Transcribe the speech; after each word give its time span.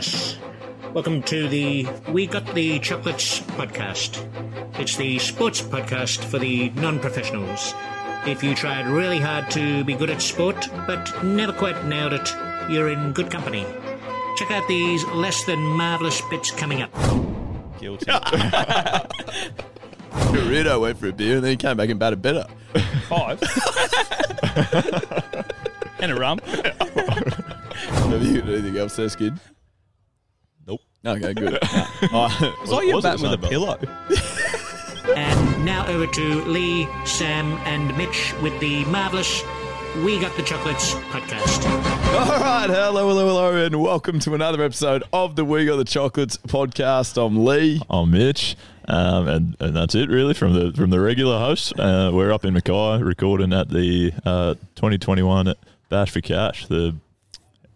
Yes. 0.00 0.38
Welcome 0.94 1.22
to 1.24 1.46
the 1.48 1.86
We 2.08 2.26
Got 2.26 2.54
the 2.54 2.78
Chocolates 2.78 3.40
podcast. 3.40 4.24
It's 4.80 4.96
the 4.96 5.18
sports 5.18 5.60
podcast 5.60 6.24
for 6.24 6.38
the 6.38 6.70
non 6.70 7.00
professionals. 7.00 7.74
If 8.26 8.42
you 8.42 8.54
tried 8.54 8.86
really 8.86 9.18
hard 9.18 9.50
to 9.50 9.84
be 9.84 9.94
good 9.94 10.08
at 10.08 10.22
sport, 10.22 10.70
but 10.86 11.22
never 11.22 11.52
quite 11.52 11.84
nailed 11.84 12.14
it, 12.14 12.34
you're 12.70 12.88
in 12.88 13.12
good 13.12 13.30
company. 13.30 13.66
Check 14.36 14.50
out 14.50 14.66
these 14.68 15.04
less 15.08 15.44
than 15.44 15.60
marvellous 15.60 16.22
bits 16.30 16.50
coming 16.50 16.80
up. 16.80 16.94
Guilty. 17.78 18.06
Dorito 20.32 20.80
went 20.80 20.96
for 20.96 21.08
a 21.08 21.12
beer 21.12 21.34
and 21.34 21.44
then 21.44 21.50
he 21.50 21.56
came 21.56 21.76
back 21.76 21.90
and 21.90 22.00
batted 22.00 22.22
better. 22.22 22.46
Five. 23.06 23.42
and 26.00 26.10
a 26.10 26.14
rum. 26.14 26.38
Have 28.10 28.22
you 28.22 28.40
got 28.40 28.48
anything 28.48 28.78
else 28.78 28.96
there, 28.96 29.10
Skid? 29.10 29.38
Nope. 31.02 31.18
Okay, 31.18 31.34
good. 31.34 31.58
Oh, 32.12 32.56
It's 32.62 32.70
like 32.70 32.86
you're 32.86 32.96
was 32.96 33.04
it 33.04 33.20
with 33.20 33.32
a 33.32 33.38
pillow. 33.38 33.78
And 35.16 35.64
now 35.64 35.86
over 35.88 36.06
to 36.06 36.44
Lee, 36.44 36.86
Sam, 37.04 37.54
and 37.64 37.96
Mitch 37.96 38.32
with 38.42 38.58
the 38.60 38.84
marvellous 38.84 39.42
We 40.04 40.20
Got 40.20 40.36
the 40.36 40.42
Chocolates 40.42 40.94
podcast. 41.10 41.64
All 42.14 42.38
right, 42.40 42.68
hello, 42.68 43.08
hello, 43.08 43.26
hello, 43.26 43.64
and 43.64 43.82
welcome 43.82 44.20
to 44.20 44.34
another 44.34 44.62
episode 44.62 45.02
of 45.12 45.34
the 45.36 45.44
We 45.44 45.64
Got 45.64 45.76
the 45.78 45.84
Chocolates 45.84 46.36
podcast. 46.36 47.16
I'm 47.20 47.44
Lee. 47.44 47.80
I'm 47.90 48.10
Mitch, 48.12 48.56
um, 48.86 49.26
and, 49.26 49.56
and 49.58 49.74
that's 49.74 49.94
it 49.96 50.10
really 50.10 50.34
from 50.34 50.52
the 50.52 50.72
from 50.76 50.90
the 50.90 51.00
regular 51.00 51.38
host. 51.38 51.72
Uh, 51.80 52.10
we're 52.12 52.30
up 52.30 52.44
in 52.44 52.52
Mackay 52.54 53.02
recording 53.02 53.52
at 53.52 53.70
the 53.70 54.12
uh, 54.24 54.54
2021 54.76 55.54
Bash 55.88 56.10
for 56.10 56.20
Cash, 56.20 56.66
the 56.66 56.94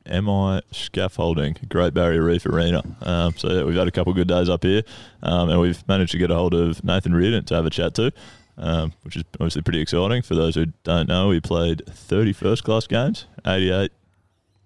MI 0.07 0.61
scaffolding, 0.71 1.57
Great 1.69 1.95
Barrier 1.95 2.23
Reef 2.23 2.47
Arena. 2.47 2.83
Um, 3.03 3.35
so 3.37 3.49
yeah, 3.49 3.63
we've 3.65 3.77
had 3.77 3.89
a 3.89 3.91
couple 3.91 4.11
of 4.11 4.17
good 4.17 4.29
days 4.29 4.49
up 4.49 4.63
here, 4.63 4.83
um, 5.23 5.51
and 5.51 5.61
we've 5.61 5.87
managed 5.89 6.13
to 6.13 6.19
get 6.19 6.31
a 6.31 6.35
hold 6.35 6.55
of 6.55 6.83
Nathan 6.85 7.15
Reardon 7.15 7.45
to 7.47 7.55
have 7.55 7.67
a 7.67 7.71
chat 7.71 7.95
to. 7.95 8.13
Um, 8.57 8.93
which 9.03 9.17
is 9.17 9.25
obviously 9.35 9.63
pretty 9.63 9.81
exciting. 9.81 10.23
For 10.23 10.37
those 10.37 10.55
who 10.55 10.67
don't 10.85 11.09
know, 11.09 11.27
we 11.27 11.41
played 11.41 11.83
30 11.87 12.33
first 12.33 12.63
class 12.63 12.87
games, 12.87 13.27
88 13.45 13.91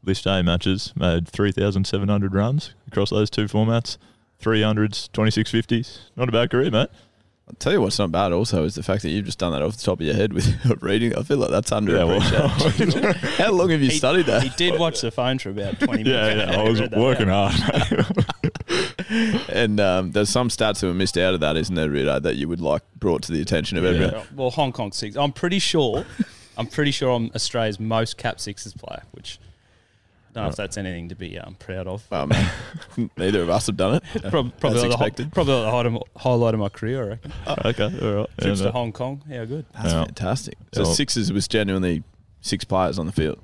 list 0.05 0.27
A 0.27 0.43
matches, 0.43 0.93
made 0.95 1.27
3,700 1.27 2.35
runs 2.35 2.75
across 2.87 3.09
those 3.09 3.31
two 3.31 3.47
formats. 3.47 3.97
300s, 4.43 5.09
2650s. 5.11 5.99
Not 6.17 6.29
a 6.29 6.33
bad 6.33 6.51
career, 6.51 6.71
mate. 6.71 6.89
I'll 7.49 7.55
tell 7.59 7.73
you 7.73 7.81
what's 7.81 7.99
not 7.99 8.13
bad 8.13 8.33
also 8.33 8.65
is 8.65 8.75
the 8.75 8.83
fact 8.83 9.03
that 9.03 9.09
you've 9.11 9.25
just 9.25 9.39
done 9.39 9.53
that 9.53 9.63
off 9.63 9.77
the 9.77 9.83
top 9.83 10.01
of 10.01 10.07
your 10.07 10.15
head 10.15 10.33
with 10.35 10.83
reading. 10.83 11.17
I 11.17 11.23
feel 11.23 11.39
like 11.39 11.51
that's 11.51 11.71
Yeah, 11.71 11.79
underappreciated. 11.79 13.03
well, 13.03 13.13
How 13.39 13.53
long 13.53 13.71
have 13.71 13.81
you 13.83 13.91
studied 13.91 14.27
that? 14.27 14.43
He 14.43 14.51
did 14.51 14.79
watch 14.79 15.01
the 15.01 15.11
phone 15.11 15.39
for 15.39 15.49
about 15.51 15.81
20 15.81 16.05
minutes. 16.05 16.09
yeah, 16.09 16.51
yeah, 16.53 16.61
I 16.61 16.69
was 16.69 16.81
working 16.91 17.31
out. 17.31 17.53
hard. 17.53 19.47
And 19.49 19.81
um, 19.81 20.13
there's 20.13 20.29
some 20.29 20.49
stats 20.49 20.81
that 20.81 20.87
were 20.87 20.95
missed 20.95 21.17
out 21.17 21.33
of 21.35 21.41
that, 21.41 21.57
isn't 21.57 21.75
there, 21.75 21.89
Rita, 21.89 22.21
that 22.23 22.37
you 22.37 22.49
would 22.49 22.61
like 22.61 22.83
brought 22.97 23.23
to 23.23 23.33
the 23.33 23.41
attention 23.41 23.79
of 23.79 23.85
everyone? 23.85 24.27
Well, 24.35 24.51
Hong 24.51 24.73
Kong 24.73 24.93
six. 24.93 25.17
I'm 25.17 25.33
pretty 25.33 25.59
sure. 25.59 26.05
I'm 26.57 26.67
pretty 26.67 26.91
sure 26.91 27.11
I'm 27.13 27.31
Australia's 27.35 27.81
most 27.81 28.19
cap 28.19 28.41
sixes 28.41 28.75
player, 28.75 29.03
which 29.13 29.39
I 29.43 29.48
don't 30.39 30.47
know 30.47 30.51
if 30.51 30.57
that's 30.57 30.77
anything 30.77 31.09
to 31.11 31.15
be 31.15 31.39
um, 31.39 31.55
proud 31.57 31.87
of. 31.87 32.07
Oh, 32.13 32.27
man. 32.27 32.51
Neither 33.17 33.43
of 33.43 33.51
us 33.51 33.67
have 33.67 33.77
done 33.77 33.97
it. 33.97 34.03
Prob- 34.31 34.53
probably 34.61 34.79
as 34.79 34.83
the, 34.85 34.97
hi- 34.97 35.07
expected. 35.07 35.33
probably 35.33 35.55
the 35.63 35.71
highlight 35.71 35.87
of, 35.87 36.03
highlight 36.17 36.55
of 36.55 36.61
my 36.61 36.69
career, 36.69 37.05
I 37.05 37.09
reckon. 37.09 37.33
okay, 37.67 38.07
all 38.07 38.15
right. 38.21 38.29
Trips 38.41 38.45
And, 38.45 38.57
to 38.59 38.69
uh, 38.69 38.73
Hong 38.73 38.93
Kong, 38.93 39.23
yeah, 39.29 39.45
good, 39.45 39.67
That's 39.75 39.93
Yeah. 39.93 40.05
fantastic. 40.05 40.57
So 40.73 40.83
Yeah. 40.85 40.93
sixes 40.93 41.33
was 41.33 41.47
genuinely 41.49 42.03
six 42.41 42.65
players 42.65 42.99
on 42.99 43.07
the 43.07 43.13
field. 43.13 43.39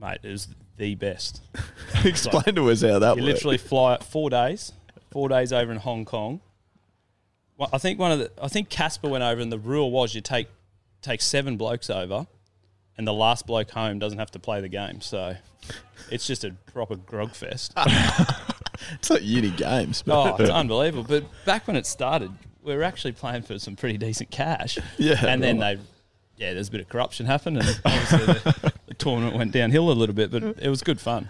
mate. 0.00 0.18
It 0.22 0.30
was 0.30 0.48
the 0.76 0.94
best. 0.94 1.42
Explain 2.04 2.54
to 2.54 2.70
us 2.70 2.82
how 2.82 2.98
that 3.00 3.16
You 3.16 3.22
worked. 3.22 3.34
literally 3.34 3.58
fly 3.58 3.98
four 3.98 4.30
days, 4.30 4.72
four 5.10 5.28
days 5.28 5.52
over 5.52 5.72
in 5.72 5.78
Hong 5.78 6.04
Kong. 6.04 6.40
Well, 7.56 7.68
I 7.72 7.78
think 7.78 7.98
one 7.98 8.12
of 8.12 8.18
the, 8.20 8.30
I 8.40 8.46
think 8.46 8.68
Casper 8.68 9.08
went 9.08 9.24
over, 9.24 9.40
and 9.40 9.50
the 9.50 9.58
rule 9.58 9.90
was 9.90 10.14
you 10.14 10.20
take 10.20 10.46
take 11.02 11.20
seven 11.20 11.56
blokes 11.56 11.90
over, 11.90 12.26
and 12.98 13.06
the 13.06 13.14
last 13.14 13.46
bloke 13.46 13.70
home 13.70 13.98
doesn't 13.98 14.18
have 14.18 14.30
to 14.32 14.38
play 14.38 14.60
the 14.60 14.68
game. 14.68 15.00
So 15.00 15.36
it's 16.10 16.26
just 16.26 16.44
a 16.44 16.50
proper 16.72 16.96
grog 16.96 17.32
fest. 17.32 17.72
It's 18.92 19.10
like 19.10 19.22
uni 19.24 19.50
games. 19.50 20.02
but- 20.02 20.40
oh, 20.40 20.42
it's 20.42 20.50
unbelievable. 20.50 21.04
But 21.04 21.24
back 21.44 21.66
when 21.66 21.76
it 21.76 21.86
started, 21.86 22.30
we 22.62 22.74
were 22.76 22.82
actually 22.82 23.12
playing 23.12 23.42
for 23.42 23.58
some 23.58 23.76
pretty 23.76 23.98
decent 23.98 24.30
cash. 24.30 24.78
Yeah, 24.98 25.24
and 25.26 25.42
then 25.42 25.58
right. 25.58 25.78
they, 25.78 26.44
yeah, 26.44 26.54
there's 26.54 26.68
a 26.68 26.70
bit 26.70 26.80
of 26.82 26.88
corruption 26.88 27.26
happened, 27.26 27.58
and 27.58 27.80
obviously 27.84 28.26
the, 28.26 28.72
the 28.86 28.94
tournament 28.94 29.36
went 29.36 29.52
downhill 29.52 29.90
a 29.90 29.92
little 29.92 30.14
bit, 30.14 30.30
but 30.30 30.42
it 30.42 30.68
was 30.68 30.82
good 30.82 31.00
fun. 31.00 31.28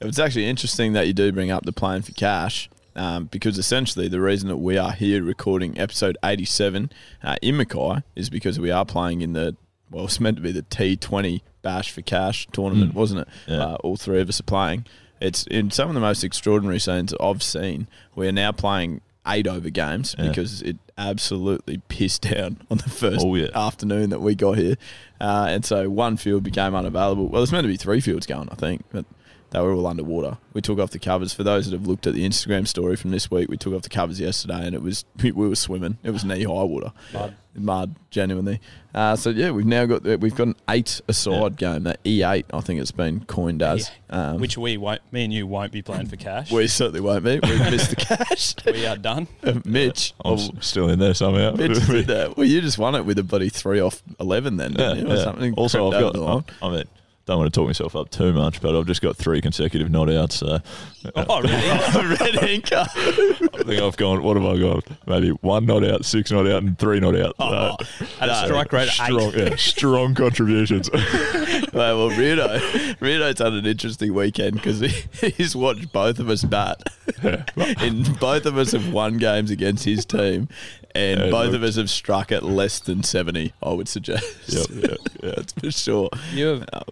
It's 0.00 0.18
actually 0.18 0.48
interesting 0.48 0.92
that 0.92 1.06
you 1.06 1.12
do 1.12 1.32
bring 1.32 1.50
up 1.50 1.64
the 1.64 1.72
playing 1.72 2.02
for 2.02 2.12
cash. 2.12 2.70
Um, 2.94 3.26
because 3.26 3.58
essentially 3.58 4.08
the 4.08 4.22
reason 4.22 4.48
that 4.48 4.56
we 4.56 4.78
are 4.78 4.92
here 4.92 5.22
recording 5.22 5.78
episode 5.78 6.16
87 6.24 6.90
uh, 7.22 7.36
in 7.42 7.58
Mackay 7.58 8.02
is 8.14 8.30
because 8.30 8.58
we 8.58 8.70
are 8.70 8.86
playing 8.86 9.20
in 9.20 9.34
the 9.34 9.54
well 9.90 10.04
it's 10.04 10.20
meant 10.20 10.36
to 10.36 10.42
be 10.42 10.52
the 10.52 10.62
T20 10.62 11.40
Bash 11.62 11.90
for 11.90 12.02
Cash 12.02 12.46
tournament 12.52 12.94
wasn't 12.94 13.20
it 13.22 13.28
Yeah. 13.46 13.56
uh, 13.64 13.74
all 13.76 13.96
three 13.96 14.20
of 14.20 14.28
us 14.28 14.40
are 14.40 14.44
playing 14.44 14.84
it's 15.20 15.46
in 15.46 15.70
some 15.70 15.88
of 15.88 15.94
the 15.94 16.00
most 16.00 16.22
extraordinary 16.24 16.78
scenes 16.78 17.14
I've 17.20 17.42
seen 17.42 17.88
we 18.14 18.28
are 18.28 18.32
now 18.32 18.52
playing 18.52 19.00
eight 19.26 19.46
over 19.48 19.70
games 19.70 20.14
Yeah. 20.18 20.28
because 20.28 20.62
it 20.62 20.76
absolutely 20.98 21.78
pissed 21.88 22.22
down 22.22 22.58
on 22.70 22.78
the 22.78 22.88
first 22.90 23.24
Oh, 23.24 23.34
yeah. 23.34 23.48
afternoon 23.54 24.10
that 24.10 24.20
we 24.20 24.34
got 24.34 24.58
here 24.58 24.76
uh, 25.20 25.46
and 25.48 25.64
so 25.64 25.88
one 25.90 26.16
field 26.16 26.42
became 26.42 26.74
unavailable 26.74 27.28
well 27.28 27.42
it's 27.42 27.52
meant 27.52 27.64
to 27.64 27.68
be 27.68 27.76
three 27.76 28.00
fields 28.00 28.26
going 28.26 28.48
I 28.50 28.54
think 28.54 28.84
but 28.90 29.04
they 29.50 29.60
were 29.60 29.72
all 29.72 29.86
underwater. 29.86 30.38
We 30.52 30.60
took 30.60 30.78
off 30.78 30.90
the 30.90 30.98
covers. 30.98 31.32
For 31.32 31.42
those 31.44 31.66
that 31.70 31.78
have 31.78 31.86
looked 31.86 32.06
at 32.06 32.14
the 32.14 32.26
Instagram 32.26 32.66
story 32.66 32.96
from 32.96 33.10
this 33.10 33.30
week, 33.30 33.48
we 33.48 33.56
took 33.56 33.74
off 33.74 33.82
the 33.82 33.88
covers 33.88 34.20
yesterday, 34.20 34.66
and 34.66 34.74
it 34.74 34.82
was 34.82 35.04
we 35.22 35.30
were 35.32 35.54
swimming. 35.56 35.98
It 36.02 36.10
was 36.10 36.24
knee 36.24 36.42
high 36.44 36.62
water, 36.64 36.92
Mud. 37.12 37.36
mud, 37.54 37.96
genuinely. 38.10 38.60
Uh, 38.94 39.14
so 39.14 39.30
yeah, 39.30 39.50
we've 39.50 39.66
now 39.66 39.84
got 39.84 40.02
we've 40.20 40.34
got 40.34 40.48
an 40.48 40.56
eight 40.70 41.00
aside 41.08 41.56
game. 41.56 41.84
That 41.84 42.00
E 42.04 42.22
eight, 42.22 42.46
I 42.52 42.60
think 42.60 42.80
it's 42.80 42.90
been 42.92 43.24
coined 43.26 43.62
as. 43.62 43.90
Um, 44.08 44.38
Which 44.38 44.56
we 44.56 44.76
won't, 44.78 45.00
me 45.12 45.24
and 45.24 45.32
you 45.32 45.46
won't 45.46 45.72
be 45.72 45.82
playing 45.82 46.06
for 46.06 46.16
cash. 46.16 46.50
we 46.50 46.66
certainly 46.66 47.00
won't 47.00 47.24
be. 47.24 47.38
We've 47.42 47.58
missed 47.70 47.90
the 47.90 47.96
cash. 47.96 48.54
we 48.66 48.86
are 48.86 48.96
done. 48.96 49.28
Mitch, 49.64 50.14
I'm 50.24 50.34
oh, 50.34 50.50
still 50.60 50.88
in 50.88 50.98
there 50.98 51.14
somehow. 51.14 51.52
Mitch 51.52 51.86
did 51.86 52.06
that. 52.06 52.36
Well, 52.36 52.46
you 52.46 52.60
just 52.60 52.78
won 52.78 52.94
it 52.94 53.04
with 53.04 53.18
a 53.18 53.22
bloody 53.22 53.48
three 53.50 53.80
off 53.80 54.02
eleven, 54.18 54.56
then, 54.56 54.72
Yeah, 54.72 54.94
didn't 54.94 55.06
you? 55.06 55.12
Or 55.12 55.16
yeah. 55.16 55.24
something. 55.24 55.54
Also, 55.54 55.90
crept 55.90 55.94
I've 55.96 56.02
over 56.16 56.34
got. 56.34 56.46
the 56.60 56.66
line. 56.66 56.84
I 57.28 57.32
don't 57.32 57.38
want 57.40 57.52
to 57.52 57.58
talk 57.60 57.66
myself 57.66 57.96
up 57.96 58.08
too 58.10 58.32
much, 58.32 58.60
but 58.60 58.76
I've 58.76 58.86
just 58.86 59.02
got 59.02 59.16
three 59.16 59.40
consecutive 59.40 59.90
not 59.90 60.08
outs. 60.08 60.36
So 60.36 60.60
Oh, 61.16 61.40
really? 61.42 62.16
red 62.16 62.36
anchor. 62.44 62.86
I 62.94 63.62
think 63.64 63.82
I've 63.82 63.96
gone. 63.96 64.22
What 64.22 64.36
have 64.36 64.46
I 64.46 64.56
got? 64.58 64.84
Maybe 65.08 65.30
one 65.30 65.66
not 65.66 65.82
out, 65.84 66.04
six 66.04 66.30
not 66.30 66.46
out, 66.46 66.62
and 66.62 66.78
three 66.78 67.00
not 67.00 67.16
out. 67.16 67.34
Oh, 67.40 67.76
So, 67.80 68.06
at 68.20 68.28
a 68.28 68.46
strike 68.46 68.72
rate 68.72 68.88
strong, 68.90 69.32
eight. 69.34 69.50
yeah, 69.50 69.56
strong 69.56 70.14
contributions. 70.14 70.88
Right, 70.92 71.72
well, 71.72 72.10
Rito, 72.10 72.60
Rito's 73.00 73.38
had 73.38 73.54
an 73.54 73.66
interesting 73.66 74.14
weekend 74.14 74.54
because 74.54 74.78
he, 74.80 75.28
he's 75.30 75.56
watched 75.56 75.92
both 75.92 76.20
of 76.20 76.28
us 76.30 76.44
bat. 76.44 76.80
and 77.22 78.18
both 78.20 78.46
of 78.46 78.56
us 78.56 78.70
have 78.70 78.92
won 78.92 79.18
games 79.18 79.50
against 79.50 79.84
his 79.84 80.04
team, 80.04 80.48
and 80.94 81.20
Yeah, 81.20 81.30
both 81.30 81.46
look. 81.46 81.56
of 81.56 81.62
us 81.64 81.74
have 81.76 81.90
struck 81.90 82.30
at 82.30 82.44
less 82.44 82.78
than 82.78 83.02
70, 83.02 83.52
I 83.62 83.72
would 83.72 83.88
suggest. 83.88 84.24
Yep, 84.48 84.66
yeah, 84.70 84.96
yeah. 85.24 85.32
That's 85.36 85.52
for 85.54 85.70
sure. 85.72 86.08
You 86.32 86.46
have 86.46 86.64
um, 86.72 86.82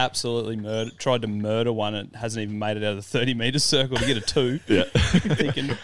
absolutely 0.00 0.90
tried 0.98 1.22
to 1.22 1.28
murder 1.28 1.72
one 1.72 1.94
and 1.94 2.14
hasn't 2.16 2.42
even 2.42 2.58
made 2.58 2.76
it 2.76 2.84
out 2.84 2.90
of 2.90 2.96
the 2.96 3.02
30 3.02 3.34
metre 3.34 3.58
circle 3.58 3.96
to 3.96 4.06
get 4.06 4.16
a 4.16 4.20
two. 4.20 4.60
yeah. 4.66 4.84
thinking, 4.94 5.76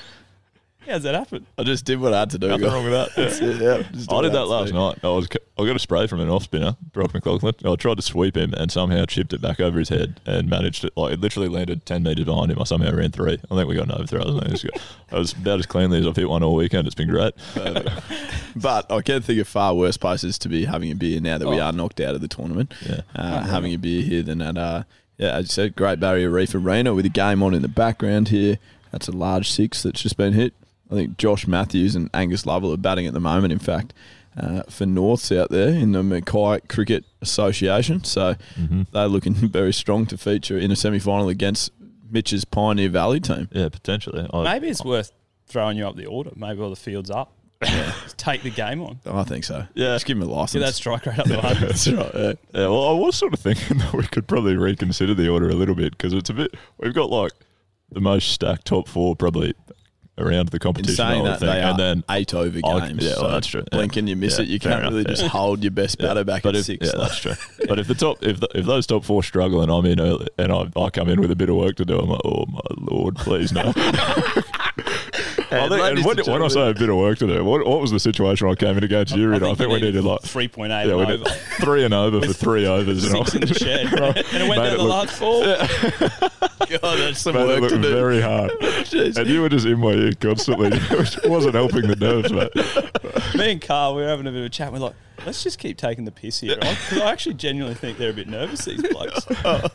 How's 0.88 1.02
that 1.02 1.14
happen? 1.14 1.46
I 1.58 1.62
just 1.64 1.84
did 1.84 1.98
what 2.00 2.12
I 2.14 2.20
had 2.20 2.30
to 2.30 2.38
do. 2.38 2.48
Nothing 2.48 2.64
guys. 2.64 2.72
wrong 2.72 2.84
with 2.84 2.92
that. 2.92 3.08
That's 3.16 3.40
it, 3.40 3.60
yeah, 3.60 3.82
just 3.92 4.12
I 4.12 4.22
did 4.22 4.32
that 4.32 4.44
last 4.46 4.68
do. 4.68 4.74
night. 4.74 4.98
I 5.02 5.08
was 5.08 5.28
I 5.58 5.64
got 5.66 5.74
a 5.74 5.78
spray 5.78 6.06
from 6.06 6.20
an 6.20 6.28
off 6.28 6.44
spinner, 6.44 6.76
Brock 6.92 7.12
McLaughlin. 7.14 7.54
I 7.64 7.74
tried 7.76 7.96
to 7.96 8.02
sweep 8.02 8.36
him 8.36 8.52
and 8.54 8.70
somehow 8.70 9.04
chipped 9.06 9.32
it 9.32 9.40
back 9.40 9.58
over 9.58 9.78
his 9.78 9.88
head 9.88 10.20
and 10.26 10.48
managed 10.48 10.84
it. 10.84 10.92
Like 10.96 11.14
it 11.14 11.20
literally 11.20 11.48
landed 11.48 11.84
ten 11.86 12.02
meters 12.02 12.24
behind 12.26 12.50
him. 12.52 12.60
I 12.60 12.64
somehow 12.64 12.92
ran 12.94 13.10
three. 13.10 13.38
I 13.50 13.54
think 13.56 13.68
we 13.68 13.74
got 13.74 13.86
an 13.86 13.92
overthrow. 13.92 14.20
I 14.36 14.40
think 14.40 14.52
was. 14.52 14.66
I 15.10 15.18
was 15.18 15.32
about 15.32 15.58
as 15.58 15.66
cleanly 15.66 15.98
as 15.98 16.06
I've 16.06 16.16
hit 16.16 16.28
one 16.28 16.42
all 16.42 16.54
weekend. 16.54 16.86
It's 16.86 16.94
been 16.94 17.08
great. 17.08 17.34
But 18.54 18.90
I 18.90 19.02
can't 19.02 19.22
think 19.22 19.38
of 19.40 19.46
far 19.48 19.74
worse 19.74 19.98
places 19.98 20.38
to 20.38 20.48
be 20.48 20.64
having 20.64 20.90
a 20.90 20.94
beer 20.94 21.20
now 21.20 21.36
that 21.36 21.46
we 21.46 21.60
Oh. 21.60 21.64
are 21.64 21.72
knocked 21.72 22.00
out 22.00 22.14
of 22.14 22.22
the 22.22 22.28
tournament. 22.28 22.72
Yeah. 22.88 23.02
Uh, 23.14 23.42
having 23.42 23.74
a 23.74 23.76
beer 23.76 24.00
here 24.02 24.22
than 24.22 24.40
at, 24.40 24.56
uh, 24.56 24.84
yeah, 25.18 25.32
as 25.32 25.44
you 25.44 25.48
said, 25.48 25.76
Great 25.76 26.00
Barrier 26.00 26.30
Reef 26.30 26.54
Arena 26.54 26.94
with 26.94 27.04
a 27.04 27.10
game 27.10 27.42
on 27.42 27.52
in 27.52 27.60
the 27.60 27.68
background 27.68 28.28
here. 28.28 28.58
That's 28.92 29.08
a 29.08 29.12
large 29.12 29.50
six 29.50 29.82
that's 29.82 30.00
just 30.02 30.16
been 30.16 30.32
hit. 30.32 30.54
I 30.90 30.94
think 30.94 31.18
Josh 31.18 31.46
Matthews 31.46 31.94
and 31.96 32.08
Angus 32.14 32.46
Lovell 32.46 32.72
are 32.72 32.76
batting 32.76 33.06
at 33.06 33.12
the 33.12 33.20
moment, 33.20 33.52
in 33.52 33.58
fact, 33.58 33.92
uh, 34.36 34.62
for 34.68 34.86
Norths 34.86 35.32
out 35.32 35.50
there 35.50 35.68
in 35.68 35.92
the 35.92 36.02
Mackay 36.02 36.60
Cricket 36.68 37.04
Association. 37.22 38.04
So 38.04 38.34
Mm-hmm. 38.58 38.82
they're 38.92 39.08
looking 39.08 39.34
very 39.34 39.72
strong 39.72 40.06
to 40.06 40.16
feature 40.18 40.58
in 40.58 40.70
a 40.70 40.76
semi 40.76 40.98
final 40.98 41.28
against 41.28 41.70
Mitch's 42.10 42.44
Pioneer 42.44 42.88
Valley 42.88 43.20
team. 43.20 43.48
Yeah, 43.52 43.68
potentially. 43.68 44.28
I, 44.32 44.42
Maybe 44.44 44.68
it's 44.68 44.84
worth 44.84 45.10
throwing 45.46 45.76
you 45.76 45.86
up 45.88 45.96
the 45.96 46.06
order. 46.06 46.30
Maybe 46.36 46.60
all 46.60 46.70
the 46.70 46.76
field's 46.76 47.10
up. 47.10 47.32
Just 47.64 48.18
take 48.18 48.42
the 48.42 48.50
game 48.50 48.82
on. 48.82 49.00
I 49.06 49.24
think 49.24 49.42
so. 49.44 49.64
Yeah. 49.74 49.94
Just 49.94 50.04
give 50.06 50.18
him 50.18 50.22
a 50.22 50.26
license. 50.26 50.52
Get 50.52 50.60
license. 50.60 50.76
that 50.76 50.80
strike 50.80 51.06
rate 51.06 51.18
up 51.18 51.26
to 51.26 51.34
100. 51.36 51.68
That's 51.68 51.88
right. 51.88 52.14
yeah. 52.14 52.32
Yeah, 52.52 52.68
well, 52.68 52.88
I 52.90 52.92
was 52.92 53.16
sort 53.16 53.32
of 53.32 53.40
thinking 53.40 53.78
that 53.78 53.92
we 53.94 54.02
could 54.06 54.28
probably 54.28 54.56
reconsider 54.56 55.14
the 55.14 55.28
order 55.30 55.48
a 55.48 55.54
little 55.54 55.74
bit 55.74 55.92
because 55.96 56.12
it's 56.12 56.28
a 56.30 56.34
bit. 56.34 56.54
We've 56.78 56.94
got 56.94 57.08
like 57.10 57.32
the 57.90 58.00
most 58.00 58.28
stacked 58.30 58.66
top 58.66 58.88
four 58.88 59.16
probably 59.16 59.54
around 60.18 60.48
the 60.48 60.58
competition. 60.58 61.04
I 61.04 61.10
saying 61.12 61.24
that, 61.24 61.40
they 61.40 61.46
are 61.62 61.70
and 61.70 61.78
then 61.78 62.04
eight 62.10 62.32
over 62.34 62.60
games. 62.60 63.04
yeah, 63.04 63.10
well, 63.10 63.20
so 63.20 63.28
that's 63.30 63.46
true. 63.46 63.60
Yeah. 63.72 63.76
Blink 63.78 63.96
and 63.96 64.08
you 64.08 64.16
miss 64.16 64.38
Yeah, 64.38 64.44
it. 64.44 64.48
You 64.48 64.58
can't 64.58 64.80
enough, 64.80 64.90
really 64.92 65.02
yeah. 65.04 65.10
just 65.10 65.26
hold 65.26 65.62
your 65.62 65.70
best 65.72 65.98
batter 65.98 66.24
back 66.24 66.42
but 66.42 66.54
at 66.54 66.60
if, 66.60 66.66
six. 66.66 66.86
Yeah, 66.86 66.98
like- 66.98 67.08
that's 67.10 67.20
true. 67.20 67.34
but 67.68 67.78
if 67.78 67.86
the 67.88 67.94
top, 67.94 68.22
if 68.22 68.40
the, 68.40 68.48
if 68.54 68.64
those 68.66 68.86
top 68.86 69.04
four 69.04 69.22
struggle 69.22 69.60
and 69.62 69.70
I'm 69.70 69.84
in 69.86 70.00
early, 70.00 70.28
and 70.38 70.52
I, 70.52 70.68
I 70.76 70.90
come 70.90 71.08
in 71.08 71.20
with 71.20 71.30
a 71.30 71.36
bit 71.36 71.48
of 71.50 71.56
work 71.56 71.76
to 71.76 71.84
do, 71.84 71.98
I'm 71.98 72.08
like, 72.08 72.20
oh 72.24 72.46
my 72.46 72.60
lord, 72.78 73.16
please 73.16 73.52
no. 73.52 73.72
And 75.50 75.70
when, 75.70 75.98
and 75.98 76.26
when 76.26 76.42
I 76.42 76.48
say 76.48 76.70
a 76.70 76.74
bit 76.74 76.88
of 76.88 76.96
work 76.96 77.18
to 77.18 77.26
do, 77.26 77.44
what, 77.44 77.64
what 77.66 77.80
was 77.80 77.90
the 77.90 78.00
situation 78.00 78.48
I 78.48 78.54
came 78.54 78.76
in 78.76 78.84
against 78.84 79.14
you? 79.14 79.32
I, 79.32 79.36
I 79.36 79.54
think, 79.54 79.70
we 79.70 79.80
needed 79.80 80.02
like 80.04 80.20
3.8 80.22 80.86
yeah, 80.88 80.94
we 80.96 81.06
did 81.06 81.26
three 81.60 81.84
and 81.84 81.94
over 81.94 82.20
for 82.20 82.32
three 82.32 82.66
overs. 82.66 83.04
and 83.04 83.26
Six 83.28 83.34
in 83.34 83.40
the 83.42 83.54
shed. 83.54 83.86
and 84.00 84.16
it 84.16 84.48
went 84.48 84.48
Made 84.48 84.56
down 84.56 84.66
it 84.66 84.76
the 84.76 84.82
look- 84.82 85.06
last 85.06 85.20
ball. 85.20 85.42
God, 86.80 86.98
that's 86.98 87.20
some 87.20 87.34
Made 87.34 87.48
it 87.48 87.60
work 87.60 87.70
to 87.70 87.80
do. 87.80 87.90
very 87.94 88.20
hard. 88.20 88.50
And 89.16 89.26
you 89.28 89.42
were 89.42 89.48
just 89.48 89.66
in 89.66 89.78
my 89.78 89.90
ear 89.90 90.12
constantly. 90.18 90.68
it 90.72 91.28
wasn't 91.28 91.54
helping 91.54 91.86
the 91.86 91.96
nerves, 91.96 92.32
mate. 92.32 93.34
Me 93.36 93.52
and 93.52 93.60
Carl, 93.60 93.94
we 93.94 94.02
were 94.02 94.08
having 94.08 94.26
a 94.26 94.30
bit 94.30 94.40
of 94.40 94.46
a 94.46 94.48
chat. 94.48 94.72
We're 94.72 94.78
like, 94.78 94.94
let's 95.24 95.42
just 95.42 95.58
keep 95.58 95.76
taking 95.76 96.04
the 96.04 96.12
piss 96.12 96.40
here, 96.40 96.56
right? 96.62 96.92
I 96.94 97.10
actually 97.10 97.34
genuinely 97.34 97.74
think 97.74 97.98
they're 97.98 98.10
a 98.10 98.14
bit 98.14 98.28
nervous, 98.28 98.64
these 98.64 98.82
blokes. 98.82 99.26
Oh. 99.44 99.68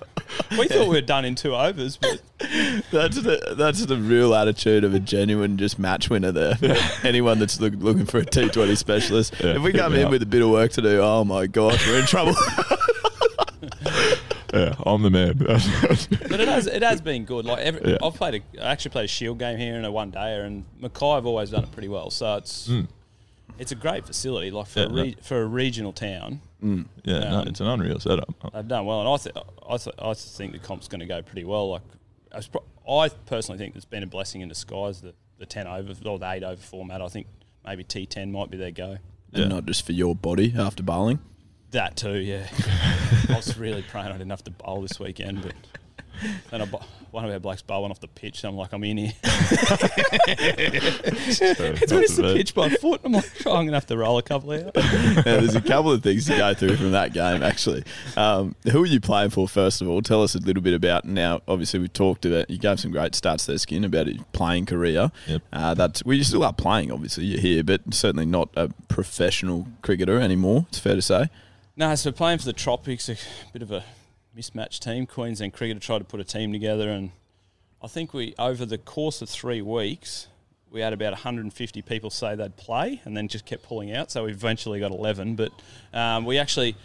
We 0.51 0.67
thought 0.67 0.87
we 0.87 0.95
were 0.95 1.01
done 1.01 1.25
in 1.25 1.35
two 1.35 1.55
overs, 1.55 1.97
but 1.97 2.21
That's 2.91 3.21
the 3.21 3.55
that's 3.57 3.85
the 3.85 3.97
real 3.97 4.33
attitude 4.33 4.83
of 4.83 4.93
a 4.93 4.99
genuine 4.99 5.57
just 5.57 5.77
match 5.77 6.09
winner. 6.09 6.31
There, 6.31 6.57
anyone 7.03 7.39
that's 7.39 7.59
look, 7.59 7.73
looking 7.77 8.05
for 8.05 8.17
a 8.17 8.25
T 8.25 8.49
Twenty 8.49 8.75
specialist. 8.75 9.35
Yeah, 9.39 9.55
if 9.57 9.61
we 9.61 9.71
come 9.71 9.93
in 9.93 10.05
up. 10.05 10.11
with 10.11 10.23
a 10.23 10.25
bit 10.25 10.41
of 10.41 10.49
work 10.49 10.71
to 10.71 10.81
do, 10.81 11.01
oh 11.01 11.23
my 11.23 11.47
gosh, 11.47 11.85
we're 11.87 11.99
in 11.99 12.05
trouble. 12.05 12.33
Yeah, 14.53 14.75
I'm 14.85 15.01
the 15.01 15.09
man. 15.09 15.37
but 15.37 16.41
it 16.41 16.47
has 16.49 16.67
it 16.67 16.83
has 16.83 16.99
been 16.99 17.23
good. 17.23 17.45
Like 17.45 17.59
every, 17.59 17.91
Yeah. 17.91 17.97
I've 18.03 18.15
played 18.15 18.43
a, 18.57 18.61
I 18.61 18.71
actually 18.71 18.91
played 18.91 19.05
a 19.05 19.07
shield 19.07 19.39
game 19.39 19.57
here 19.57 19.75
in 19.75 19.85
a 19.85 19.91
one 19.93 20.11
dayer, 20.11 20.45
and 20.45 20.65
Mackay 20.81 21.13
have 21.13 21.25
always 21.25 21.51
done 21.51 21.63
it 21.63 21.71
pretty 21.71 21.87
well. 21.87 22.09
So 22.09 22.35
it's 22.35 22.67
hmm. 22.67 22.81
It's 23.59 23.71
a 23.71 23.75
great 23.75 24.05
facility. 24.05 24.51
Like 24.51 24.67
for 24.67 24.79
Yeah, 24.81 24.85
a 24.85 24.89
no. 24.89 25.11
for 25.21 25.41
a 25.41 25.45
regional 25.45 25.93
town, 25.93 26.41
yeah, 26.61 27.19
no, 27.19 27.39
Um, 27.41 27.47
it's 27.47 27.59
an 27.59 27.67
unreal 27.67 27.99
setup. 27.99 28.33
they've 28.53 28.67
done 28.67 28.85
well, 28.85 28.99
and 29.01 29.09
I 29.09 29.17
th- 29.17 29.35
I, 29.69 29.77
th- 29.77 29.95
I 29.99 30.13
think 30.13 30.53
the 30.53 30.59
comp's 30.59 30.87
going 30.87 30.99
to 31.01 31.05
go 31.05 31.21
pretty 31.21 31.43
well. 31.43 31.69
Like 31.71 31.81
I, 32.33 32.41
pro- 32.41 32.63
I 33.03 33.09
personally 33.25 33.57
think 33.57 33.75
it's 33.75 33.85
been 33.85 34.03
a 34.03 34.07
blessing 34.07 34.41
in 34.41 34.49
disguise 34.49 35.01
the 35.01 35.13
the 35.37 35.45
ten 35.45 35.67
over 35.67 35.93
or 36.07 36.19
the 36.19 36.29
eight 36.31 36.43
over 36.43 36.61
format. 36.61 37.01
I 37.01 37.07
think 37.07 37.27
maybe 37.65 37.83
T 37.83 38.05
ten 38.05 38.31
might 38.31 38.49
be 38.51 38.57
their 38.57 38.71
go. 38.71 38.97
Yeah. 39.31 39.41
and 39.43 39.49
not 39.51 39.65
just 39.65 39.85
for 39.85 39.93
your 39.93 40.15
body 40.15 40.53
after 40.57 40.83
bowling. 40.83 41.19
That 41.71 41.95
too, 41.95 42.17
yeah. 42.17 42.47
I 43.29 43.35
was 43.37 43.57
really 43.57 43.81
praying 43.81 44.07
I 44.09 44.11
didn't 44.13 44.29
have 44.29 44.43
to 44.43 44.51
bowl 44.51 44.81
this 44.81 44.99
weekend, 44.99 45.41
but 45.41 45.53
then 46.51 46.61
I, 46.61 46.65
bo- 46.65 46.81
one 47.11 47.25
of 47.25 47.31
our 47.31 47.39
blokes 47.39 47.61
bowling 47.61 47.91
off 47.91 47.99
the 47.99 48.07
pitch, 48.07 48.39
so 48.39 48.49
I'm 48.49 48.55
like, 48.55 48.73
I'm 48.73 48.83
in 48.83 48.97
here. 48.97 49.13
It's 51.83 51.91
missed 51.91 52.17
the 52.17 52.33
pitch 52.35 52.53
by 52.53 52.67
a 52.67 52.69
foot. 52.71 53.01
I'm 53.03 53.13
like, 53.13 53.25
oh, 53.45 53.51
I'm 53.51 53.65
going 53.65 53.67
to 53.67 53.73
have 53.73 53.85
to 53.87 53.97
roll 53.97 54.17
a 54.17 54.23
couple 54.23 54.51
out. 54.51 54.75
Now, 54.75 55.21
there's 55.23 55.55
a 55.55 55.61
couple 55.61 55.91
of 55.91 56.03
things 56.03 56.25
to 56.27 56.37
go 56.37 56.53
through 56.53 56.77
from 56.77 56.91
that 56.91 57.13
game, 57.13 57.43
actually. 57.43 57.83
Um, 58.15 58.55
who 58.71 58.83
are 58.83 58.85
you 58.85 58.99
playing 58.99 59.31
for, 59.31 59.47
first 59.47 59.81
of 59.81 59.89
all? 59.89 60.01
Tell 60.01 60.23
us 60.23 60.35
a 60.35 60.39
little 60.39 60.63
bit 60.63 60.73
about. 60.73 61.05
Now, 61.05 61.41
obviously, 61.47 61.79
we've 61.79 61.93
talked 61.93 62.25
about. 62.25 62.49
You 62.49 62.57
gave 62.57 62.79
some 62.79 62.91
great 62.91 63.13
stats 63.13 63.45
there, 63.45 63.57
Skin, 63.57 63.83
about 63.83 64.07
your 64.07 64.23
playing 64.33 64.65
career. 64.65 65.11
Yep. 65.27 65.41
Uh, 65.51 65.73
that's 65.73 66.03
well, 66.05 66.15
you 66.15 66.23
still 66.23 66.43
are 66.43 66.53
playing. 66.53 66.91
Obviously, 66.91 67.25
you're 67.25 67.41
here, 67.41 67.63
but 67.63 67.81
certainly 67.93 68.25
not 68.25 68.49
a 68.55 68.69
professional 68.87 69.67
cricketer 69.81 70.19
anymore. 70.19 70.65
It's 70.69 70.79
fair 70.79 70.95
to 70.95 71.01
say. 71.01 71.29
No, 71.75 71.95
so 71.95 72.11
playing 72.11 72.39
for 72.39 72.45
the 72.45 72.53
Tropics, 72.53 73.09
a 73.09 73.15
bit 73.53 73.61
of 73.61 73.71
a 73.71 73.83
mismatched 74.35 74.83
team. 74.83 75.05
Queensland 75.05 75.53
Cricketer 75.53 75.79
tried 75.79 75.99
to 75.99 76.05
put 76.05 76.19
a 76.19 76.23
team 76.23 76.51
together, 76.51 76.89
and 76.89 77.11
I 77.81 77.87
think 77.87 78.13
we, 78.13 78.33
over 78.37 78.65
the 78.65 78.77
course 78.77 79.21
of 79.21 79.29
three 79.29 79.61
weeks, 79.61 80.27
we 80.71 80.79
had 80.79 80.93
about 80.93 81.11
150 81.11 81.81
people 81.81 82.09
say 82.09 82.35
they'd 82.35 82.55
play, 82.55 83.01
and 83.03 83.15
then 83.15 83.27
just 83.27 83.45
kept 83.45 83.63
pulling 83.63 83.93
out. 83.93 84.09
So 84.11 84.23
we 84.25 84.31
eventually 84.31 84.79
got 84.79 84.91
11. 84.91 85.35
But 85.35 85.51
um, 85.93 86.25
we 86.25 86.37
actually, 86.37 86.75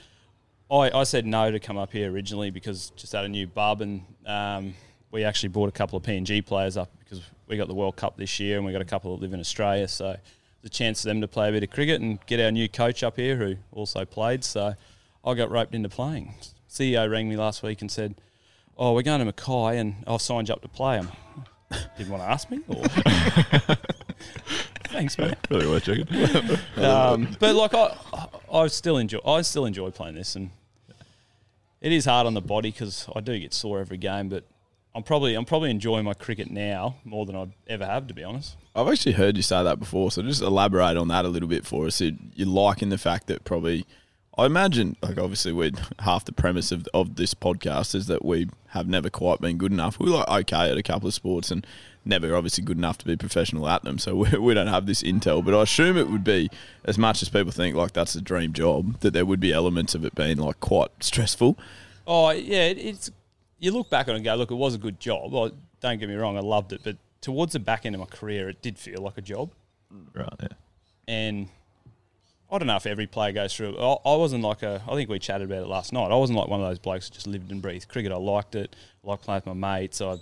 I, 0.71 0.91
I 0.91 1.05
said 1.05 1.25
no 1.25 1.51
to 1.51 1.61
come 1.61 1.79
up 1.79 1.93
here 1.93 2.11
originally 2.11 2.51
because 2.51 2.91
just 2.97 3.13
had 3.13 3.25
a 3.25 3.29
new 3.29 3.47
bub, 3.47 3.81
and 3.81 4.03
um, 4.27 4.75
we 5.13 5.23
actually 5.25 5.51
brought 5.51 5.69
a 5.69 5.73
couple 5.73 5.97
of 5.97 6.03
PNG 6.03 6.45
players 6.45 6.77
up 6.77 6.91
because 6.99 7.23
we 7.47 7.57
got 7.57 7.69
the 7.69 7.75
World 7.75 7.97
Cup 7.97 8.17
this 8.17 8.41
year, 8.41 8.57
and 8.57 8.67
we 8.67 8.73
got 8.73 8.83
a 8.83 8.87
couple 8.87 9.17
that 9.17 9.23
live 9.23 9.33
in 9.33 9.41
Australia. 9.41 9.87
So 9.87 10.17
the 10.63 10.69
chance 10.69 11.03
for 11.03 11.09
them 11.09 11.21
to 11.21 11.29
play 11.29 11.49
a 11.49 11.53
bit 11.53 11.63
of 11.63 11.71
cricket 11.71 12.01
and 12.01 12.19
get 12.27 12.41
our 12.41 12.51
new 12.51 12.69
coach 12.69 13.05
up 13.05 13.17
here 13.17 13.37
who 13.37 13.55
also 13.71 14.05
played. 14.05 14.43
So 14.43 14.75
I 15.25 15.35
got 15.35 15.49
roped 15.49 15.77
into 15.77 15.89
playing. 15.89 16.35
CEO 16.79 17.11
rang 17.11 17.29
me 17.29 17.37
last 17.37 17.63
week 17.63 17.81
and 17.81 17.91
said, 17.91 18.15
"Oh, 18.77 18.93
we're 18.95 19.03
going 19.03 19.19
to 19.21 19.25
Mackay, 19.25 19.79
and 19.79 19.97
I'll 20.07 20.19
sign 20.19 20.47
you 20.47 20.55
up 20.55 20.63
to 20.63 20.69
play." 20.69 20.99
I'm, 20.99 21.11
didn't 21.99 22.11
want 22.13 22.23
to 22.23 22.29
ask 22.29 22.51
me. 22.51 22.61
Or 22.69 22.85
Thanks, 24.89 25.19
mate. 25.19 25.35
Really 25.51 25.67
worth 25.67 25.85
checking. 25.85 26.07
Um, 26.83 27.37
but 27.41 27.55
like 27.55 27.75
I, 27.75 27.97
I 28.53 28.67
still 28.69 28.99
enjoy. 28.99 29.19
I 29.27 29.43
still 29.43 29.65
enjoy 29.67 29.91
playing 29.91 30.15
this, 30.15 30.37
and 30.37 30.51
it 31.81 31.93
is 31.93 32.05
hard 32.05 32.27
on 32.27 32.35
the 32.35 32.41
body 32.41 32.71
because 32.71 33.09
I 33.15 33.21
do 33.21 33.39
get 33.39 33.53
sore 33.55 33.81
every 33.81 33.97
game. 33.99 34.29
But 34.29 34.45
I'm 34.95 35.03
probably 35.03 35.35
I'm 35.35 35.45
probably 35.45 35.71
enjoying 35.71 36.05
my 36.05 36.15
cricket 36.15 36.51
now 36.51 36.97
more 37.05 37.27
than 37.27 37.35
I 37.37 37.47
ever 37.67 37.85
have, 37.87 38.07
to 38.09 38.15
be 38.15 38.23
honest. 38.25 38.57
I've 38.75 38.89
actually 38.89 39.13
heard 39.13 39.37
you 39.37 39.43
say 39.43 39.63
that 39.63 39.79
before, 39.79 40.11
so 40.11 40.23
just 40.23 40.43
elaborate 40.43 40.97
on 40.97 41.09
that 41.09 41.25
a 41.25 41.29
little 41.29 41.49
bit 41.49 41.67
for 41.67 41.87
us. 41.87 42.01
You- 42.01 42.17
You're 42.35 42.49
liking 42.49 42.91
the 42.91 42.99
fact 42.99 43.27
that 43.29 43.45
probably, 43.45 43.87
I 44.39 44.45
imagine, 44.45 44.97
like 45.01 45.19
obviously, 45.19 45.53
we 45.53 45.73
half 46.01 46.27
the 46.27 46.33
premise 46.33 46.71
of, 46.71 46.87
of 46.93 47.17
this 47.17 47.33
podcast 47.33 47.95
is 47.95 48.07
that 48.07 48.25
we 48.25 48.49
have 48.69 48.87
never 48.87 49.09
quite 49.09 49.41
been 49.41 49.57
good 49.57 49.73
enough. 49.73 49.99
We're 49.99 50.11
like 50.11 50.29
okay 50.29 50.71
at 50.71 50.77
a 50.77 50.83
couple 50.83 51.09
of 51.09 51.15
sports 51.15 51.51
and 51.51 51.67
never 52.05 52.37
obviously 52.37 52.63
good 52.63 52.77
enough 52.77 52.99
to 52.99 53.07
be 53.07 53.17
professional 53.17 53.67
at 53.67 53.83
them. 53.83 53.99
So 53.99 54.15
we, 54.15 54.39
we 54.39 54.55
don't 54.55 54.67
have 54.67 54.85
this 54.85 55.03
intel, 55.03 55.43
but 55.43 55.55
I 55.55 55.63
assume 55.63 55.97
it 55.97 56.11
would 56.11 56.25
be 56.25 56.51
as 56.85 56.99
much 56.99 57.23
as 57.23 57.31
people 57.31 57.51
think 57.51 57.75
like 57.75 57.93
that's 57.93 58.15
a 58.15 58.21
dream 58.21 58.53
job 58.53 59.01
that 59.01 59.13
there 59.13 59.25
would 59.25 59.41
be 59.41 59.53
elements 59.53 59.95
of 59.95 60.05
it 60.05 60.15
being 60.15 60.37
like 60.37 60.61
quite 60.61 60.91
stressful. 61.01 61.59
Oh 62.07 62.31
yeah, 62.31 62.67
it's 62.67 63.11
you 63.59 63.73
look 63.73 63.89
back 63.89 64.07
on 64.09 64.15
it 64.15 64.17
and 64.17 64.25
go, 64.25 64.35
look, 64.35 64.51
it 64.51 64.55
was 64.55 64.75
a 64.75 64.79
good 64.79 65.01
job. 65.01 65.35
I, 65.35 65.51
don't 65.81 65.99
get 65.99 66.09
me 66.09 66.15
wrong, 66.15 66.37
I 66.37 66.41
loved 66.41 66.73
it, 66.73 66.83
but 66.85 66.97
towards 67.23 67.55
the 67.55 67.59
back 67.59 67.87
end 67.87 67.95
of 67.95 68.01
my 68.01 68.07
career, 68.07 68.51
it 68.51 68.61
did 68.61 68.79
feel 68.79 69.01
like 69.01 69.17
a 69.17 69.23
job. 69.23 69.51
right, 70.15 70.29
yeah. 70.41 70.49
and 71.09 71.49
I 72.51 72.59
don't 72.59 72.69
know 72.69 72.77
if 72.77 72.87
every 72.87 73.07
player 73.07 73.33
goes 73.33 73.55
through. 73.55 73.71
it. 73.71 73.81
I, 73.81 73.97
I 74.09 74.17
wasn't 74.17 74.43
like 74.43 74.63
a. 74.63 74.83
I 74.89 74.95
think 74.95 75.11
we 75.11 75.19
chatted 75.19 75.51
about 75.51 75.65
it 75.65 75.69
last 75.69 75.93
night. 75.93 76.11
I 76.13 76.17
wasn't 76.17 76.39
like 76.39 76.49
one 76.49 76.61
of 76.61 76.69
those 76.69 76.79
blokes 76.79 77.09
that 77.09 77.15
just 77.15 77.27
lived 77.27 77.51
and 77.51 77.61
breathed 77.61 77.89
cricket. 77.89 78.13
I 78.13 78.17
liked 78.17 78.55
it. 78.55 78.77
I 79.05 79.09
liked 79.09 79.25
playing 79.25 79.43
with 79.45 79.57
my 79.57 79.79
mates. 79.79 80.01
I, 80.01 80.17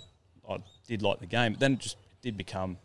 I 0.49 0.57
did 0.87 1.01
like 1.01 1.19
the 1.19 1.27
game, 1.27 1.53
but 1.53 1.59
then 1.59 1.73
it 1.73 1.79
just 1.79 1.97
did 2.21 2.37
become 2.37 2.77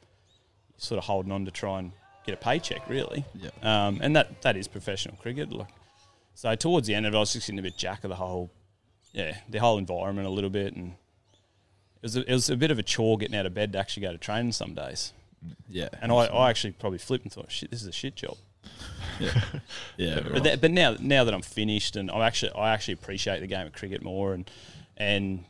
sort 0.77 0.99
of 0.99 1.05
holding 1.05 1.33
on 1.33 1.45
to 1.47 1.51
try 1.51 1.79
and 1.79 1.93
get 2.27 2.35
a 2.35 2.39
paycheck, 2.39 2.87
really. 2.89 3.25
Yeah. 3.35 3.51
Um, 3.63 4.01
and 4.03 4.15
that 4.17 4.43
that 4.43 4.57
is 4.57 4.69
professional 4.69 5.17
cricket. 5.17 5.51
Like, 5.51 5.69
so 6.35 6.55
towards 6.55 6.87
the 6.87 6.95
end 6.95 7.07
of 7.07 7.15
it, 7.15 7.17
I 7.17 7.21
was 7.21 7.33
just 7.33 7.47
getting 7.47 7.59
a 7.59 7.63
bit 7.63 7.79
jack 7.79 8.05
of 8.05 8.11
the 8.11 8.17
whole, 8.17 8.51
yeah, 9.13 9.37
the 9.49 9.59
whole 9.59 9.79
environment 9.79 10.27
a 10.27 10.31
little 10.31 10.51
bit, 10.51 10.75
and 10.75 10.93
it 12.03 12.03
was 12.03 12.17
a, 12.17 12.21
it 12.31 12.33
was 12.33 12.51
a 12.51 12.57
bit 12.57 12.71
of 12.71 12.79
a 12.79 12.83
chore 12.83 13.17
getting 13.17 13.37
out 13.37 13.47
of 13.47 13.55
bed 13.55 13.73
to 13.73 13.79
actually 13.79 14.03
go 14.03 14.13
to 14.13 14.19
training 14.19 14.53
some 14.53 14.75
days. 14.75 15.13
Yeah, 15.69 15.89
And 16.03 16.13
I, 16.13 16.27
I 16.27 16.51
actually 16.51 16.73
probably 16.73 16.99
flipped 16.99 17.25
and 17.25 17.33
thought, 17.33 17.51
shit, 17.51 17.71
this 17.71 17.81
is 17.81 17.89
a 17.89 17.93
shit 17.93 18.15
job. 18.15 18.37
Yeah, 19.19 19.43
yeah. 19.97 20.21
But, 20.21 20.45
that, 20.45 20.61
but 20.61 20.71
now, 20.71 20.97
now 21.01 21.25
that 21.25 21.35
I'm 21.35 21.43
finished, 21.43 21.97
and 21.97 22.11
I 22.11 22.27
actually, 22.27 22.53
I 22.53 22.73
actually 22.73 22.95
appreciate 22.95 23.41
the 23.41 23.47
game 23.47 23.67
of 23.67 23.73
cricket 23.73 24.03
more, 24.03 24.35
and 24.35 24.51
and 24.97 25.45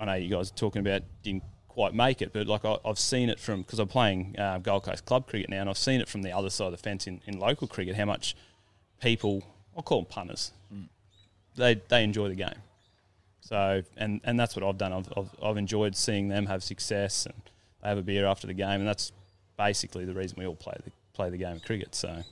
I 0.00 0.04
know 0.04 0.14
you 0.14 0.30
guys 0.30 0.50
are 0.50 0.54
talking 0.54 0.80
about 0.80 1.02
didn't 1.22 1.44
quite 1.68 1.94
make 1.94 2.22
it. 2.22 2.32
But 2.32 2.46
like 2.46 2.64
I, 2.64 2.76
I've 2.84 2.98
seen 2.98 3.28
it 3.28 3.38
from 3.38 3.62
because 3.62 3.78
I'm 3.78 3.88
playing 3.88 4.34
uh, 4.38 4.58
Gold 4.58 4.84
Coast 4.84 5.04
club 5.04 5.26
cricket 5.26 5.50
now, 5.50 5.60
and 5.60 5.70
I've 5.70 5.78
seen 5.78 6.00
it 6.00 6.08
from 6.08 6.22
the 6.22 6.32
other 6.32 6.50
side 6.50 6.66
of 6.66 6.72
the 6.72 6.78
fence 6.78 7.06
in, 7.06 7.20
in 7.26 7.38
local 7.38 7.68
cricket 7.68 7.96
how 7.96 8.04
much 8.04 8.36
people 9.00 9.44
I'll 9.76 9.82
call 9.82 10.02
them 10.02 10.10
punters. 10.10 10.52
They 11.56 11.80
they 11.88 12.04
enjoy 12.04 12.28
the 12.28 12.34
game. 12.34 12.62
So 13.40 13.82
and 13.96 14.20
and 14.24 14.38
that's 14.38 14.54
what 14.54 14.64
I've 14.64 14.78
done. 14.78 14.92
I've, 14.92 15.12
I've 15.16 15.30
I've 15.42 15.56
enjoyed 15.56 15.96
seeing 15.96 16.28
them 16.28 16.46
have 16.46 16.62
success 16.62 17.26
and 17.26 17.42
they 17.82 17.88
have 17.88 17.98
a 17.98 18.02
beer 18.02 18.26
after 18.26 18.46
the 18.46 18.54
game, 18.54 18.80
and 18.80 18.86
that's 18.88 19.12
basically 19.56 20.04
the 20.04 20.14
reason 20.14 20.36
we 20.38 20.46
all 20.46 20.56
play 20.56 20.74
the 20.84 20.90
play 21.14 21.30
the 21.30 21.36
game 21.36 21.56
of 21.56 21.64
cricket. 21.64 21.94
So 21.94 22.22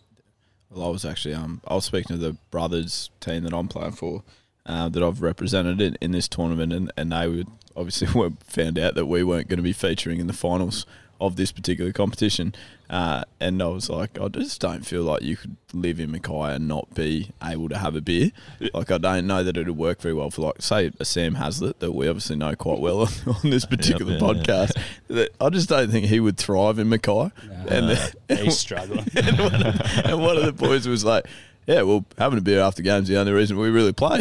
Well, 0.70 0.88
I 0.88 0.90
was 0.90 1.04
actually 1.04 1.35
um 1.35 1.61
I 1.66 1.75
was 1.75 1.85
speaking 1.85 2.16
to 2.16 2.23
the 2.23 2.37
brothers 2.50 3.11
team 3.20 3.44
that 3.44 3.52
I'm 3.52 3.68
playing 3.68 3.92
for, 3.92 4.23
uh, 4.66 4.88
that 4.88 5.02
I've 5.02 5.23
represented 5.23 5.80
in, 5.80 5.96
in 6.00 6.12
this 6.12 6.28
tournament, 6.28 6.73
and, 6.73 6.92
and 6.96 7.12
they 7.12 7.28
would 7.28 7.49
obviously 7.76 8.08
found 8.44 8.78
out 8.78 8.94
that 8.94 9.06
we 9.06 9.23
weren't 9.23 9.49
going 9.49 9.58
to 9.58 9.62
be 9.62 9.73
featuring 9.73 10.20
in 10.20 10.26
the 10.26 10.32
finals 10.32 10.87
of 11.20 11.37
this 11.37 11.52
particular 11.52 11.92
competition, 11.92 12.54
uh, 12.88 13.25
and 13.40 13.61
I 13.62 13.66
was 13.66 13.90
like, 13.90 14.18
I 14.20 14.28
just 14.28 14.61
don't 14.61 14.87
feel 14.87 15.02
like 15.02 15.23
you 15.23 15.37
could 15.37 15.56
live 15.73 15.99
in 15.99 16.12
Mackay 16.12 16.54
and 16.54 16.68
not 16.68 16.94
be 16.94 17.30
able 17.42 17.68
to 17.68 17.78
have 17.78 17.96
a 17.96 18.00
beer. 18.00 18.30
Like 18.73 18.90
I 18.90 18.99
don't 18.99 19.26
know 19.26 19.42
that 19.42 19.56
it 19.56 19.66
would 19.66 19.76
work 19.76 20.00
very 20.00 20.14
well 20.14 20.30
for 20.30 20.42
like 20.42 20.62
say 20.62 20.92
a 21.00 21.04
Sam 21.04 21.35
Heazlett 21.35 21.80
that 21.80 21.92
we 21.92 22.08
obviously 22.08 22.37
know 22.37 22.54
quite 22.54 22.78
well 22.78 23.00
on, 23.00 23.08
on 23.26 23.50
this 23.50 23.64
particular 23.64 24.12
yeah, 24.14 24.20
podcast. 24.20 24.80
That 25.08 25.30
I 25.40 25.50
just 25.50 25.68
don't 25.68 25.90
think 25.90 26.06
he 26.06 26.20
would 26.20 26.37
thrive 26.37 26.78
in 26.78 26.88
Mackay. 26.88 27.30
and 27.68 27.99
he's 28.28 28.58
struggling. 28.58 29.06
and, 29.16 29.38
one 29.38 29.54
of, 29.54 29.80
and 30.04 30.20
one 30.20 30.37
of 30.37 30.44
the 30.44 30.52
boys 30.52 30.87
was 30.87 31.04
like, 31.04 31.26
"Yeah, 31.66 31.82
well, 31.82 32.04
having 32.18 32.38
a 32.38 32.42
beer 32.42 32.61
after 32.61 32.82
games 32.82 33.11
is 33.11 33.14
the 33.14 33.20
only 33.20 33.32
reason 33.32 33.58
we 33.58 33.70
really 33.70 33.92
play." 33.92 34.20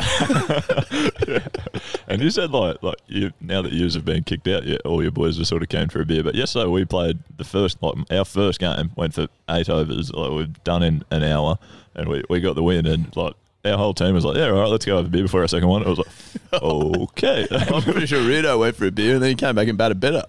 And 2.07 2.21
you 2.21 2.29
said 2.29 2.51
like 2.51 2.81
like 2.83 2.97
you 3.07 3.31
now 3.41 3.61
that 3.61 3.73
yous 3.73 3.95
have 3.95 4.05
been 4.05 4.23
kicked 4.23 4.47
out, 4.47 4.65
yeah, 4.65 4.77
all 4.85 5.01
your 5.01 5.11
boys 5.11 5.39
were 5.39 5.45
sort 5.45 5.63
of 5.63 5.69
came 5.69 5.89
for 5.89 6.01
a 6.01 6.05
beer. 6.05 6.23
But 6.23 6.35
yesterday 6.35 6.67
we 6.67 6.85
played 6.85 7.19
the 7.37 7.43
first 7.43 7.81
like 7.81 7.95
our 8.11 8.25
first 8.25 8.59
game 8.59 8.91
went 8.95 9.13
for 9.13 9.27
eight 9.49 9.69
overs. 9.69 10.13
Like 10.13 10.31
we've 10.31 10.63
done 10.63 10.83
in 10.83 11.03
an 11.11 11.23
hour, 11.23 11.57
and 11.95 12.07
we, 12.07 12.23
we 12.29 12.41
got 12.41 12.55
the 12.55 12.63
win. 12.63 12.85
And 12.85 13.15
like 13.15 13.33
our 13.65 13.77
whole 13.77 13.93
team 13.93 14.13
was 14.13 14.23
like, 14.23 14.37
yeah, 14.37 14.49
all 14.49 14.59
right, 14.59 14.69
let's 14.69 14.85
go 14.85 14.97
have 14.97 15.05
a 15.05 15.09
beer 15.09 15.23
before 15.23 15.41
our 15.41 15.47
second 15.47 15.67
one. 15.67 15.83
I 15.83 15.89
was 15.89 15.97
like, 15.97 16.53
okay. 16.63 17.47
I'm 17.51 17.81
pretty 17.81 18.05
sure 18.05 18.21
Rito 18.21 18.59
went 18.59 18.75
for 18.75 18.85
a 18.85 18.91
beer 18.91 19.15
and 19.15 19.23
then 19.23 19.29
he 19.29 19.35
came 19.35 19.55
back 19.55 19.67
and 19.67 19.77
batted 19.77 19.99
better. 19.99 20.23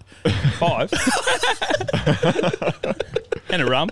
Five. 0.57 0.91
and 3.49 3.61
a 3.61 3.65
rum. 3.65 3.89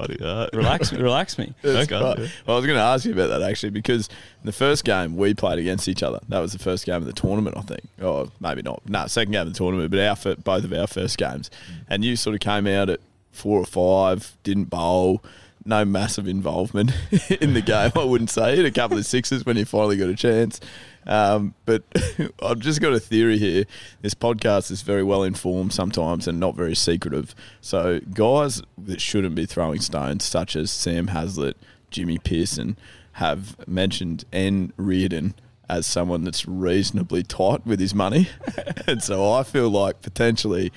Righty, 0.08 0.22
uh, 0.24 0.48
Relax 0.52 0.92
me, 0.92 1.00
relax 1.00 1.38
me. 1.38 1.54
That's 1.62 1.90
Okay, 1.90 2.02
right. 2.02 2.18
Well, 2.46 2.56
I 2.56 2.58
was 2.58 2.66
going 2.66 2.78
to 2.78 2.82
ask 2.82 3.04
you 3.04 3.12
about 3.12 3.28
that 3.28 3.42
actually 3.42 3.70
because 3.70 4.08
the 4.44 4.52
first 4.52 4.84
game 4.84 5.16
we 5.16 5.34
played 5.34 5.58
against 5.58 5.88
each 5.88 6.02
other. 6.02 6.20
That 6.28 6.40
was 6.40 6.52
the 6.52 6.58
first 6.58 6.86
game 6.86 6.96
of 6.96 7.06
the 7.06 7.12
tournament, 7.12 7.56
I 7.56 7.62
think. 7.62 7.82
Or 8.02 8.30
maybe 8.40 8.62
not. 8.62 8.82
No, 8.88 9.06
second 9.06 9.32
game 9.32 9.46
of 9.46 9.52
the 9.52 9.58
tournament, 9.58 9.90
but 9.90 10.00
our 10.00 10.16
fir- 10.16 10.36
both 10.36 10.64
of 10.64 10.72
our 10.72 10.86
first 10.86 11.18
games. 11.18 11.50
And 11.88 12.04
you 12.04 12.16
sort 12.16 12.34
of 12.34 12.40
came 12.40 12.66
out 12.66 12.88
at 12.90 13.00
four 13.32 13.60
or 13.60 13.66
five, 13.66 14.36
didn't 14.42 14.64
bowl, 14.70 15.22
no 15.64 15.84
massive 15.84 16.26
involvement 16.26 16.92
in 17.40 17.54
the 17.54 17.60
game, 17.60 17.92
I 17.94 18.04
wouldn't 18.04 18.30
say. 18.30 18.56
Hit 18.56 18.64
a 18.64 18.70
couple 18.70 18.96
of 18.98 19.04
sixes 19.06 19.44
when 19.44 19.56
you 19.56 19.64
finally 19.64 19.96
got 19.96 20.08
a 20.08 20.16
chance. 20.16 20.60
Um, 21.08 21.54
but 21.64 21.82
I've 22.42 22.60
just 22.60 22.80
got 22.80 22.92
a 22.92 23.00
theory 23.00 23.38
here. 23.38 23.64
This 24.02 24.14
podcast 24.14 24.70
is 24.70 24.82
very 24.82 25.02
well 25.02 25.22
informed 25.22 25.72
sometimes 25.72 26.28
and 26.28 26.38
not 26.38 26.54
very 26.54 26.76
secretive. 26.76 27.34
So, 27.60 28.00
guys 28.14 28.62
that 28.76 29.00
shouldn't 29.00 29.34
be 29.34 29.46
throwing 29.46 29.80
stones, 29.80 30.24
such 30.24 30.54
as 30.54 30.70
Sam 30.70 31.08
Heazlett, 31.08 31.54
Jimmy 31.90 32.18
Peirson, 32.18 32.76
have 33.12 33.66
mentioned 33.66 34.24
N. 34.32 34.72
Reardon 34.76 35.34
as 35.68 35.86
someone 35.86 36.24
that's 36.24 36.46
reasonably 36.46 37.22
tight 37.22 37.66
with 37.66 37.80
his 37.80 37.94
money. 37.94 38.28
and 38.86 39.02
so 39.02 39.32
I 39.32 39.42
feel 39.42 39.68
like 39.70 40.02
potentially. 40.02 40.70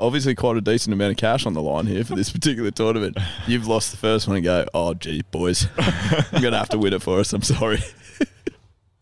Obviously, 0.00 0.34
quite 0.34 0.56
a 0.56 0.60
decent 0.60 0.92
amount 0.92 1.12
of 1.12 1.16
cash 1.18 1.46
on 1.46 1.52
the 1.52 1.62
line 1.62 1.86
here 1.86 2.02
for 2.02 2.16
this 2.16 2.30
particular 2.32 2.72
tournament. 2.72 3.16
You've 3.46 3.68
lost 3.68 3.92
the 3.92 3.96
first 3.96 4.26
one 4.26 4.34
and 4.36 4.44
go, 4.44 4.66
oh, 4.74 4.92
gee, 4.94 5.22
boys, 5.30 5.68
I'm 5.78 6.42
going 6.42 6.52
to 6.52 6.58
have 6.58 6.68
to 6.70 6.78
win 6.78 6.92
it 6.94 7.00
for 7.00 7.20
us. 7.20 7.32
I'm 7.32 7.42
sorry. 7.42 7.78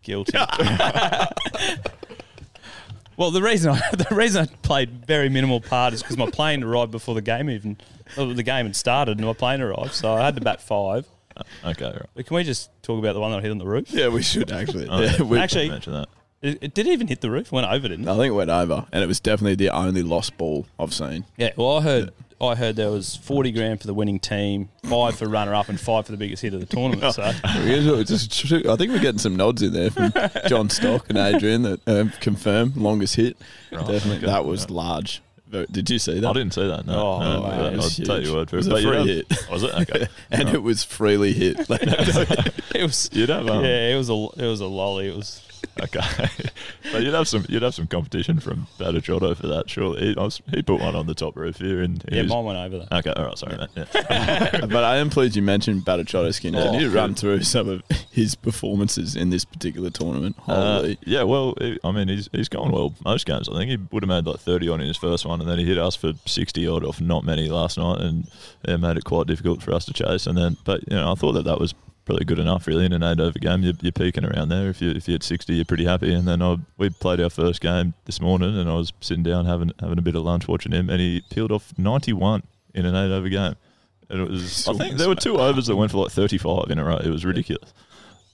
Guilty. 0.07 0.39
well, 3.17 3.33
the 3.33 3.43
reason 3.43 3.73
I 3.73 3.81
the 3.93 4.07
reason 4.15 4.45
I 4.45 4.47
played 4.63 5.05
very 5.05 5.29
minimal 5.29 5.61
part 5.61 5.93
is 5.95 6.01
because 6.01 6.17
my 6.17 6.31
plane 6.31 6.63
arrived 6.63 6.93
before 6.93 7.17
the 7.17 7.23
game 7.23 7.51
even 7.51 7.77
uh, 8.17 8.27
the 8.27 8.45
game 8.45 8.67
had 8.67 8.77
started 8.77 9.19
and 9.19 9.27
my 9.27 9.33
plane 9.33 9.61
arrived, 9.61 9.95
so 9.95 10.15
I 10.15 10.25
had 10.25 10.37
to 10.37 10.41
bat 10.41 10.63
five. 10.63 11.09
Uh, 11.37 11.43
okay, 11.65 11.87
right. 11.87 12.07
But 12.15 12.27
can 12.27 12.37
we 12.37 12.45
just 12.45 12.71
talk 12.83 13.01
about 13.01 13.15
the 13.15 13.21
one 13.21 13.33
that 13.33 13.43
hit 13.43 13.51
on 13.51 13.59
the 13.59 13.67
roof? 13.67 13.91
Yeah, 13.91 14.07
we 14.09 14.23
should 14.23 14.53
actually. 14.53 14.87
Oh, 14.89 15.01
yeah, 15.01 15.23
we, 15.25 15.39
Actually- 15.41 15.71
mention 15.71 15.93
that. 15.95 16.09
It, 16.41 16.59
it 16.61 16.75
did 16.75 16.87
even 16.87 17.09
hit 17.09 17.21
the 17.23 17.31
roof. 17.31 17.51
Went 17.51 17.67
over, 17.67 17.89
didn't 17.89 18.07
it? 18.07 18.13
I 18.13 18.17
think 18.17 18.31
it 18.31 18.35
went 18.35 18.51
over, 18.51 18.87
and 18.93 19.03
it 19.03 19.07
was 19.09 19.19
definitely 19.19 19.57
the 19.57 19.71
only 19.71 20.03
lost 20.05 20.37
ball 20.37 20.67
I've 20.79 20.95
seen. 20.95 21.25
Yeah. 21.37 21.51
Well, 21.57 21.79
I 21.79 21.81
heard 21.81 22.13
I 22.41 22.55
heard 22.55 22.77
there 22.77 22.91
was 22.91 23.17
forty 23.17 23.51
grand 23.51 23.81
for 23.81 23.87
the 23.87 23.95
winning 23.95 24.19
team, 24.21 24.69
five 24.85 25.17
for 25.17 25.27
runner 25.29 25.55
up, 25.55 25.69
and 25.71 25.81
five 25.81 26.05
for 26.07 26.13
the 26.13 26.19
biggest 26.19 26.43
hit 26.43 26.53
of 26.55 26.61
the 26.61 26.67
tournament. 26.67 27.15
So 27.15 27.23
Just- 28.05 28.45
I 28.53 28.77
think 28.77 28.93
we're 28.93 28.99
getting 28.99 29.19
some 29.19 29.37
nods 29.37 29.63
in 29.63 29.73
there 29.73 29.91
from 29.91 30.13
John 30.47 30.69
Stock 30.69 31.09
and 31.09 31.17
Adrian 31.19 31.63
that 31.63 31.81
um, 31.89 32.11
confirm 32.21 32.73
longest 32.77 33.17
hit. 33.17 33.37
Definitely, 33.71 34.17
okay, 34.19 34.27
that 34.27 34.45
was 34.45 34.69
large. 34.71 35.23
Did 35.71 35.89
you 35.89 35.99
see 35.99 36.19
that? 36.21 36.29
I 36.29 36.33
didn't 36.33 36.53
see 36.55 36.67
that. 36.67 36.85
No, 36.87 36.95
Oh, 36.95 37.19
no, 37.21 37.43
man, 37.43 37.53
I'll 37.61 37.67
it 37.69 37.77
was 37.77 37.97
take 37.97 38.07
huge. 38.09 38.27
your 38.27 38.35
word 38.37 38.51
for 38.51 38.57
It 38.57 38.59
was 38.59 38.67
it. 38.67 38.71
a 38.71 38.75
But 38.75 38.83
you'd 38.83 38.89
free 38.89 38.97
have- 38.99 39.07
hit. 39.07 39.49
Was 39.51 39.63
it 39.63 39.75
okay? 39.75 40.07
and 40.31 40.49
it 40.51 40.63
was 40.63 40.85
freely 40.85 41.33
hit. 41.33 41.71
Like, 41.71 41.81
it 41.85 42.83
was. 42.83 43.09
You'd 43.13 43.29
have, 43.31 43.49
um, 43.49 43.65
yeah, 43.65 43.95
it 43.95 43.97
was 43.97 44.11
a 44.11 44.13
it 44.37 44.47
was 44.47 44.61
a 44.61 44.67
lolly. 44.67 45.09
It 45.09 45.17
was. 45.17 45.41
Okay, 45.83 46.01
but 46.93 47.03
you'd 47.03 47.13
have 47.15 47.29
some 47.29 47.45
you'd 47.49 47.63
have 47.63 47.75
some 47.75 47.87
competition 47.87 48.41
from 48.41 48.67
Batticciotto 48.79 49.37
for 49.37 49.47
that. 49.49 49.69
Surely 49.69 50.09
he, 50.09 50.15
was, 50.15 50.41
he 50.55 50.63
put 50.63 50.81
one 50.81 50.97
on 50.97 51.07
the 51.07 51.15
top 51.15 51.37
roof 51.37 51.59
here, 51.59 51.83
and 51.83 52.03
he 52.09 52.17
Yeah, 52.17 52.23
was- 52.23 52.31
mine 52.31 52.45
went 52.45 52.59
over 52.59 52.79
there. 52.79 52.99
Okay, 52.99 53.13
all 53.13 53.27
right, 53.27 53.37
sorry, 53.39 53.59
mate. 53.59 53.69
Yeah. 53.77 54.51
but 54.67 54.85
I 54.85 54.97
am 54.97 55.11
pleased 55.11 55.37
you 55.37 55.43
mentioned 55.43 55.83
Batticciotto 55.85 56.33
Skin. 56.33 56.55
Can 56.55 56.75
Oh, 56.75 56.79
you 56.79 56.89
run 56.91 57.15
through 57.15 57.43
some 57.43 57.69
of 57.69 57.83
his 58.11 58.35
performances 58.35 59.15
in 59.17 59.31
this 59.31 59.45
particular 59.45 59.91
tournament? 59.91 60.37
Uh, 60.49 60.95
yeah, 61.05 61.23
well, 61.25 61.55
he- 61.61 61.79
I 61.85 61.93
mean, 61.93 62.09
he's 62.09 62.29
he's 62.33 62.49
gone 62.49 62.73
well 62.73 62.95
most 63.05 63.27
games. 63.27 63.49
I 63.49 63.53
think 63.53 63.71
he 63.71 63.77
would 63.93 64.03
have 64.03 64.09
made 64.09 64.27
like 64.27 64.41
thirty 64.41 64.69
on 64.69 64.81
in 64.81 64.87
his 64.87 64.97
first 64.97 65.27
one, 65.27 65.41
and 65.41 65.49
then 65.51 65.59
he 65.59 65.65
hit 65.67 65.79
us 65.79 65.95
for 65.95 66.13
sixty 66.25 66.67
odd 66.67 66.85
off 66.85 67.01
not 67.01 67.25
many 67.25 67.49
last 67.49 67.77
night, 67.77 68.01
and 68.01 68.29
yeah, 68.67 68.77
made 68.79 68.97
it 68.97 69.05
quite 69.05 69.27
difficult 69.27 69.63
for 69.63 69.73
us 69.75 69.85
to 69.85 69.93
chase. 69.93 70.27
And 70.27 70.39
then, 70.39 70.57
but 70.65 70.81
you 70.91 70.97
know, 70.97 71.13
I 71.13 71.15
thought 71.17 71.33
that 71.33 71.45
that 71.45 71.61
was 71.61 71.75
probably 72.07 72.25
good 72.25 72.39
enough, 72.39 72.67
really, 72.67 72.87
in 72.87 72.93
an 72.95 73.03
eight 73.03 73.21
over 73.21 73.39
game. 73.39 73.63
You're, 73.63 73.75
you're 73.83 73.93
peaking 73.93 74.25
around 74.25 74.49
there. 74.49 74.69
If 74.71 74.81
you 74.81 74.91
if 74.93 75.07
you 75.07 75.13
hit 75.13 75.23
sixty, 75.23 75.55
you're 75.57 75.65
pretty 75.67 75.85
happy. 75.85 76.15
And 76.15 76.27
then 76.27 76.41
I, 76.41 76.57
we 76.79 76.89
played 76.89 77.21
our 77.21 77.29
first 77.31 77.61
game 77.61 77.93
this 78.07 78.21
morning, 78.21 78.57
and 78.59 78.71
I 78.71 78.75
was 78.75 78.93
sitting 79.01 79.23
down 79.25 79.45
having 79.45 79.73
having 79.81 79.99
a 79.99 80.03
bit 80.03 80.15
of 80.15 80.23
lunch 80.23 80.49
watching 80.49 80.73
him, 80.73 80.89
and 80.89 81.01
he 81.01 81.23
peeled 81.31 81.53
off 81.53 81.73
ninety 81.79 82.15
one 82.15 82.43
in 82.73 82.87
an 82.87 82.95
eight 82.95 83.15
over 83.15 83.29
game. 83.29 83.57
And 84.09 84.21
it 84.21 84.31
was, 84.31 84.69
I 84.69 84.73
think 84.75 84.97
there 84.99 85.09
were 85.09 85.17
two 85.17 85.37
overs 85.37 85.67
that 85.67 85.75
went 85.75 85.91
for 85.91 86.05
like 86.05 86.13
35 86.13 86.71
in 86.71 86.79
a 86.79 86.85
row. 86.85 86.99
It 86.99 87.11
was 87.11 87.25
ridiculous. 87.25 87.75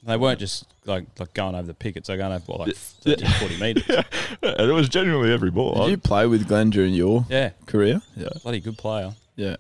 They 0.03 0.19
weren't 0.19 0.39
just 0.39 0.67
like 0.85 1.07
like 1.19 1.33
going 1.33 1.55
over 1.55 1.67
the 1.67 1.73
pickets. 1.73 2.09
They're 2.09 2.19
going 2.19 2.33
over 2.33 2.45
what, 2.45 2.59
like 2.69 2.77
Yeah. 3.05 3.15
30, 3.17 3.27
40 3.57 3.61
metres. 3.61 4.05
And 4.43 4.71
it 4.71 4.75
was 4.75 4.89
genuinely 4.91 5.33
every 5.33 5.51
ball. 5.51 5.75
Did 5.75 5.83
I- 5.83 5.87
you 5.89 5.97
play 5.97 6.27
with 6.27 6.47
Glenn 6.47 6.69
during 6.71 6.93
your 6.93 7.25
Yeah, 7.31 7.51
career? 7.67 8.03
Yeah. 8.17 8.29
bloody 8.43 8.61
good 8.61 8.77
player. 8.77 9.15
Yeah, 9.37 9.57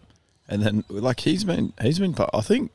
and 0.48 0.62
then 0.62 0.84
like 0.90 1.20
he's 1.20 1.44
been 1.44 1.72
he's 1.80 1.98
been. 1.98 2.14
I 2.34 2.42
think 2.42 2.72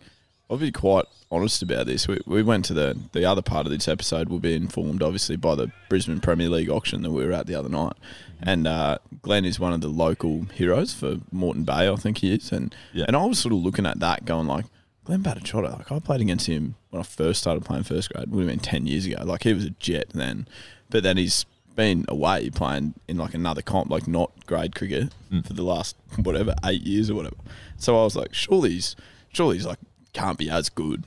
I'll 0.49 0.57
be 0.57 0.71
quite 0.71 1.05
honest 1.29 1.61
about 1.61 1.87
this. 1.87 2.07
We, 2.07 2.19
we 2.25 2.41
went 2.41 2.65
to 2.65 2.73
the 2.73 2.97
the 3.11 3.25
other 3.25 3.41
part 3.41 3.65
of 3.65 3.71
this 3.71 3.87
episode. 3.87 4.29
We'll 4.29 4.39
be 4.39 4.55
informed 4.55 5.03
obviously 5.03 5.35
by 5.35 5.55
the 5.55 5.71
Brisbane 5.89 6.19
Premier 6.21 6.47
League 6.49 6.69
auction 6.69 7.01
that 7.01 7.11
we 7.11 7.25
were 7.25 7.33
at 7.33 7.47
the 7.47 7.55
other 7.55 7.69
night, 7.69 7.93
and 8.41 8.65
uh, 8.67 8.97
Glenn 9.21 9.43
is 9.45 9.59
one 9.59 9.73
of 9.73 9.81
the 9.81 9.89
local 9.89 10.43
heroes 10.53 10.93
for 10.93 11.17
Moreton 11.31 11.63
Bay. 11.65 11.89
I 11.89 11.95
think 11.97 12.19
he 12.19 12.33
is, 12.33 12.51
and 12.51 12.73
Yeah. 12.93 13.05
and 13.07 13.15
I 13.17 13.25
was 13.25 13.39
sort 13.39 13.53
of 13.53 13.59
looking 13.59 13.85
at 13.85 13.99
that, 13.99 14.25
going 14.25 14.47
like. 14.47 14.65
Glenn 15.03 15.23
Batticciotto, 15.23 15.77
like 15.77 15.89
I 15.89 15.99
played 15.99 16.19
against 16.19 16.47
him 16.47 16.75
when 16.89 16.99
I 16.99 17.03
first 17.03 17.39
started 17.39 17.63
playing 17.63 17.83
first 17.83 18.09
grade, 18.11 18.23
It 18.23 18.29
would 18.29 18.41
have 18.41 18.49
been 18.49 18.59
ten 18.59 18.85
years 18.87 19.05
ago. 19.05 19.23
Like 19.23 19.43
he 19.43 19.53
was 19.53 19.63
a 19.63 19.69
jet 19.69 20.07
then, 20.13 20.49
but 20.89 21.01
then 21.03 21.15
he's 21.15 21.45
been 21.77 22.03
away 22.09 22.49
playing 22.49 22.93
in 23.07 23.15
like 23.15 23.33
another 23.33 23.61
comp, 23.61 23.89
like 23.89 24.05
not 24.05 24.31
grade 24.47 24.75
cricket 24.75 25.13
for 25.45 25.53
the 25.53 25.63
last 25.63 25.95
whatever 26.21 26.55
eight 26.65 26.81
years 26.81 27.09
or 27.09 27.15
whatever. 27.15 27.37
So 27.77 27.97
I 27.97 28.03
was 28.03 28.17
like, 28.17 28.33
surely 28.33 28.71
he's 28.71 28.97
surely 29.31 29.55
he's 29.55 29.65
like 29.65 29.79
can't 30.17 30.37
be 30.37 30.49
as 30.49 30.69
good. 30.69 31.03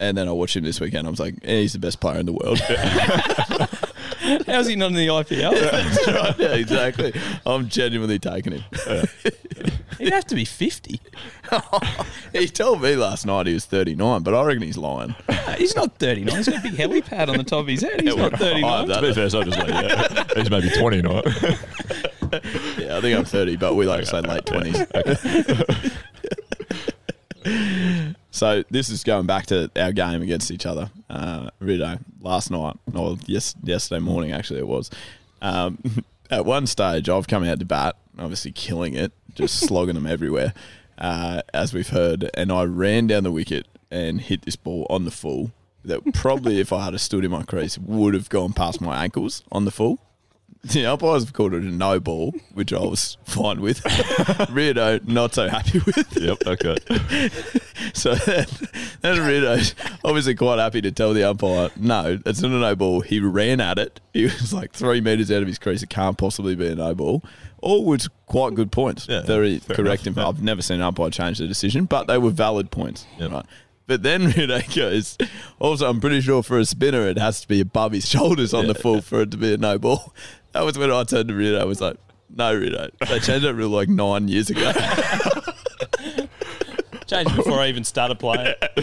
And 0.00 0.16
then 0.16 0.28
I 0.28 0.32
watched 0.32 0.56
him 0.56 0.64
this 0.64 0.80
weekend. 0.80 1.06
I 1.06 1.10
was 1.10 1.18
like, 1.18 1.34
eh, 1.42 1.60
he's 1.60 1.72
the 1.72 1.78
best 1.78 2.00
player 2.00 2.20
in 2.20 2.26
the 2.26 2.32
world. 2.32 2.58
How's 4.46 4.66
he 4.66 4.76
not 4.76 4.90
in 4.90 4.94
the 4.94 5.06
IPL? 5.08 5.52
That's 5.70 6.06
right. 6.06 6.38
Yeah, 6.38 6.54
exactly. 6.54 7.12
I'm 7.46 7.68
genuinely 7.68 8.18
taking 8.18 8.52
him. 8.52 8.64
He'd 9.98 10.12
have 10.12 10.26
to 10.26 10.36
be 10.36 10.44
50. 10.44 11.00
he 12.32 12.46
told 12.48 12.82
me 12.82 12.94
last 12.94 13.26
night 13.26 13.48
he 13.48 13.54
was 13.54 13.64
39, 13.64 14.22
but 14.22 14.34
I 14.34 14.44
reckon 14.44 14.62
he's 14.62 14.76
lying. 14.76 15.16
He's 15.56 15.74
not 15.74 15.98
39. 15.98 16.36
He's 16.36 16.48
got 16.48 16.58
a 16.58 16.62
big 16.62 16.74
helipad 16.74 17.28
on 17.28 17.38
the 17.38 17.44
top 17.44 17.62
of 17.62 17.66
his 17.66 17.82
head. 17.82 18.00
He's 18.02 18.14
not 18.14 18.38
39. 18.38 18.88
to 18.88 19.00
be 19.02 19.12
fair, 19.14 19.28
so 19.30 19.42
just 19.42 19.58
like, 19.58 19.68
yeah, 19.68 20.24
he's 20.36 20.50
maybe 20.50 20.70
20 20.70 21.02
now. 21.02 21.22
Yeah, 22.78 22.98
I 22.98 23.00
think 23.00 23.18
I'm 23.18 23.24
30, 23.24 23.56
but 23.56 23.74
we 23.74 23.86
like 23.86 24.00
to 24.00 24.06
say 24.06 24.20
late 24.20 24.44
20s. 24.44 25.96
So 28.30 28.62
this 28.70 28.88
is 28.88 29.02
going 29.02 29.26
back 29.26 29.46
to 29.46 29.70
our 29.76 29.92
game 29.92 30.22
against 30.22 30.50
each 30.50 30.66
other. 30.66 30.90
Uh, 31.08 31.50
Rido 31.60 31.98
last 32.20 32.50
night, 32.50 32.76
or 32.94 33.16
yes, 33.26 33.54
yesterday 33.62 34.00
morning 34.00 34.32
actually 34.32 34.60
it 34.60 34.68
was. 34.68 34.90
Um, 35.42 35.78
at 36.30 36.44
one 36.44 36.66
stage, 36.66 37.08
I've 37.08 37.26
come 37.26 37.44
out 37.44 37.58
to 37.58 37.64
bat, 37.64 37.96
obviously 38.18 38.52
killing 38.52 38.94
it, 38.94 39.12
just 39.34 39.58
slogging 39.66 39.94
them 39.94 40.06
everywhere, 40.06 40.52
uh, 40.98 41.42
as 41.54 41.72
we've 41.72 41.88
heard, 41.88 42.30
and 42.34 42.52
I 42.52 42.64
ran 42.64 43.06
down 43.06 43.24
the 43.24 43.32
wicket 43.32 43.66
and 43.90 44.20
hit 44.20 44.42
this 44.42 44.56
ball 44.56 44.86
on 44.90 45.04
the 45.04 45.10
full. 45.10 45.52
That 45.84 46.12
probably, 46.12 46.60
if 46.60 46.72
I 46.72 46.84
had 46.84 47.00
stood 47.00 47.24
in 47.24 47.30
my 47.30 47.44
crease, 47.44 47.78
would 47.78 48.12
have 48.12 48.28
gone 48.28 48.52
past 48.52 48.80
my 48.80 49.02
ankles 49.02 49.42
on 49.50 49.64
the 49.64 49.70
full. 49.70 50.00
The 50.64 50.86
umpires 50.86 51.22
have 51.24 51.32
called 51.32 51.54
it 51.54 51.62
a 51.62 51.66
no 51.66 52.00
ball, 52.00 52.34
which 52.52 52.72
I 52.72 52.80
was 52.80 53.16
fine 53.24 53.60
with. 53.60 53.80
Rito, 54.50 54.98
not 55.04 55.32
so 55.32 55.48
happy 55.48 55.78
with. 55.86 56.16
Yep. 56.20 56.46
Okay. 56.46 56.76
So 57.94 58.14
then, 58.14 58.46
then 59.00 59.60
obviously 60.04 60.34
quite 60.34 60.58
happy 60.58 60.80
to 60.82 60.90
tell 60.92 61.14
the 61.14 61.24
umpire, 61.24 61.70
no, 61.76 62.18
it's 62.26 62.42
not 62.42 62.50
a 62.50 62.58
no 62.58 62.76
ball. 62.76 63.00
He 63.00 63.18
ran 63.20 63.60
at 63.60 63.78
it. 63.78 64.00
He 64.12 64.24
was 64.24 64.52
like 64.52 64.72
three 64.72 65.00
metres 65.00 65.30
out 65.32 65.42
of 65.42 65.48
his 65.48 65.58
crease. 65.58 65.82
It 65.82 65.88
can't 65.88 66.18
possibly 66.18 66.54
be 66.54 66.66
a 66.66 66.74
no 66.74 66.94
ball. 66.94 67.22
All 67.62 67.84
was 67.84 68.08
quite 68.26 68.54
good 68.54 68.70
points. 68.72 69.06
Yeah, 69.08 69.22
Very 69.22 69.60
correct. 69.60 70.06
enough. 70.06 70.26
I've 70.26 70.42
never 70.42 70.60
seen 70.60 70.76
an 70.76 70.82
umpire 70.82 71.10
change 71.10 71.38
the 71.38 71.46
decision, 71.48 71.86
but 71.86 72.08
they 72.08 72.18
were 72.18 72.30
valid 72.30 72.70
points. 72.70 73.06
Yep. 73.18 73.30
Right. 73.30 73.46
But 73.86 74.02
then 74.02 74.26
Rito 74.32 74.60
goes, 74.74 75.16
also, 75.58 75.88
I'm 75.88 75.98
pretty 76.00 76.20
sure 76.20 76.42
for 76.42 76.58
a 76.58 76.64
spinner, 76.66 77.08
it 77.08 77.16
has 77.18 77.40
to 77.40 77.48
be 77.48 77.60
above 77.60 77.92
his 77.92 78.06
shoulders 78.06 78.52
on 78.52 78.66
the 78.66 78.74
full 78.74 79.00
for 79.00 79.22
it 79.22 79.30
to 79.30 79.38
be 79.38 79.54
a 79.54 79.56
no 79.56 79.78
ball. 79.78 80.12
That 80.58 80.64
was 80.64 80.76
when 80.76 80.90
I 80.90 81.04
turned 81.04 81.28
to 81.28 81.34
Rito. 81.36 81.60
I 81.60 81.64
was 81.64 81.80
like, 81.80 81.94
no, 82.34 82.52
Rito. 82.52 82.88
They 83.08 83.20
changed 83.20 83.46
that 83.46 83.54
rule 83.54 83.70
like 83.70 83.88
nine 83.88 84.26
years 84.26 84.50
ago. 84.50 84.72
Changed 87.06 87.36
before 87.36 87.60
I 87.60 87.68
even 87.68 87.84
started 87.84 88.18
playing. 88.18 88.54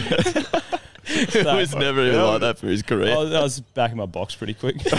it 1.04 1.44
was 1.44 1.74
never 1.74 2.02
even 2.06 2.18
like 2.22 2.40
that 2.40 2.56
for 2.58 2.66
his 2.66 2.80
career. 2.82 3.12
I 3.12 3.18
was, 3.18 3.32
I 3.34 3.42
was 3.42 3.60
back 3.60 3.90
in 3.92 3.98
my 3.98 4.06
box 4.06 4.34
pretty 4.34 4.54
quick. 4.54 4.76
How, 4.88 4.98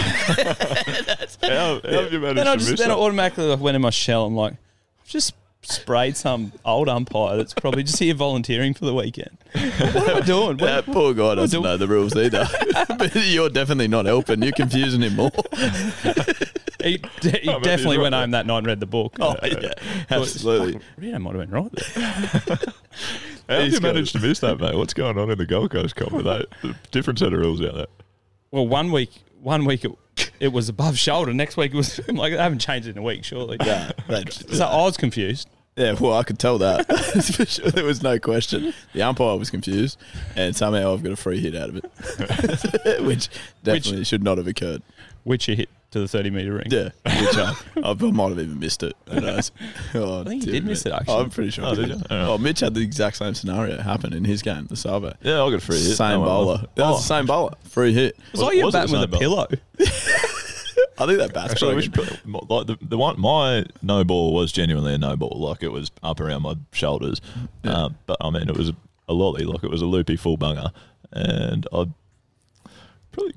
how 1.42 1.80
have 1.82 2.12
you 2.12 2.20
managed 2.20 2.38
then 2.38 2.46
I 2.46 2.52
to 2.52 2.58
just 2.58 2.70
miss 2.70 2.78
then 2.80 2.92
I 2.92 2.94
that? 2.94 3.00
automatically 3.00 3.46
like 3.46 3.58
went 3.58 3.74
in 3.74 3.82
my 3.82 3.90
shell. 3.90 4.26
I'm 4.26 4.36
like, 4.36 4.52
I've 4.52 5.08
just 5.08 5.34
sprayed 5.62 6.16
some 6.16 6.52
old 6.64 6.88
umpire 6.88 7.36
that's 7.36 7.52
probably 7.54 7.82
just 7.82 7.98
here 7.98 8.14
volunteering 8.14 8.72
for 8.74 8.84
the 8.86 8.94
weekend. 8.94 9.36
What 9.52 10.08
am 10.08 10.16
I 10.16 10.20
doing? 10.20 10.46
What- 10.56 10.60
That 10.60 10.86
poor 10.86 11.12
guy 11.12 11.34
doesn't 11.34 11.60
know 11.62 11.76
the 11.76 11.88
rules 11.88 12.16
either. 12.16 12.46
but 12.96 13.14
you're 13.14 13.50
definitely 13.50 13.88
not 13.88 14.06
helping. 14.06 14.42
You're 14.42 14.52
confusing 14.52 15.02
him 15.02 15.16
more. 15.16 15.32
He 16.82 16.98
de- 17.20 17.38
he 17.40 17.48
Oh, 17.48 17.60
definitely 17.60 17.98
went 17.98 18.12
right 18.14 18.20
home 18.20 18.30
that 18.32 18.46
night 18.46 18.58
and 18.58 18.66
read 18.66 18.80
the 18.80 18.86
book. 18.86 19.16
Oh, 19.20 19.30
uh, 19.42 19.46
yeah, 19.46 19.72
absolutely. 20.10 20.80
Rito 20.96 21.18
might 21.18 21.34
have 21.34 21.48
been 21.48 21.50
right 21.50 21.72
there. 21.72 22.56
How 23.48 23.54
have 23.60 23.66
you 23.66 23.72
got 23.72 23.82
managed 23.82 24.12
to 24.12 24.20
miss 24.20 24.40
that, 24.40 24.60
mate? 24.60 24.74
What's 24.76 24.94
going 24.94 25.18
on 25.18 25.30
in 25.30 25.38
the 25.38 25.46
Gold 25.46 25.70
Coast 25.70 25.96
Cup 25.96 26.12
with 26.12 26.24
that? 26.26 26.46
Different 26.90 27.18
set 27.18 27.32
of 27.32 27.38
rules 27.40 27.60
out 27.62 27.74
there. 27.74 27.86
Well, 28.50 28.66
one 28.66 28.92
week, 28.92 29.10
one 29.40 29.64
week 29.64 29.84
it, 29.84 29.92
it 30.40 30.48
was 30.52 30.68
above 30.68 30.98
shoulder. 30.98 31.32
Next 31.32 31.56
week 31.56 31.72
it 31.72 31.76
was 31.76 32.00
like 32.08 32.32
I 32.34 32.42
haven't 32.42 32.58
changed 32.60 32.88
it 32.88 32.92
in 32.92 32.98
a 32.98 33.02
week, 33.02 33.24
surely. 33.24 33.56
Yeah, 33.64 33.92
So 34.30 34.64
I 34.66 34.84
was 34.84 34.96
confused. 34.96 35.48
yeah, 35.76 35.92
well, 35.98 36.14
I 36.14 36.22
could 36.24 36.38
tell 36.38 36.58
that. 36.58 36.86
Sure, 37.48 37.70
there 37.70 37.84
was 37.84 38.02
no 38.02 38.18
question. 38.18 38.72
The 38.92 39.02
umpire 39.02 39.36
was 39.38 39.50
confused, 39.50 39.98
and 40.36 40.54
somehow 40.54 40.92
I've 40.92 41.02
got 41.02 41.12
a 41.12 41.16
free 41.16 41.40
hit 41.40 41.54
out 41.56 41.70
of 41.70 41.76
it, 41.76 43.02
which 43.04 43.28
definitely 43.64 44.04
should 44.04 44.22
not 44.22 44.38
have 44.38 44.46
occurred. 44.46 44.82
Which 45.24 45.46
he 45.46 45.56
hit 45.56 45.68
to 45.90 46.00
the 46.00 46.08
30 46.08 46.30
metre 46.30 46.52
ring. 46.52 46.66
Yeah, 46.70 46.90
which 47.04 47.36
I, 47.36 47.54
I 47.82 47.94
might 47.94 48.28
have 48.28 48.38
even 48.38 48.58
missed 48.58 48.82
it. 48.82 48.94
Who 49.10 49.20
knows? 49.20 49.50
Oh, 49.94 50.20
I 50.20 50.24
think 50.24 50.44
you 50.44 50.52
dear 50.52 50.60
did 50.60 50.66
miss 50.66 50.84
me. 50.84 50.90
it, 50.90 50.94
actually. 50.94 51.14
I'm 51.22 51.30
pretty 51.30 51.50
sure. 51.50 51.64
Oh, 51.64 51.70
I 51.70 51.74
did 51.74 51.88
you? 51.88 51.96
Oh. 52.10 52.32
Oh, 52.34 52.38
Mitch 52.38 52.60
had 52.60 52.74
the 52.74 52.80
exact 52.82 53.16
same 53.16 53.34
scenario 53.34 53.80
happen 53.80 54.12
in 54.12 54.24
his 54.24 54.42
game, 54.42 54.66
the 54.66 54.76
Sabo. 54.76 55.14
Yeah, 55.22 55.42
I 55.42 55.50
got 55.50 55.54
a 55.54 55.60
free 55.60 55.76
hit. 55.80 55.96
Same 55.96 56.10
No 56.12 56.20
one 56.20 56.28
bowler. 56.28 56.46
won. 56.56 56.66
That 56.74 56.82
was 56.84 56.94
Oh, 56.94 56.96
the 56.98 57.02
same 57.02 57.26
bowler. 57.26 57.52
Free 57.64 57.92
hit. 57.94 58.16
Was 58.32 58.42
like 58.42 58.54
you 58.54 58.60
were 58.60 58.66
Was 58.66 58.74
it 58.74 58.86
the 58.88 58.92
with 58.92 59.00
a 59.00 59.02
same 59.02 59.10
ball? 59.10 59.20
pillow. 59.20 59.46
I 61.00 61.06
think 61.06 61.18
that 61.18 61.32
bat's 61.32 61.52
Actually, 61.52 61.76
we 61.76 61.82
should 61.82 61.94
put, 61.94 62.08
like 62.50 62.66
the, 62.66 62.76
the 62.82 62.98
one 62.98 63.20
my 63.20 63.64
no 63.82 64.02
ball 64.04 64.32
was 64.34 64.50
genuinely 64.52 64.94
a 64.94 64.98
no 64.98 65.16
ball. 65.16 65.36
Like 65.38 65.62
it 65.62 65.70
was 65.70 65.90
up 66.02 66.20
around 66.20 66.42
my 66.42 66.54
shoulders, 66.72 67.20
um, 67.64 67.96
but 68.06 68.16
I 68.20 68.30
mean 68.30 68.48
it 68.48 68.56
was 68.56 68.70
a, 68.70 68.76
a 69.08 69.12
lolly. 69.14 69.44
Like 69.44 69.62
it 69.62 69.70
was 69.70 69.80
a 69.80 69.86
loopy 69.86 70.16
full 70.16 70.36
bunger, 70.36 70.70
and 71.12 71.66
I 71.72 71.86
probably 73.12 73.34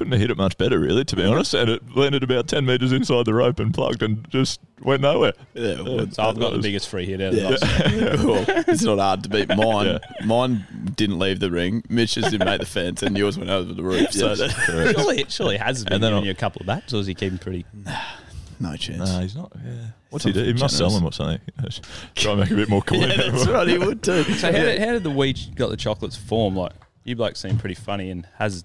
couldn't 0.00 0.12
have 0.12 0.20
hit 0.22 0.30
it 0.30 0.38
much 0.38 0.56
better, 0.56 0.78
really, 0.78 1.04
to 1.04 1.14
be 1.14 1.22
honest. 1.26 1.52
And 1.52 1.68
it 1.68 1.94
landed 1.94 2.22
about 2.22 2.48
ten 2.48 2.64
meters 2.64 2.90
inside 2.90 3.26
the 3.26 3.34
rope 3.34 3.60
and 3.60 3.74
plugged 3.74 4.02
and 4.02 4.26
just 4.30 4.58
went 4.82 5.02
nowhere. 5.02 5.34
Yeah, 5.52 5.82
well, 5.82 6.10
So 6.10 6.22
I've 6.22 6.38
got 6.40 6.54
the 6.54 6.58
biggest 6.58 6.88
free 6.88 7.04
hit 7.04 7.20
out 7.20 7.34
of 7.34 7.38
Yeah. 7.38 7.50
those. 7.50 8.24
well, 8.24 8.44
it's 8.66 8.82
not 8.82 8.98
hard 8.98 9.22
to 9.24 9.28
beat 9.28 9.48
mine. 9.54 9.86
Yeah. 9.86 9.98
Mine 10.24 10.64
didn't 10.96 11.18
leave 11.18 11.38
the 11.38 11.50
ring. 11.50 11.82
Mitch's 11.90 12.30
didn't 12.30 12.46
make 12.46 12.60
the 12.60 12.66
fence, 12.66 13.02
and 13.02 13.14
yours 13.18 13.36
went 13.36 13.50
over 13.50 13.74
the 13.74 13.82
roof. 13.82 14.10
So 14.12 14.28
Yes, 14.28 14.38
that. 14.38 14.94
Surely, 14.96 15.26
surely 15.28 15.56
has 15.58 15.84
been 15.84 15.92
And 15.92 16.02
then 16.02 16.12
giving 16.12 16.24
you 16.24 16.30
a 16.30 16.34
couple 16.34 16.60
of 16.62 16.66
bats, 16.66 16.94
or 16.94 17.00
is 17.00 17.06
he 17.06 17.14
keeping 17.14 17.36
pretty? 17.36 17.66
no 18.58 18.74
chance. 18.76 19.10
No, 19.12 19.20
he's 19.20 19.36
not. 19.36 19.52
Yeah. 19.62 19.72
What's 20.08 20.24
he 20.24 20.32
do? 20.32 20.42
He 20.42 20.54
must 20.54 20.78
sell 20.78 20.88
them 20.88 21.04
or 21.04 21.12
something. 21.12 21.40
Try 22.14 22.32
and 22.32 22.40
make 22.40 22.50
a 22.50 22.54
bit 22.54 22.70
more 22.70 22.80
coin. 22.80 23.00
yeah, 23.02 23.16
that's 23.30 23.46
right. 23.46 23.68
He 23.68 23.76
would 23.76 24.02
too. 24.02 24.24
So 24.24 24.46
how, 24.50 24.58
did, 24.58 24.78
how 24.80 24.92
did 24.92 25.02
the 25.02 25.10
wheat 25.10 25.50
got 25.56 25.68
the 25.68 25.76
chocolates 25.76 26.16
form? 26.16 26.56
Like 26.56 26.72
you 27.04 27.16
bloke 27.16 27.36
seem 27.36 27.58
pretty 27.58 27.74
funny, 27.74 28.10
and 28.10 28.26
has 28.38 28.64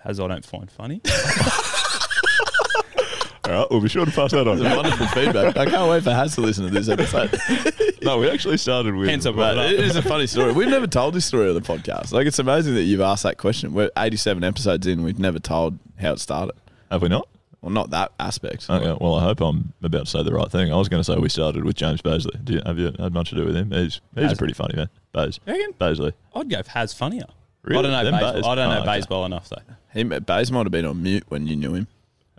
or 0.00 0.08
has 0.08 0.20
I 0.20 0.28
don't 0.28 0.44
find 0.44 0.70
funny. 0.70 1.00
All 3.46 3.52
right, 3.56 3.66
we'll 3.70 3.80
be 3.80 3.88
sure 3.88 4.04
to 4.04 4.12
pass 4.12 4.30
that 4.32 4.46
on. 4.46 4.64
It's 4.64 4.76
wonderful 4.76 5.06
feedback. 5.08 5.56
I 5.56 5.64
can't 5.64 5.90
wait 5.90 6.04
for 6.04 6.10
Haz 6.10 6.34
to 6.36 6.40
listen 6.40 6.66
to 6.66 6.70
this 6.70 6.88
episode. 6.88 7.36
no, 8.02 8.18
we 8.18 8.30
actually 8.30 8.58
started 8.58 8.94
with. 8.94 9.08
Hands 9.08 9.24
up, 9.26 9.34
But 9.34 9.56
right 9.56 9.72
it 9.72 9.80
is 9.80 9.96
a 9.96 10.02
funny 10.02 10.26
story. 10.28 10.52
We've 10.52 10.68
never 10.68 10.86
told 10.86 11.14
this 11.14 11.24
story 11.24 11.48
on 11.48 11.54
the 11.54 11.60
podcast. 11.60 12.12
Like 12.12 12.26
it's 12.28 12.38
amazing 12.38 12.74
that 12.74 12.82
you've 12.82 13.00
asked 13.00 13.24
that 13.24 13.38
question. 13.38 13.72
We're 13.72 13.90
87 13.96 14.44
episodes 14.44 14.86
in. 14.86 15.02
We've 15.02 15.18
never 15.18 15.38
told 15.40 15.78
how 15.98 16.12
it 16.12 16.20
started. 16.20 16.54
Have 16.92 17.02
we 17.02 17.08
not? 17.08 17.26
Well, 17.60 17.72
not 17.72 17.90
that 17.90 18.12
aspect. 18.20 18.70
Okay, 18.70 18.96
well, 19.00 19.16
I 19.16 19.22
hope 19.22 19.40
I'm 19.40 19.72
about 19.82 20.04
to 20.04 20.10
say 20.10 20.22
the 20.22 20.32
right 20.32 20.50
thing. 20.50 20.72
I 20.72 20.76
was 20.76 20.88
going 20.88 21.00
to 21.02 21.04
say 21.04 21.16
we 21.18 21.28
started 21.28 21.64
with 21.64 21.76
James 21.76 22.02
Bazley. 22.02 22.42
Do 22.44 22.52
you, 22.54 22.62
have 22.64 22.78
you 22.78 22.92
had 22.98 23.12
much 23.12 23.30
to 23.30 23.36
do 23.36 23.44
with 23.46 23.56
him? 23.56 23.70
He's 23.72 24.00
he's 24.14 24.22
Has- 24.24 24.32
a 24.32 24.36
pretty 24.36 24.54
funny 24.54 24.76
man. 24.76 24.88
Baz. 25.12 25.40
You 25.46 25.54
reckon? 25.54 26.12
I'd 26.36 26.48
go 26.48 26.62
for 26.62 26.70
has 26.70 26.94
funnier. 26.94 27.24
Really? 27.62 27.78
I 27.80 27.82
don't 27.82 27.90
know. 27.92 28.04
Then 28.04 28.12
Baseball. 28.12 28.32
Bays? 28.34 28.44
I 28.46 28.54
don't 28.54 28.68
know 28.70 28.76
Oh, 28.78 28.82
okay. 28.82 28.98
baseball 28.98 29.24
enough 29.26 29.48
though. 29.48 29.74
He, 29.92 30.04
Bays 30.04 30.52
might 30.52 30.64
have 30.66 30.72
been 30.72 30.84
on 30.86 31.02
mute 31.02 31.24
when 31.28 31.46
you 31.46 31.56
knew 31.56 31.74
him. 31.74 31.86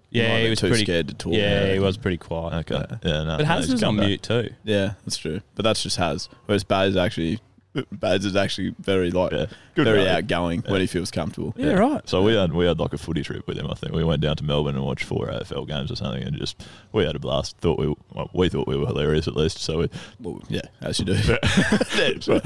Yeah, 0.09 0.27
have 0.27 0.43
he 0.43 0.49
was 0.49 0.59
too 0.59 0.67
pretty 0.69 0.83
scared 0.83 1.07
to 1.07 1.13
talk. 1.13 1.33
Yeah, 1.33 1.65
Yeah. 1.67 1.73
he 1.73 1.79
was 1.79 1.95
pretty 1.97 2.17
quiet. 2.17 2.69
Okay. 2.69 2.85
Yeah, 3.03 3.23
no. 3.23 3.37
But 3.37 3.39
no, 3.39 3.45
Has 3.45 3.65
he's 3.65 3.73
was 3.73 3.83
on 3.83 3.95
back. 3.97 4.07
mute 4.07 4.23
too. 4.23 4.49
Yeah, 4.65 4.93
that's 5.05 5.17
true. 5.17 5.41
But 5.55 5.63
that's 5.63 5.81
just 5.83 5.95
Has. 5.97 6.27
Whereas 6.47 6.63
Bays 6.65 6.97
actually, 6.97 7.39
Bays 7.97 8.25
is 8.25 8.35
actually 8.35 8.75
very 8.79 9.09
like 9.11 9.31
Yeah. 9.31 9.45
Good 9.75 9.85
very 9.85 10.05
guy. 10.05 10.17
outgoing 10.17 10.63
when 10.67 10.81
he 10.81 10.87
feels 10.87 11.11
comfortable. 11.11 11.53
Yeah, 11.57 11.73
right. 11.73 12.07
So 12.07 12.21
we 12.23 12.35
had 12.35 12.53
we 12.53 12.65
had 12.65 12.79
like 12.79 12.93
a 12.93 12.97
footy 12.97 13.23
trip 13.23 13.47
with 13.47 13.57
him. 13.57 13.67
I 13.69 13.73
think 13.75 13.93
we 13.93 14.03
went 14.03 14.21
down 14.21 14.35
to 14.37 14.43
Melbourne 14.43 14.75
and 14.75 14.83
watched 14.85 15.05
four 15.05 15.27
AFL 15.27 15.67
games 15.67 15.91
or 15.91 15.95
something, 15.95 16.23
and 16.23 16.37
just 16.37 16.63
we 16.91 17.03
had 17.05 17.15
a 17.15 17.19
blast. 17.19 17.57
Thought 17.57 17.79
we 17.79 17.93
well, 18.13 18.29
we 18.33 18.49
thought 18.49 18.67
we 18.67 18.77
were 18.77 18.87
hilarious 18.87 19.27
at 19.27 19.35
least. 19.35 19.59
So 19.59 19.79
we 19.79 19.89
Well, 20.19 20.41
yeah, 20.49 20.61
as 20.81 20.99
you 20.99 21.05
do. 21.05 21.13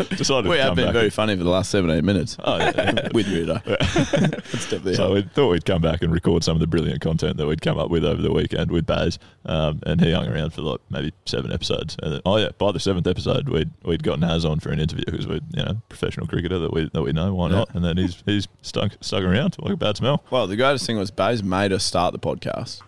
decided 0.17 0.49
we 0.49 0.57
to 0.57 0.61
have 0.61 0.69
come 0.69 0.75
been 0.75 0.85
back. 0.85 0.93
very 0.93 1.09
funny 1.09 1.35
for 1.35 1.43
the 1.43 1.49
last 1.49 1.71
seven, 1.71 1.89
eight 1.89 2.03
minutes. 2.03 2.38
Oh, 2.43 2.57
yeah, 2.57 2.71
yeah. 2.75 3.07
With 3.13 3.27
Rita. 3.27 3.61
That's 3.65 4.97
So 4.97 5.13
we 5.13 5.21
thought 5.23 5.49
we'd 5.49 5.65
come 5.65 5.81
back 5.81 6.01
and 6.01 6.11
record 6.11 6.43
some 6.43 6.55
of 6.55 6.59
the 6.59 6.67
brilliant 6.67 7.01
content 7.01 7.38
that 7.38 7.47
we'd 7.47 7.61
come 7.61 7.77
up 7.77 7.89
with 7.89 8.05
over 8.05 8.21
the 8.21 8.31
weekend 8.31 8.71
with 8.71 8.85
Baz, 8.85 9.19
um, 9.45 9.79
and 9.85 10.01
he 10.01 10.11
hung 10.11 10.27
around 10.27 10.51
for 10.51 10.61
like 10.61 10.81
maybe 10.89 11.13
seven 11.25 11.51
episodes. 11.51 11.95
And 12.01 12.13
then, 12.13 12.21
oh 12.25 12.38
yeah, 12.38 12.49
by 12.57 12.71
the 12.71 12.79
seventh 12.79 13.07
episode, 13.07 13.49
we'd 13.49 13.71
we'd 13.83 14.03
gotten 14.03 14.21
Haz 14.21 14.45
on 14.45 14.59
for 14.59 14.69
an 14.69 14.79
interview 14.79 15.05
because 15.05 15.27
we're 15.27 15.39
you 15.55 15.63
know 15.63 15.81
professional 15.89 16.27
cricketer 16.27 16.59
that 16.59 16.73
we 16.73 16.89
that 16.93 17.01
we 17.01 17.11
know 17.15 17.34
why 17.34 17.49
not. 17.49 17.73
And 17.73 17.84
then 17.84 17.97
he's 17.97 18.21
he's 18.25 18.47
stuck 18.62 18.91
stuck 19.01 19.23
around 19.23 19.56
like 19.60 19.73
a 19.73 19.78
bad 19.78 19.97
smell. 19.97 20.23
Well, 20.30 20.45
the 20.47 20.56
greatest 20.56 20.86
thing 20.86 20.97
was 20.97 21.10
Bays 21.12 21.41
made 21.43 21.71
us 21.73 21.84
start 21.84 22.13
the 22.13 22.19
podcast, 22.19 22.82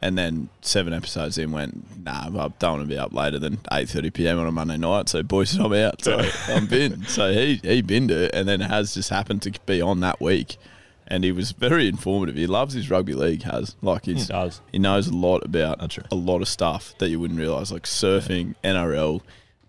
and 0.00 0.16
then 0.16 0.48
seven 0.62 0.92
episodes 0.92 1.36
in 1.38 1.52
went, 1.52 2.02
nah, 2.04 2.26
I 2.26 2.48
don't 2.58 2.62
want 2.78 2.82
to 2.82 2.88
be 2.88 2.96
up 2.98 3.12
later 3.12 3.38
than 3.38 3.58
eight 3.72 3.88
thirty 3.88 4.10
PM 4.10 4.38
on 4.38 4.46
a 4.46 4.52
Monday 4.52 4.76
night. 4.78 5.08
So 5.08 5.22
boys, 5.22 5.54
I'm 5.58 5.72
out. 5.74 6.02
So 6.02 6.18
I'm 6.48 6.66
binned. 6.66 7.06
So 7.08 7.32
he 7.32 7.56
he 7.62 7.82
binned 7.82 8.10
it, 8.10 8.34
and 8.34 8.48
then 8.48 8.60
has 8.60 8.94
just 8.94 9.10
happened 9.10 9.42
to 9.42 9.52
be 9.66 9.80
on 9.82 10.00
that 10.00 10.20
week, 10.20 10.56
and 11.06 11.24
he 11.24 11.32
was 11.32 11.52
very 11.52 11.88
informative. 11.88 12.36
He 12.36 12.46
loves 12.46 12.74
his 12.74 12.90
rugby 12.90 13.14
league. 13.14 13.42
Has 13.42 13.76
like 13.82 14.06
he's 14.06 14.26
He 14.26 14.32
does. 14.32 14.60
he 14.72 14.78
knows 14.78 15.08
a 15.08 15.14
lot 15.14 15.44
about 15.44 15.78
That's 15.80 15.98
a 16.10 16.14
lot 16.14 16.40
of 16.42 16.48
stuff 16.48 16.94
that 16.98 17.10
you 17.10 17.20
wouldn't 17.20 17.38
realize, 17.38 17.70
like 17.72 17.84
surfing, 17.84 18.54
NRL, 18.64 19.20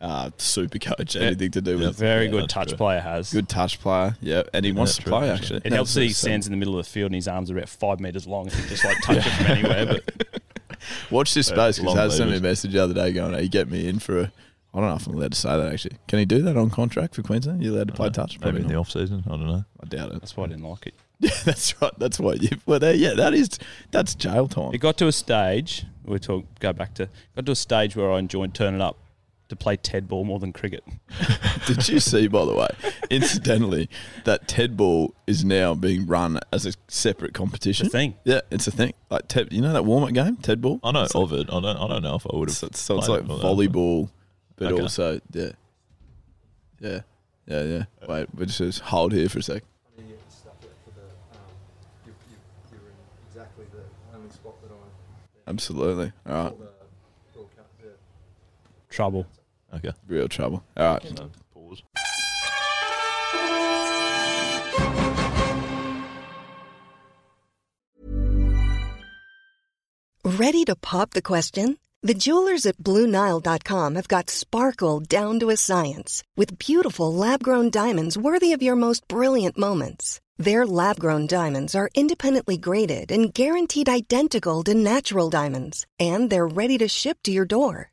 uh, 0.03 0.29
super 0.37 0.77
coach, 0.77 1.15
anything 1.15 1.49
to 1.51 1.61
do 1.61 1.77
with 1.79 1.87
it. 1.87 1.95
Very 1.95 2.25
Yeah, 2.25 2.31
good 2.31 2.49
touch 2.49 2.67
true. 2.69 2.77
player 2.77 2.99
has. 2.99 3.31
good 3.33 3.47
touch 3.49 3.79
player. 3.79 4.15
Yeah, 4.21 4.43
and 4.53 4.65
he 4.65 4.71
wants 4.71 4.97
to 4.97 5.01
true, 5.03 5.11
play 5.13 5.27
that's 5.27 5.41
actually. 5.41 5.61
It 5.63 5.71
helps 5.73 5.93
that 5.93 6.01
he 6.03 6.09
stands 6.09 6.45
in 6.45 6.51
the 6.51 6.57
middle 6.57 6.77
of 6.77 6.85
the 6.85 6.91
field 6.91 7.07
and 7.07 7.15
his 7.15 7.27
arms 7.27 7.49
are 7.49 7.57
about 7.57 7.69
five 7.69 7.99
meters 7.99 8.27
long. 8.27 8.45
He 8.49 8.51
can 8.51 8.67
just 8.67 8.83
like 8.83 8.97
touch 9.03 9.17
it 9.17 9.29
from 9.31 9.45
anywhere. 9.47 9.85
But 9.85 10.41
Watch 11.11 11.33
this 11.33 11.47
space 11.47 11.77
because 11.79 11.95
long 11.95 11.95
Has 11.97 12.17
sent 12.17 12.29
me 12.29 12.37
a 12.37 12.41
message 12.41 12.73
the 12.73 12.83
other 12.83 12.93
day 12.93 13.13
going, 13.13 13.33
"Hey, 13.33 13.47
get 13.47 13.69
me 13.69 13.87
in 13.87 13.99
for 13.99 14.19
a." 14.19 14.31
I 14.75 14.79
don't 14.79 14.89
know 14.89 14.95
if 14.95 15.05
I'm 15.07 15.13
allowed 15.13 15.31
to 15.33 15.37
say 15.37 15.55
that 15.55 15.71
actually. 15.71 15.97
Can 16.07 16.19
he 16.19 16.25
do 16.25 16.41
that 16.41 16.57
on 16.57 16.69
contract 16.71 17.13
for 17.15 17.21
Queensland? 17.21 17.63
You 17.63 17.75
allowed 17.75 17.87
to 17.89 17.93
play 17.93 18.09
touch? 18.09 18.39
Maybe 18.39 18.41
Probably 18.41 18.61
in 18.63 18.67
the 18.67 18.75
off 18.75 18.89
season. 18.89 19.23
I 19.27 19.29
don't 19.29 19.45
know. 19.47 19.63
I 19.81 19.85
doubt 19.85 20.11
it. 20.13 20.19
that's 20.19 20.35
why 20.35 20.45
I 20.45 20.47
didn't 20.47 20.63
like 20.63 20.87
it. 20.87 20.93
Yeah, 21.19 21.29
that's 21.45 21.81
right. 21.81 21.93
That's 21.97 22.19
why 22.19 22.33
you. 22.33 22.49
Well, 22.65 22.79
there, 22.79 22.93
yeah, 22.93 23.13
that 23.13 23.33
is 23.33 23.57
that's 23.91 24.13
jail 24.13 24.49
time. 24.49 24.73
It 24.73 24.79
got 24.79 24.97
to 24.97 25.07
a 25.07 25.11
stage. 25.13 25.85
We 26.03 26.19
talk. 26.19 26.43
Go 26.59 26.73
back 26.73 26.95
to 26.95 27.07
got 27.35 27.45
to 27.45 27.53
a 27.53 27.55
stage 27.55 27.95
where 27.95 28.11
I 28.11 28.19
enjoyed 28.19 28.53
turning 28.53 28.81
up 28.81 28.97
to 29.55 29.63
play 29.63 29.77
Ted 29.77 30.07
ball 30.07 30.23
more 30.25 30.39
than 30.39 30.51
cricket. 30.53 30.83
Did 31.67 31.87
you 31.87 31.99
see, 31.99 32.27
by 32.27 32.43
the 32.45 32.53
way, 32.53 32.67
incidentally, 33.09 33.89
that 34.25 34.47
Ted 34.47 34.75
ball 34.75 35.13
is 35.27 35.45
now 35.45 35.73
being 35.73 36.05
run 36.07 36.39
as 36.51 36.65
a 36.65 36.73
separate 36.87 37.33
competition? 37.33 37.85
It's 37.85 37.93
a 37.95 37.97
thing. 37.97 38.15
Yeah, 38.23 38.41
it's 38.51 38.67
a 38.67 38.71
thing. 38.71 38.93
Like 39.09 39.27
Ted, 39.27 39.53
you 39.53 39.61
know 39.61 39.73
that 39.73 39.85
warm 39.85 40.03
up 40.03 40.13
game, 40.13 40.37
Ted 40.37 40.61
ball. 40.61 40.79
I 40.83 40.91
know 40.91 41.03
It's 41.03 41.15
of 41.15 41.31
it. 41.33 41.47
I 41.49 41.59
don't. 41.59 41.65
I 41.77 41.87
don't 41.87 42.03
know 42.03 42.15
if 42.15 42.25
I 42.31 42.35
would 42.35 42.49
have. 42.49 42.57
So, 42.57 42.69
so 42.73 42.97
it's 42.97 43.07
like 43.07 43.23
volleyball, 43.23 44.09
but 44.55 44.71
Okay. 44.71 44.81
also 44.81 45.19
yeah, 45.31 45.51
yeah, 46.79 46.99
yeah, 47.47 47.61
yeah. 47.63 47.83
Wait, 48.07 48.27
we 48.35 48.45
just, 48.45 48.57
just 48.59 48.79
hold 48.81 49.13
here 49.13 49.29
for 49.29 49.39
a 49.39 49.43
sec. 49.43 49.63
I 49.97 50.01
need 50.01 50.07
to 50.09 50.13
get 50.13 50.25
the 50.29 50.35
stuff 50.35 50.53
out 50.63 50.69
for 50.83 50.91
the. 50.99 51.05
Um, 51.37 51.45
you, 52.05 52.13
you, 52.29 52.37
you're 52.71 52.81
in 52.89 52.95
exactly 53.29 53.65
the 53.71 54.17
only 54.17 54.29
spot 54.31 54.55
that 54.63 54.71
I. 54.73 55.49
Absolutely. 55.49 56.11
All 56.27 56.33
right, 56.33 56.51
For 56.51 56.57
the 56.57 56.69
broadcast. 57.33 57.69
The, 57.81 57.89
Trouble. 58.89 59.25
Okay. 59.75 59.91
real 60.07 60.27
trouble. 60.27 60.63
All 60.77 60.93
right. 60.93 61.17
So, 61.17 61.31
pause. 61.53 61.83
Ready 70.25 70.63
to 70.65 70.75
pop 70.75 71.12
the 71.12 71.21
question? 71.21 71.77
The 72.01 72.13
jewelers 72.13 72.65
at 72.65 72.77
BlueNile.com 72.77 73.95
have 73.95 74.09
got 74.09 74.29
sparkle 74.29 74.99
down 74.99 75.39
to 75.39 75.49
a 75.49 75.55
science 75.55 76.21
with 76.36 76.59
beautiful 76.59 77.13
lab 77.13 77.41
grown 77.41 77.69
diamonds 77.69 78.17
worthy 78.17 78.51
of 78.51 78.62
your 78.62 78.75
most 78.75 79.07
brilliant 79.07 79.57
moments. 79.57 80.19
Their 80.38 80.65
lab 80.65 80.99
grown 80.99 81.27
diamonds 81.27 81.75
are 81.75 81.89
independently 81.95 82.57
graded 82.57 83.09
and 83.09 83.33
guaranteed 83.33 83.88
identical 83.88 84.63
to 84.63 84.73
natural 84.73 85.29
diamonds, 85.29 85.86
and 85.97 86.29
they're 86.29 86.47
ready 86.47 86.77
to 86.79 86.89
ship 86.89 87.19
to 87.23 87.31
your 87.31 87.45
door. 87.45 87.92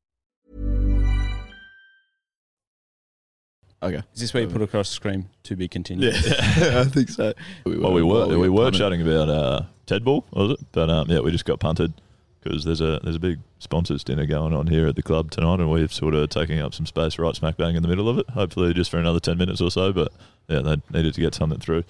Okay. 3.83 4.01
Is 4.13 4.21
this 4.21 4.33
where 4.33 4.43
you 4.43 4.49
put 4.49 4.61
across 4.61 4.89
the 4.89 4.93
screen 4.95 5.27
to 5.43 5.55
be 5.55 5.67
continued? 5.67 6.13
Yeah, 6.13 6.21
I 6.81 6.83
think 6.83 7.09
so. 7.09 7.33
Well, 7.65 7.93
we 7.93 8.03
were 8.03 8.27
we 8.27 8.47
got 8.47 8.53
were 8.53 8.63
punted. 8.65 8.79
chatting 8.79 9.01
about 9.01 9.29
uh, 9.29 9.61
Ted 9.87 10.03
Ball, 10.03 10.23
was 10.31 10.51
it? 10.51 10.59
But 10.71 10.89
um, 10.89 11.09
yeah, 11.09 11.19
we 11.19 11.31
just 11.31 11.45
got 11.45 11.59
punted 11.59 11.93
because 12.43 12.63
there's 12.63 12.81
a 12.81 12.99
there's 13.03 13.15
a 13.15 13.19
big 13.19 13.39
sponsors 13.59 14.03
dinner 14.03 14.25
going 14.27 14.53
on 14.53 14.67
here 14.67 14.85
at 14.87 14.95
the 14.95 15.01
club 15.01 15.31
tonight, 15.31 15.59
and 15.59 15.71
we're 15.71 15.87
sort 15.87 16.13
of 16.13 16.29
taking 16.29 16.59
up 16.59 16.73
some 16.75 16.85
space 16.85 17.17
right 17.17 17.35
smack 17.35 17.57
bang 17.57 17.75
in 17.75 17.81
the 17.81 17.87
middle 17.87 18.07
of 18.07 18.19
it. 18.19 18.29
Hopefully, 18.29 18.71
just 18.73 18.91
for 18.91 18.97
another 18.99 19.19
ten 19.19 19.37
minutes 19.39 19.61
or 19.61 19.71
so. 19.71 19.91
But 19.91 20.11
yeah, 20.47 20.59
they 20.61 20.75
needed 20.93 21.15
to 21.15 21.21
get 21.21 21.33
something 21.33 21.59
through. 21.59 21.83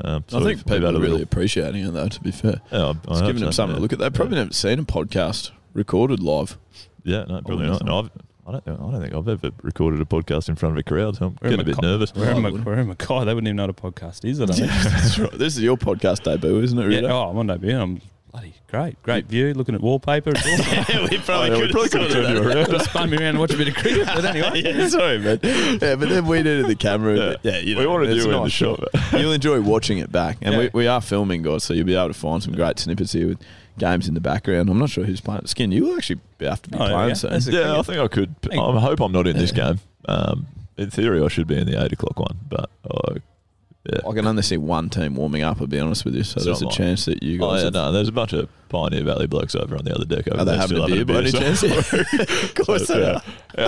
Um, 0.00 0.24
so 0.26 0.38
I 0.38 0.40
think 0.40 0.44
we've- 0.44 0.54
we've 0.56 0.64
people 0.80 0.88
are 0.88 0.92
really 0.92 1.08
little- 1.12 1.22
appreciating 1.22 1.84
it, 1.84 1.90
though. 1.92 2.08
To 2.08 2.20
be 2.20 2.32
fair, 2.32 2.60
Yeah, 2.72 2.78
I- 2.78 2.88
I 2.88 2.90
it's 2.90 3.06
hope 3.20 3.26
giving 3.26 3.42
them 3.42 3.52
so, 3.52 3.56
something 3.56 3.74
yeah. 3.74 3.76
to 3.76 3.82
look 3.82 3.92
at. 3.92 3.98
They've 4.00 4.12
probably 4.12 4.36
never 4.38 4.52
seen 4.52 4.78
a 4.80 4.82
podcast 4.84 5.50
recorded 5.72 6.20
live. 6.20 6.58
Yeah, 7.04 7.18
no, 7.28 7.42
probably 7.42 7.68
wouldn't 7.68 7.84
not. 7.84 7.84
No, 7.84 7.98
I've, 8.00 8.10
I 8.46 8.52
don't. 8.52 8.68
I 8.68 8.72
don't 8.76 9.00
think 9.00 9.14
I've 9.14 9.28
ever 9.28 9.50
recorded 9.62 10.00
a 10.00 10.04
podcast 10.04 10.48
in 10.50 10.54
front 10.56 10.74
of 10.74 10.78
a 10.78 10.82
crowd. 10.82 11.16
So 11.16 11.26
I'm 11.26 11.38
We're 11.42 11.50
getting 11.50 11.60
a 11.60 11.64
bit 11.64 11.76
Mackay- 11.76 11.86
nervous. 11.86 12.14
We're 12.14 12.30
in, 12.30 12.36
Oh, 12.36 12.40
Mac- 12.40 12.52
would- 12.52 12.64
we're 12.66 12.74
in 12.78 12.88
Mackay. 12.88 13.24
They 13.24 13.34
wouldn't 13.34 13.46
even 13.48 13.56
know 13.56 13.66
what 13.66 13.70
a 13.70 13.74
podcast 14.02 14.24
is. 14.28 14.40
I 14.40 14.44
don't 14.46 14.56
think. 14.58 14.70
That's 14.70 15.18
right. 15.18 15.32
This 15.32 15.56
is 15.56 15.62
your 15.62 15.76
podcast 15.78 16.24
debut, 16.24 16.60
isn't 16.60 16.78
it? 16.78 17.02
yeah, 17.02 17.10
oh, 17.12 17.30
I'm 17.30 17.38
on 17.38 17.46
debut. 17.46 17.76
I'm 17.78 18.00
bloody 18.34 18.54
great. 18.68 19.00
Great 19.02 19.26
view. 19.26 19.54
Looking 19.54 19.74
at 19.74 19.80
wallpaper. 19.80 20.30
It's 20.34 20.44
awesome. 20.88 21.08
we 21.10 21.18
probably 21.18 21.50
Oh, 21.50 21.54
yeah, 21.54 21.60
we 21.62 21.70
probably 21.72 21.88
could 21.88 22.00
have 22.02 22.10
turned 22.10 22.36
you 22.36 22.42
around. 22.50 22.70
Just 22.70 22.90
spun 22.90 23.10
me 23.10 23.16
around 23.16 23.26
and 23.28 23.38
watch 23.38 23.52
a 23.54 23.56
bit 23.56 23.68
of 23.68 23.74
cricket. 23.74 24.06
But 24.06 24.24
anyway. 24.24 24.62
yeah, 24.64 24.88
sorry, 24.88 25.18
man. 25.18 25.38
Yeah, 25.42 25.94
but 25.96 26.08
then 26.08 26.26
we 26.26 26.38
needed 26.38 26.66
the 26.66 26.74
camera. 26.74 27.16
Yeah. 27.16 27.34
Yeah, 27.42 27.58
you 27.58 27.74
know, 27.74 27.80
We 27.80 27.86
wanted 27.86 28.10
it's 28.10 28.24
you 28.24 28.30
a 28.30 28.34
in 28.34 28.38
the 28.38 28.42
nice 28.42 28.52
shot. 28.52 28.80
You'll 29.12 29.32
enjoy 29.32 29.60
watching 29.60 29.98
it 29.98 30.10
back, 30.10 30.38
and 30.42 30.54
Yeah. 30.54 30.58
we, 30.60 30.70
we 30.74 30.86
are 30.86 31.00
filming, 31.00 31.42
guys, 31.42 31.64
so 31.64 31.72
you'll 31.74 31.86
be 31.86 31.94
able 31.94 32.08
to 32.08 32.14
find 32.14 32.42
some 32.42 32.54
great 32.54 32.78
snippets 32.78 33.12
here 33.12 33.28
with 33.28 33.38
games 33.78 34.08
in 34.08 34.14
the 34.14 34.20
background. 34.20 34.68
I'm 34.68 34.78
not 34.78 34.90
sure 34.90 35.04
who's 35.04 35.20
playing. 35.20 35.46
Skin, 35.46 35.70
you 35.72 35.84
will 35.84 35.96
actually 35.96 36.20
have 36.40 36.60
to 36.62 36.70
be 36.70 36.76
Oh, 36.78 36.88
playing 36.88 37.08
yeah. 37.10 37.14
soon. 37.38 37.54
Yeah, 37.54 37.78
I 37.78 37.82
think 37.82 37.98
I 37.98 38.08
could. 38.08 38.34
I 38.52 38.56
hope 38.80 39.00
I'm 39.00 39.12
not 39.12 39.26
in 39.26 39.36
this 39.36 39.52
game. 39.52 39.80
Um, 40.06 40.46
in 40.76 40.90
theory, 40.90 41.22
I 41.22 41.28
should 41.28 41.46
be 41.46 41.56
in 41.56 41.66
the 41.66 41.82
eight 41.82 41.92
o'clock 41.92 42.18
one, 42.18 42.36
but 42.48 42.68
uh, 42.90 43.14
yeah. 43.92 44.00
I 44.08 44.12
can 44.14 44.26
only 44.26 44.42
see 44.42 44.56
one 44.56 44.88
team 44.90 45.14
warming 45.14 45.42
up. 45.42 45.60
I'll 45.60 45.66
be 45.66 45.78
honest 45.78 46.04
with 46.04 46.14
you. 46.14 46.24
So 46.24 46.36
It's 46.38 46.44
there's 46.46 46.62
a 46.62 46.64
not 46.64 46.72
chance 46.72 47.04
that 47.06 47.22
you 47.22 47.38
guys. 47.38 47.44
Oh, 47.46 47.50
guys 47.50 47.58
yeah, 47.60 47.64
have- 47.66 47.72
no, 47.74 47.92
there's 47.92 48.08
a 48.08 48.12
bunch 48.12 48.32
of 48.32 48.48
Pioneer 48.74 49.04
Valley 49.04 49.26
blokes 49.28 49.54
over 49.54 49.76
on 49.76 49.84
the 49.84 49.94
other 49.94 50.04
deck. 50.04 50.26
Over 50.28 50.40
are 50.40 50.44
they 50.44 50.50
there 50.52 50.60
having 50.60 50.76
still 50.78 50.84
a 50.84 50.88
beer 50.88 51.04
by 51.04 51.14
any 51.20 51.30
chance? 51.30 51.62
of 51.62 52.54
course 52.66 52.86
so, 52.88 52.94
they 52.94 53.00
yeah. 53.00 53.20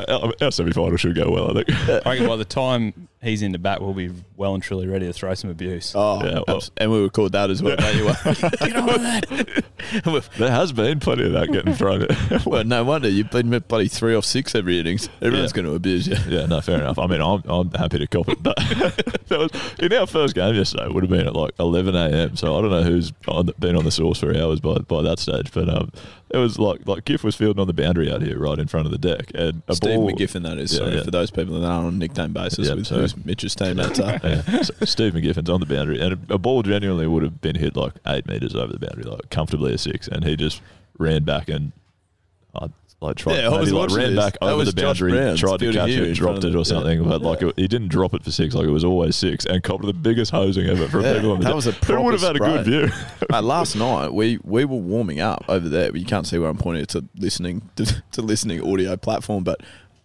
are. 0.09 0.11
Our, 0.25 0.33
our 0.41 0.51
semi 0.51 0.73
final 0.73 0.97
should 0.97 1.15
go 1.15 1.31
well, 1.31 1.57
I 1.57 1.63
think. 1.63 1.89
I 2.07 2.11
reckon 2.11 2.27
by 2.27 2.35
the 2.37 2.45
time 2.45 3.09
he's 3.23 3.43
in 3.43 3.53
the 3.53 3.59
bat, 3.59 3.81
we'll 3.81 3.95
be 3.95 4.11
well 4.37 4.55
and 4.55 4.63
truly 4.63 4.87
ready 4.89 5.07
to 5.07 5.13
throw 5.13 5.33
some 5.35 5.49
abuse. 5.51 5.93
Oh, 5.95 6.25
Yeah, 6.25 6.41
well- 6.49 6.63
and 6.77 6.91
we 6.91 7.01
record 7.03 7.33
that 7.33 7.51
as 7.51 7.63
well. 7.63 7.77
don't 7.77 7.97
you? 7.97 8.05
Get 8.59 8.77
on 8.77 8.87
with 8.87 10.29
that. 10.29 10.29
there 10.39 10.51
has 10.51 10.73
been 10.73 10.99
plenty 11.01 11.25
of 11.27 11.33
that 11.33 11.53
getting 11.53 11.75
thrown. 11.75 12.07
well, 12.45 12.65
no 12.65 12.83
wonder 12.85 13.09
you've 13.09 13.31
been 13.31 13.51
bloody 13.69 13.89
three 13.89 14.15
off 14.15 14.25
six 14.25 14.55
every 14.57 14.81
innings. 14.81 15.09
Everyone's 15.23 15.53
Yeah. 15.53 15.57
going 15.57 15.67
to 15.67 15.75
abuse 15.75 16.09
you. 16.09 16.17
yeah, 16.29 16.47
no, 16.47 16.61
fair 16.61 16.81
enough. 16.81 16.99
I 16.99 17.07
mean, 17.07 17.21
I'm, 17.21 17.43
I'm 17.47 17.71
happy 17.73 17.99
to 17.99 18.07
cop 18.09 18.29
it, 18.29 18.43
but 18.43 18.57
that 18.57 19.39
was 19.39 19.51
in 19.79 19.93
our 19.93 20.07
first 20.07 20.35
game 20.35 20.55
yesterday. 20.55 20.87
It 20.87 20.95
would 20.95 21.05
have 21.05 21.11
been 21.11 21.27
at 21.27 21.35
like 21.37 21.53
11 21.61 21.95
a.m. 21.95 22.37
So 22.37 22.57
I 22.59 22.61
don't 22.61 22.71
know 22.71 22.83
who's 22.83 23.13
on, 23.29 23.51
been 23.59 23.77
on 23.77 23.85
the 23.85 23.91
source 23.93 24.19
for 24.19 24.37
hours 24.37 24.61
by 24.61 24.79
by 24.79 24.96
that 25.05 25.19
stage, 25.19 25.51
but 25.53 25.69
um, 25.69 25.91
it 26.31 26.39
was 26.39 26.59
like 26.59 26.87
like 26.87 27.05
Giff 27.05 27.23
was 27.25 27.37
fielding 27.37 27.61
on 27.61 27.67
the 27.67 27.73
boundary 27.73 28.11
out 28.11 28.23
here, 28.23 28.39
right 28.39 28.59
in 28.59 28.67
front 28.67 28.87
of 28.87 28.93
the 28.93 28.99
deck, 28.99 29.31
and 29.35 29.63
a 29.69 29.75
Steve 29.75 29.97
ball. 29.97 30.11
McGiffin, 30.11 30.43
that 30.43 30.59
is. 30.59 30.73
Yeah, 30.73 30.79
sorry 30.79 30.97
yeah. 30.97 31.03
for 31.05 31.11
those 31.11 31.31
people 31.31 31.61
that 31.61 31.67
aren't 31.67 31.87
on 31.87 31.95
a 31.95 31.97
nickname 31.97 32.33
basis 32.33 32.69
Yeah, 32.69 32.75
with 32.75 32.87
sorry. 32.87 33.03
who's 33.03 33.25
Mitch's 33.25 33.55
teammates 33.55 34.01
are. 34.01 34.21
Yeah. 34.25 34.63
So 34.63 34.75
Steve 34.85 35.13
McGiffin's 35.15 35.51
on 35.51 35.61
the 35.61 35.67
boundary, 35.67 36.01
and 36.01 36.15
a, 36.31 36.35
a 36.35 36.39
ball 36.39 36.63
genuinely 36.63 37.07
would 37.07 37.23
have 37.23 37.41
been 37.41 37.57
hit 37.57 37.77
like 37.77 37.93
eight 38.07 38.27
meters 38.27 38.55
over 38.55 38.73
the 38.73 38.79
boundary, 38.79 39.05
like 39.05 39.31
comfortably 39.31 39.73
a 39.75 39.79
six, 39.79 40.09
and 40.09 40.25
he 40.25 40.37
just 40.37 40.61
ran 40.99 41.23
back 41.25 41.49
and 41.49 41.73
uh, 42.55 42.69
like 43.01 43.17
tried, 43.17 43.37
Yeah, 43.37 43.49
I 43.51 43.61
was 43.61 43.73
like 43.73 43.91
ran 43.91 44.15
this. 44.15 44.25
back 44.25 44.33
That 44.41 44.43
over 44.49 44.65
the 44.65 44.73
boundary, 44.73 45.11
tried 45.37 45.59
to 45.61 45.73
catch 45.73 45.91
it, 45.91 46.15
dropped 46.15 46.45
it 46.45 46.55
or 46.57 46.65
something, 46.65 47.03
yeah. 47.03 47.09
but 47.09 47.21
like 47.23 47.43
it, 47.43 47.53
he 47.57 47.69
didn't 47.69 47.89
drop 47.89 48.15
it 48.15 48.25
for 48.25 48.31
six, 48.31 48.55
like 48.55 48.67
it 48.67 48.71
was 48.71 48.85
always 48.85 49.15
six, 49.17 49.45
and 49.45 49.63
copped 49.63 49.85
the 49.85 49.93
biggest 49.93 50.31
hosing 50.31 50.67
ever 50.67 50.89
from 50.89 51.03
Yeah, 51.03 51.15
people 51.15 51.33
on 51.33 51.41
the 51.41 51.45
that 51.45 51.55
was 51.55 51.67
a 51.67 51.73
Who 51.73 52.01
would 52.03 52.15
have 52.15 52.23
had 52.23 52.37
a 52.37 52.39
good 52.39 52.65
view? 52.65 52.89
Mate, 53.31 53.45
last 53.45 53.77
night 53.77 54.15
we, 54.15 54.39
we 54.45 54.65
were 54.65 54.77
warming 54.77 55.21
up 55.21 55.45
over 55.49 55.69
there. 55.69 55.93
But 55.93 56.01
you 56.01 56.07
can't 56.07 56.27
see 56.27 56.39
where 56.39 56.49
I'm 56.49 56.57
pointing. 56.57 56.83
It's 56.83 56.95
a 56.95 57.05
listening 57.17 57.69
to, 57.77 58.03
to 58.13 58.23
listening 58.23 58.63
audio 58.63 58.97
platform, 58.97 59.45
but 59.45 59.61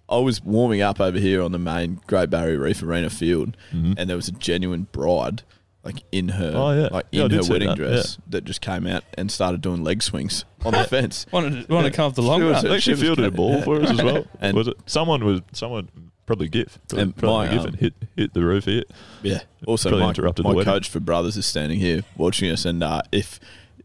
I 0.10 0.17
was 0.17 0.43
warming 0.43 0.82
up 0.82 0.99
over 0.99 1.17
here 1.17 1.41
on 1.41 1.54
the 1.54 1.60
main 1.60 2.01
Great 2.08 2.30
Barrier 2.30 2.60
Reef 2.60 2.84
Arena 2.84 3.10
field, 3.10 3.56
Mhm. 3.73 3.95
and 3.97 4.10
there 4.10 4.17
was 4.17 4.27
a 4.27 4.34
genuine 4.34 4.88
bride, 4.91 5.43
like 5.86 6.04
in 6.12 6.27
her, 6.30 6.51
Oh, 6.54 6.71
yeah. 6.77 6.89
like 6.91 7.06
in 7.13 7.30
did 7.30 7.45
her 7.45 7.49
wedding 7.51 7.69
that, 7.69 7.77
dress, 7.77 8.17
that 8.27 8.43
just 8.43 8.60
came 8.60 8.86
out 8.86 9.06
and 9.17 9.32
started 9.32 9.62
doing 9.62 9.82
leg 9.86 10.04
swings 10.04 10.43
on 10.65 10.74
the 10.74 10.84
fence. 10.86 11.26
Want 11.32 11.67
to, 11.67 11.74
want 11.74 11.86
to 11.86 11.91
come 11.91 12.06
off 12.08 12.15
the 12.15 12.21
long 12.21 12.39
She 12.41 12.45
was- 12.45 12.63
run? 12.63 12.71
I 12.74 12.80
she 12.80 12.95
fielded 12.95 13.26
a 13.26 13.32
ball 13.32 13.56
Yeah. 13.58 13.63
for 13.63 13.82
us 13.82 13.89
as 13.91 14.02
well. 14.04 14.26
And- 14.41 14.56
was 14.58 14.67
it 14.67 14.78
someone 14.86 15.24
was 15.24 15.41
someone 15.54 15.89
probably 16.26 16.47
Giff 16.47 16.80
And 16.95 17.15
probably 17.15 17.47
my, 17.47 17.54
Giffen 17.54 17.69
um, 17.71 17.78
hit 17.78 17.93
hit 18.15 18.34
the 18.34 18.41
roof 18.45 18.65
here. 18.65 18.84
Yeah. 19.24 19.41
Also, 19.67 19.89
Probably 19.89 20.04
my, 20.06 20.10
interrupted 20.10 20.45
the 20.45 20.50
my 20.50 20.56
wedding. 20.56 20.71
coach 20.74 20.89
for 20.89 21.00
brothers 21.00 21.36
is 21.38 21.45
standing 21.45 21.80
here 21.80 22.04
watching 22.17 22.50
us, 22.50 22.63
and 22.65 22.82
uh, 22.84 23.02
if, 23.12 23.39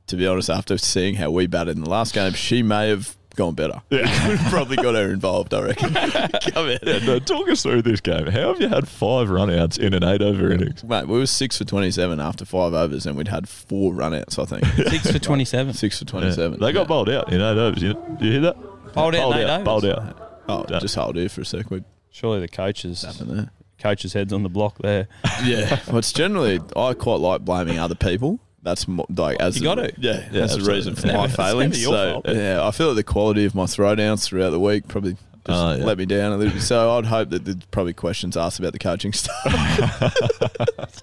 to 0.06 0.16
be 0.16 0.26
honest, 0.26 0.48
after 0.50 0.78
seeing 0.78 1.16
how 1.16 1.30
we 1.30 1.46
batted 1.46 1.76
in 1.76 1.82
the 1.82 1.90
last 1.90 2.14
game, 2.14 2.32
she 2.34 2.62
may 2.62 2.88
have 2.88 3.16
gone 3.37 3.55
better. 3.55 3.81
Yeah. 3.90 4.29
We've 4.29 4.38
probably 4.51 4.77
got 4.77 4.94
her 4.94 5.11
involved. 5.12 5.55
I 5.55 5.62
reckon. 5.62 5.94
Come 6.53 6.68
in. 6.68 6.79
Yeah, 6.83 6.99
no, 7.05 7.18
talk 7.20 7.49
us 7.49 7.62
through 7.62 7.83
this 7.83 8.01
game. 8.01 8.27
How 8.27 8.49
have 8.49 8.61
you 8.61 8.68
had 8.68 8.88
five 8.88 9.29
runouts 9.29 9.79
in 9.79 9.94
an 9.94 10.03
eight 10.03 10.22
over 10.22 10.51
innings? 10.51 10.83
Mate, 10.83 11.07
we 11.07 11.18
were 11.18 11.27
six 11.27 11.57
for 11.59 11.64
twenty-seven 11.64 12.18
after 12.18 12.44
five 12.44 12.72
overs, 12.75 13.07
and 13.07 13.16
we'd 13.16 13.29
had 13.29 13.49
four 13.49 13.92
runouts. 13.92 14.38
I 14.38 14.44
think 14.46 14.64
Six 14.90 15.11
for 15.12 15.18
27. 15.18 15.75
six 15.75 15.99
for 15.99 16.05
Yeah. 16.05 16.11
twenty-seven. 16.11 16.59
They 16.61 16.72
got 16.72 16.81
Yeah. 16.81 16.85
bowled 16.87 17.11
out 17.11 17.33
in 17.33 17.40
eight 17.40 17.59
overs. 17.59 17.83
You, 17.83 17.94
do 18.18 18.25
you 18.27 18.33
hear 18.33 18.40
that? 18.40 18.57
Bowled 18.94 19.14
out 19.14 19.33
in 19.33 19.38
eight 19.38 19.51
overs? 19.51 19.64
Bowled 19.64 19.85
out. 19.85 20.42
Oh, 20.49 20.64
Yeah. 20.68 20.79
just 20.81 20.94
hold 20.94 21.16
here 21.16 21.29
for 21.29 21.42
a 21.42 21.44
sec. 21.44 21.70
We're 21.70 21.85
Surely 22.11 22.40
the 22.40 22.49
coaches, 22.49 23.03
tapping 23.03 23.35
there. 23.35 23.51
coaches' 23.79 24.14
heads 24.14 24.33
on 24.33 24.42
the 24.42 24.49
block 24.49 24.79
there. 24.79 25.07
Yeah, 25.44 25.81
well, 25.88 25.99
it's 25.99 26.12
generally 26.12 26.61
I 26.75 26.94
quite 26.94 27.20
like 27.20 27.42
blaming 27.44 27.79
other 27.79 27.94
people, 27.94 28.40
that's 28.66 28.87
mo- 28.87 29.07
like 29.16 29.40
as 29.40 29.55
You 29.57 29.61
the- 29.61 29.64
gotta. 29.74 29.92
yeah, 29.98 30.11
Yeah, 30.12 30.16
that's 30.16 30.31
the 30.33 30.42
absolutely. 30.42 30.74
reason 30.74 30.94
for 30.94 31.07
It's 31.07 31.07
my 31.07 31.12
never- 31.26 31.26
it's 31.26 31.38
never 31.38 31.76
your 31.76 31.92
So 31.92 32.12
fault. 32.22 32.37
yeah, 32.37 32.66
I 32.66 32.70
feel 32.72 32.87
like 32.88 32.96
the 32.96 33.02
quality 33.05 33.44
of 33.46 33.55
my 33.55 33.64
throwdowns 33.64 34.24
throughout 34.24 34.50
the 34.50 34.61
week 34.61 34.87
probably 34.88 35.12
just 35.12 35.22
Oh, 35.48 35.74
yeah. 35.76 35.85
let 35.85 35.96
me 35.96 36.05
down 36.07 36.33
a 36.33 36.37
little 36.37 36.52
bit. 36.55 36.62
So 36.62 36.98
I'd 36.98 37.07
hope 37.07 37.31
that 37.31 37.44
there's 37.44 37.57
probably 37.70 37.92
questions 37.94 38.37
asked 38.37 38.59
about 38.59 38.72
the 38.72 38.79
coaching 38.79 39.12
stuff. 39.12 39.35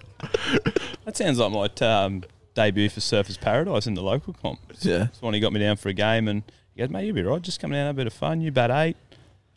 That 1.05 1.17
sounds 1.17 1.37
like 1.37 1.51
my 1.51 1.87
um, 1.87 2.23
debut 2.53 2.89
for 2.89 2.99
Surfers 3.01 3.39
Paradise 3.39 3.87
in 3.87 3.93
the 3.93 4.01
local 4.01 4.33
comp. 4.33 4.59
yeah, 4.81 5.05
It's 5.05 5.21
when 5.21 5.33
he 5.33 5.39
got 5.41 5.51
me 5.51 5.59
down 5.59 5.75
for 5.75 5.89
a 5.89 5.93
game 5.93 6.27
and 6.29 6.43
he 6.73 6.79
goes, 6.79 6.89
mate, 6.89 7.05
you'll 7.05 7.15
be 7.15 7.23
right. 7.23 7.41
Just 7.41 7.59
come 7.59 7.71
down, 7.71 7.85
have 7.87 7.95
a 7.95 7.97
bit 7.97 8.07
of 8.07 8.13
fun. 8.13 8.39
You 8.41 8.51
bat 8.51 8.71
eight. 8.71 8.95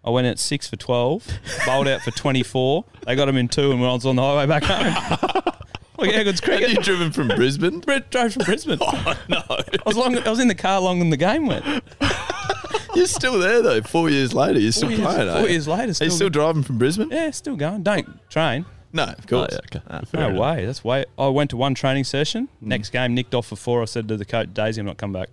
I 0.05 0.11
went 0.11 0.27
at 0.27 0.38
six 0.38 0.69
for 0.69 0.77
12, 0.77 1.27
bowled 1.66 1.87
out 1.88 2.01
for 2.03 2.11
24. 2.11 2.85
They 3.07 3.14
got 3.16 3.29
him 3.29 3.37
in 3.37 3.49
two 3.49 3.71
and 3.73 3.81
I 3.85 3.92
was 3.92 4.07
on 4.07 4.16
the 4.16 4.23
highway 4.23 4.47
back 4.47 4.64
home. 4.64 5.42
Look 5.98 6.14
how 6.14 6.22
good's 6.22 6.40
Have 6.40 6.61
you 6.61 6.76
driven 6.76 7.11
from 7.12 7.28
Brisbane? 7.28 7.80
Brett 7.80 8.11
drove 8.11 8.32
from 8.35 8.44
Brisbane. 8.44 8.78
Oh, 8.82 9.14
no. 9.28 9.42
I 9.48 9.64
was, 9.87 9.96
long, 9.96 10.16
I 10.18 10.28
was 10.30 10.38
in 10.40 10.48
the 10.48 10.54
car 10.54 10.80
longer 10.80 11.00
than 11.00 11.11
the 11.11 11.16
game 11.16 11.46
went. 11.46 11.64
You're 12.94 13.06
still 13.06 13.38
there 13.38 13.61
though. 13.62 13.82
Four 13.82 14.09
years 14.09 14.32
later, 14.32 14.59
you're 14.59 14.72
still 14.72 14.88
Four 14.88 14.96
years, 14.98 15.06
playing. 15.14 15.28
eh? 15.28 15.38
four 15.40 15.48
years 15.48 15.68
later, 15.68 15.90
Are 15.90 15.94
still, 15.94 16.06
you 16.06 16.11
still 16.12 16.28
driving 16.30 16.62
from 16.62 16.78
Brisbane? 16.78 17.11
yeah, 17.11 17.30
still 17.30 17.54
going. 17.56 17.82
Don't 17.82 18.09
train. 18.30 18.64
No, 18.92 19.02
of 19.04 19.16
Oh, 19.18 19.28
course. 19.28 19.52
yeah, 19.74 19.78
okay. 19.98 20.06
No 20.14 20.40
way. 20.40 20.64
That's 20.64 20.82
way. 20.82 21.04
I 21.18 21.28
went 21.28 21.50
to 21.50 21.59
one 21.59 21.74
training 21.74 22.04
session. 22.04 22.48
Next 22.62 22.90
game, 22.90 23.14
nicked 23.14 23.35
off 23.35 23.48
for 23.48 23.56
four. 23.56 23.82
I 23.82 23.85
said 23.85 24.09
to 24.09 24.16
the 24.16 24.24
coach, 24.24 24.54
Daisy, 24.54 24.80
I'm 24.80 24.87
not 24.87 24.96
coming 24.96 25.20
back. 25.20 25.28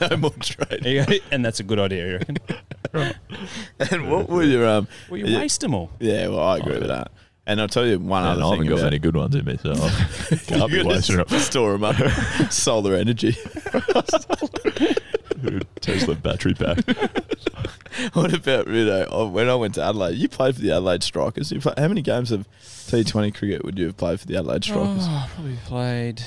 no 0.10 0.16
more. 0.16 0.32
He 0.82 0.94
go, 0.94 1.04
and 1.30 1.44
that's 1.44 1.60
a 1.60 1.62
good 1.62 1.78
idea, 1.78 2.06
you 2.08 2.12
reckon? 2.18 2.38
And 3.92 4.10
what 4.10 4.28
were 4.28 4.42
your 4.42 4.66
um? 4.66 4.88
Well, 5.08 5.18
you 5.18 5.26
yeah, 5.26 5.38
waste 5.38 5.60
them 5.60 5.74
all. 5.74 5.90
yeah, 6.00 6.26
well, 6.28 6.40
I 6.40 6.56
agree 6.58 6.78
with 6.78 6.88
that. 6.88 7.12
And 7.48 7.60
I'll 7.62 7.68
tell 7.68 7.86
you 7.86 7.98
one 7.98 8.24
And 8.24 8.32
other 8.32 8.44
I 8.44 8.50
haven't 8.50 8.66
got 8.66 8.74
about 8.74 8.84
many 8.84 8.98
good 8.98 9.16
ones 9.16 9.34
in 9.34 9.46
me, 9.46 9.56
so 9.56 9.72
I 9.72 9.76
can't 10.36 10.48
be 10.70 10.76
You're 10.76 10.84
gonna 10.84 10.96
wasting 10.96 11.16
them. 11.16 11.28
Store 11.40 11.72
them 11.72 11.82
up. 11.82 11.96
Solar 12.52 12.94
energy. 12.94 13.32
Tesla 15.80 16.14
battery 16.16 16.52
pack. 16.52 16.76
what 18.12 18.34
about 18.34 18.66
Rido? 18.66 19.08
Oh, 19.10 19.28
when 19.28 19.48
I 19.48 19.54
went 19.54 19.76
to 19.76 19.82
Adelaide, 19.82 20.16
you 20.16 20.28
played 20.28 20.56
for 20.56 20.60
the 20.60 20.72
Adelaide 20.72 21.02
Strikers. 21.02 21.50
You 21.50 21.58
play, 21.60 21.72
how 21.78 21.88
many 21.88 22.02
games 22.02 22.32
of 22.32 22.46
T20 22.60 23.34
cricket 23.34 23.64
would 23.64 23.78
you 23.78 23.86
have 23.86 23.96
played 23.96 24.20
for 24.20 24.26
the 24.26 24.36
Adelaide 24.36 24.68
oh, 24.68 24.72
Strikers? 24.72 25.06
Oh, 25.08 25.30
probably 25.34 25.56
played. 25.64 26.22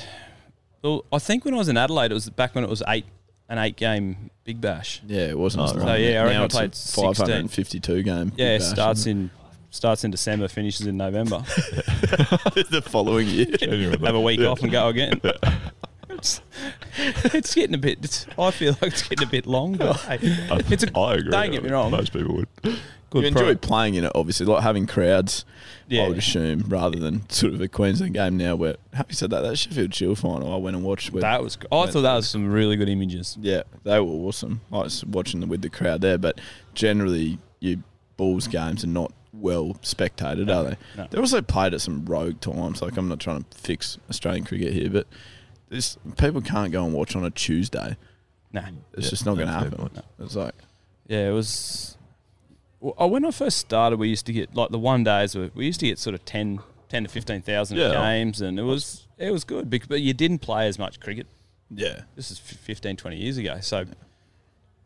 Well, 0.82 1.04
I 1.12 1.20
think 1.20 1.44
when 1.44 1.54
I 1.54 1.58
was 1.58 1.68
in 1.68 1.76
Adelaide, 1.76 2.10
it 2.10 2.14
was 2.14 2.28
back 2.30 2.56
when 2.56 2.64
it 2.64 2.70
was 2.70 2.82
eight 2.88 3.06
an 3.48 3.58
eight 3.58 3.76
game 3.76 4.30
Big 4.42 4.60
Bash. 4.60 5.00
Yeah, 5.06 5.26
it 5.26 5.38
wasn't. 5.38 5.62
Oh, 5.62 5.64
as 5.66 5.74
right. 5.74 5.78
long. 5.78 5.88
So, 5.88 5.94
yeah, 5.94 6.20
I 6.20 6.24
reckon 6.24 6.32
now 6.32 6.42
I 6.42 6.44
it's 6.46 6.54
a 6.54 6.58
played 6.58 6.74
16. 6.74 7.14
552 7.14 8.02
game. 8.02 8.32
Yeah, 8.34 8.46
it 8.46 8.58
Big 8.58 8.60
Bash, 8.60 8.70
starts 8.70 9.00
isn't 9.00 9.12
in 9.12 9.30
starts 9.72 10.04
in 10.04 10.12
December, 10.12 10.46
finishes 10.46 10.86
in 10.86 10.96
November. 10.96 11.38
the 11.44 12.82
following 12.86 13.26
year. 13.26 13.46
Genuinely. 13.46 14.06
Have 14.06 14.14
a 14.14 14.20
week 14.20 14.38
Yeah. 14.38 14.46
off 14.48 14.62
and 14.62 14.70
go 14.70 14.86
again. 14.88 15.20
It's, 16.08 16.40
it's 16.98 17.54
getting 17.54 17.74
a 17.74 17.78
bit. 17.78 17.98
It's, 18.02 18.26
I 18.38 18.50
feel 18.52 18.72
like 18.80 18.92
it's 18.92 19.02
getting 19.08 19.26
a 19.26 19.30
bit 19.30 19.46
long, 19.46 19.74
but 19.76 19.96
hey, 20.02 20.18
it's 20.70 20.84
a. 20.84 20.96
I 20.98 21.14
agree. 21.14 21.30
Don't 21.30 21.50
get 21.50 21.64
me 21.64 21.70
wrong. 21.70 21.90
Most 21.90 22.12
people 22.12 22.36
would. 22.36 22.48
Good 22.62 23.24
you 23.24 23.32
pro- 23.32 23.48
enjoy 23.48 23.54
playing 23.56 23.94
in 23.94 24.04
it, 24.04 24.12
obviously, 24.14 24.46
like 24.46 24.62
having 24.62 24.86
crowds. 24.86 25.44
Yeah. 25.88 26.04
I 26.04 26.08
would 26.08 26.18
assume, 26.18 26.60
rather 26.68 26.98
than 26.98 27.28
sort 27.28 27.52
of 27.54 27.60
a 27.60 27.68
Queensland 27.68 28.14
game 28.14 28.36
now. 28.36 28.56
Where 28.56 28.76
having 28.94 29.14
said 29.14 29.30
that, 29.30 29.40
that 29.40 29.56
Sheffield 29.56 29.94
Shield 29.94 30.18
final, 30.18 30.52
I 30.52 30.56
went 30.56 30.76
and 30.76 30.84
watched. 30.84 31.12
With, 31.12 31.22
That 31.22 31.42
was. 31.42 31.58
I 31.72 31.86
thought 31.86 32.02
that 32.02 32.14
was 32.14 32.28
some 32.28 32.50
really 32.50 32.76
good 32.76 32.88
images. 32.88 33.36
Yeah, 33.40 33.62
they 33.82 33.98
were 33.98 34.06
awesome. 34.06 34.60
I 34.70 34.78
was 34.78 35.04
watching 35.04 35.40
them 35.40 35.48
with 35.48 35.62
the 35.62 35.70
crowd 35.70 36.02
there, 36.02 36.18
but 36.18 36.40
generally, 36.74 37.38
your 37.60 37.78
Bulls 38.16 38.46
games 38.46 38.84
are 38.84 38.88
not 38.88 39.12
well 39.32 39.74
spectated, 39.82 40.54
are 40.54 40.64
they? 40.70 40.76
no. 40.96 41.06
They're 41.10 41.20
also 41.20 41.40
played 41.42 41.74
at 41.74 41.80
some 41.80 42.04
rogue 42.04 42.40
times. 42.40 42.82
Like 42.82 42.96
I'm 42.96 43.08
not 43.08 43.20
trying 43.20 43.44
to 43.44 43.58
fix 43.58 43.98
Australian 44.10 44.44
cricket 44.44 44.72
here, 44.72 44.90
but 44.90 45.06
this 45.68 45.96
people 46.18 46.40
can't 46.42 46.70
go 46.72 46.84
and 46.84 46.92
watch 46.92 47.16
on 47.16 47.24
a 47.24 47.30
Tuesday. 47.30 47.96
Nah. 48.52 48.62
It's 48.94 49.06
Yeah, 49.06 49.10
just 49.10 49.24
not 49.26 49.34
going 49.36 49.46
to 49.46 49.52
happen. 49.52 49.88
fair. 49.88 50.02
It's 50.20 50.36
like 50.36 50.54
Yeah, 51.08 51.28
it 51.30 51.32
was. 51.32 51.96
Well, 52.80 52.94
uh, 53.00 53.06
when 53.08 53.24
I 53.24 53.30
first 53.30 53.58
started, 53.58 53.98
we 53.98 54.08
used 54.08 54.26
to 54.26 54.32
get 54.32 54.54
like 54.54 54.70
the 54.70 54.78
one 54.78 55.04
days. 55.04 55.34
were- 55.34 55.50
We 55.54 55.66
used 55.66 55.80
to 55.80 55.86
get 55.86 55.98
sort 55.98 56.14
of 56.14 56.24
10, 56.24 56.60
10 56.88 57.04
to 57.04 57.08
fifteen 57.08 57.40
thousand 57.40 57.78
Yeah. 57.78 57.92
games, 57.92 58.40
and 58.42 58.58
it 58.58 58.62
was 58.64 59.06
it 59.18 59.30
was 59.30 59.44
good. 59.44 59.70
bec- 59.70 59.88
But 59.88 60.02
you 60.02 60.12
didn't 60.12 60.40
play 60.40 60.66
as 60.66 60.78
much 60.78 61.00
cricket. 61.00 61.26
yeah, 61.70 62.02
This 62.16 62.30
is 62.30 62.38
f- 62.44 62.58
15, 62.58 62.96
20 62.96 63.16
years 63.16 63.38
ago. 63.38 63.58
So 63.60 63.84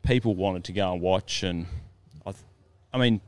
people 0.04 0.34
wanted 0.36 0.62
to 0.64 0.72
go 0.72 0.92
and 0.92 1.00
watch, 1.00 1.42
and 1.42 1.66
I, 2.24 2.30
th- 2.32 2.44
I 2.92 2.98
mean, 2.98 3.20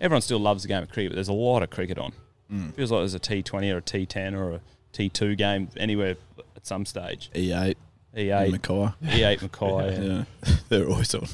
everyone 0.00 0.22
still 0.22 0.38
loves 0.38 0.62
the 0.62 0.68
game 0.68 0.82
of 0.82 0.90
cricket, 0.90 1.12
but 1.12 1.14
there's 1.16 1.28
a 1.28 1.32
lot 1.32 1.62
of 1.62 1.70
cricket 1.70 1.98
on. 1.98 2.12
Mm. 2.52 2.74
Feels 2.74 2.90
like 2.92 3.00
there's 3.00 3.14
a 3.14 3.18
T 3.18 3.42
Twenty 3.42 3.70
or 3.70 3.78
a 3.78 3.82
T 3.82 4.06
Ten 4.06 4.34
or 4.34 4.52
a 4.52 4.60
T 4.92 5.08
Two 5.08 5.34
game 5.34 5.68
anywhere 5.76 6.16
at 6.56 6.66
some 6.66 6.86
stage. 6.86 7.30
E8, 7.34 7.74
E8, 8.16 8.50
Mackay. 8.52 8.92
E8 9.04 9.42
Mackay. 9.42 9.94
and- 9.96 10.26
Yeah, 10.46 10.54
they're 10.68 10.88
always 10.88 11.14
on. 11.14 11.26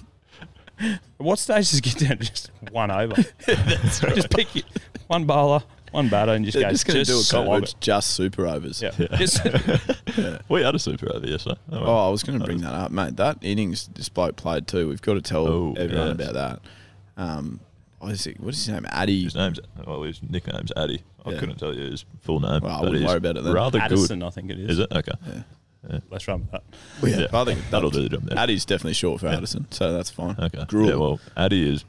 At 0.81 1.01
what 1.19 1.39
stage 1.39 1.71
does 1.71 1.79
it 1.79 1.85
get 1.85 1.99
down 1.99 2.19
to 2.19 2.25
just 2.25 2.51
one 2.73 2.91
over? 2.91 3.15
Just 3.47 4.31
pick 4.31 4.57
it, 4.57 4.65
one 5.07 5.27
bowler, 5.27 5.63
one 5.93 6.09
batter, 6.09 6.33
and 6.33 6.45
just 6.45 6.57
They're 6.57 6.65
go. 6.65 6.71
just 6.71 6.87
going 6.87 6.99
to 6.99 7.05
do 7.05 7.19
a 7.19 7.23
slog 7.23 7.45
couple 7.45 7.57
it. 7.63 7.75
of 7.75 7.81
just 7.81 8.11
super 8.13 8.47
overs. 8.49 8.83
Yeah. 8.83 8.91
Just, 9.17 9.45
We 10.49 10.63
had 10.63 10.75
a 10.75 10.79
super 10.81 11.15
over 11.15 11.25
yesterday. 11.27 11.61
Oh, 11.71 11.79
Oh, 11.85 12.09
I 12.09 12.11
was 12.11 12.25
going 12.25 12.39
to 12.41 12.45
bring 12.45 12.63
that 12.63 12.73
up, 12.75 12.91
mate. 12.91 13.17
That 13.17 13.39
innings 13.43 13.89
this 13.95 14.09
bloke 14.09 14.35
played 14.37 14.67
too. 14.67 14.89
We've 14.89 15.03
got 15.03 15.15
to 15.15 15.21
tell 15.23 15.47
Oh, 15.47 15.75
everyone 15.79 16.19
yes. 16.19 16.29
about 16.31 16.35
that. 16.35 16.61
Um, 17.17 17.61
what 18.03 18.13
is 18.13 18.27
it? 18.27 18.41
What 18.41 18.55
is 18.55 18.65
his 18.65 18.69
name? 18.75 18.87
Addy. 18.91 19.25
His 19.25 19.35
name's 19.35 19.61
well, 19.87 20.03
his 20.03 20.21
nickname's 20.23 20.73
Addy. 20.77 21.03
I 21.25 21.31
Yeah. 21.31 21.39
couldn't 21.39 21.57
tell 21.59 21.75
you 21.75 21.91
his 21.91 22.05
full 22.21 22.41
name. 22.41 22.61
Well, 22.63 22.71
I 22.71 22.75
but 22.81 22.81
wouldn't 22.83 22.97
he's 23.01 23.07
worry 23.09 23.17
about 23.19 23.37
it 23.37 23.45
then. 23.45 23.53
Rather 23.53 23.79
Addison, 23.79 24.23
I 24.23 24.31
think 24.31 24.51
it 24.51 24.57
good. 24.57 24.71
is. 24.71 24.79
Is 24.79 24.79
it 24.81 24.93
okay? 24.93 25.13
Yeah. 25.91 25.99
Let's 26.11 26.29
run 26.29 26.41
with 26.41 26.51
that. 26.53 26.63
Yeah, 27.03 27.27
I 27.41 27.45
think 27.45 27.61
that'll 27.71 27.91
do 27.91 28.03
the 28.03 28.09
job. 28.09 28.23
There. 28.25 28.39
Addy's 28.39 28.65
definitely 28.65 28.95
short 28.95 29.21
for 29.21 29.27
Addison, 29.27 29.67
so 29.71 29.93
that's 29.93 30.11
fine. 30.11 30.37
Okay. 30.39 30.65
Gruel. 30.69 30.89
Yeah, 30.89 30.95
well, 30.97 31.21
Addy 31.37 31.69
is 31.73 31.85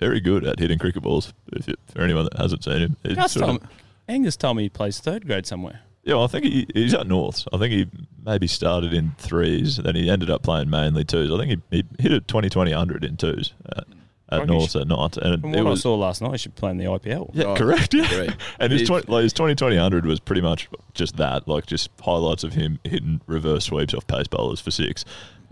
very 0.00 0.20
good 0.20 0.44
at 0.44 0.58
hitting 0.58 0.78
cricket 0.78 1.02
balls. 1.02 1.32
If 1.52 1.68
you, 1.68 1.74
for 1.92 2.02
anyone 2.02 2.24
that 2.24 2.36
hasn't 2.38 2.64
seen 2.64 2.78
him, 2.78 2.96
It's 3.04 3.14
Gus 3.14 3.32
sort 3.32 3.42
of- 3.44 3.48
told 3.48 3.62
me, 3.62 3.68
Angus 4.08 4.36
told 4.36 4.56
me 4.56 4.64
he 4.64 4.68
plays 4.68 4.98
third 4.98 5.26
grade 5.26 5.46
somewhere. 5.46 5.80
yeah, 6.04 6.14
well, 6.14 6.24
I 6.24 6.26
think 6.28 6.44
he, 6.44 6.66
he's 6.74 6.92
at 6.94 7.06
Norths. 7.06 7.46
I 7.52 7.58
think 7.58 7.72
he 7.72 7.86
maybe 8.24 8.46
started 8.48 8.92
in 8.92 9.12
threes, 9.18 9.76
then 9.76 9.94
he 9.94 10.10
ended 10.10 10.28
up 10.30 10.42
playing 10.42 10.68
mainly 10.70 11.04
twos. 11.04 11.30
I 11.32 11.38
think 11.44 11.62
he, 11.70 11.76
he 11.98 12.02
hit 12.02 12.12
a 12.12 12.20
20 12.20 12.48
20 12.50 12.70
100 12.72 13.04
in 13.04 13.16
twos 13.16 13.52
at, 13.76 13.84
at 14.28 14.38
Crikey. 14.38 14.52
Norths 14.52 14.76
at 14.76 14.88
night. 14.88 15.16
And 15.18 15.40
From 15.40 15.54
it 15.54 15.62
what 15.62 15.70
was, 15.70 15.80
I 15.80 15.82
saw 15.84 15.94
last 15.94 16.20
night, 16.22 16.32
he 16.32 16.38
should 16.38 16.54
play 16.56 16.70
in 16.70 16.78
the 16.78 16.84
IPL. 16.86 17.30
Yeah, 17.32 17.44
Oh, 17.44 17.56
correct. 17.56 17.94
Yeah. 17.94 18.08
great. 18.08 18.30
and 18.58 18.72
his 18.72 18.82
It- 18.82 18.86
20, 18.86 19.12
like 19.12 19.22
his 19.22 19.32
20 19.32 19.54
20 19.54 19.76
100 19.76 20.04
was 20.06 20.18
pretty 20.20 20.40
much 20.42 20.68
just 20.94 21.16
that, 21.18 21.46
like 21.46 21.66
just 21.66 21.90
highlights 22.02 22.42
of 22.44 22.54
him 22.54 22.78
hitting 22.84 23.20
reverse 23.26 23.64
sweeps 23.66 23.94
off 23.94 24.06
pace 24.06 24.26
bowlers 24.26 24.60
for 24.60 24.70
six. 24.70 25.04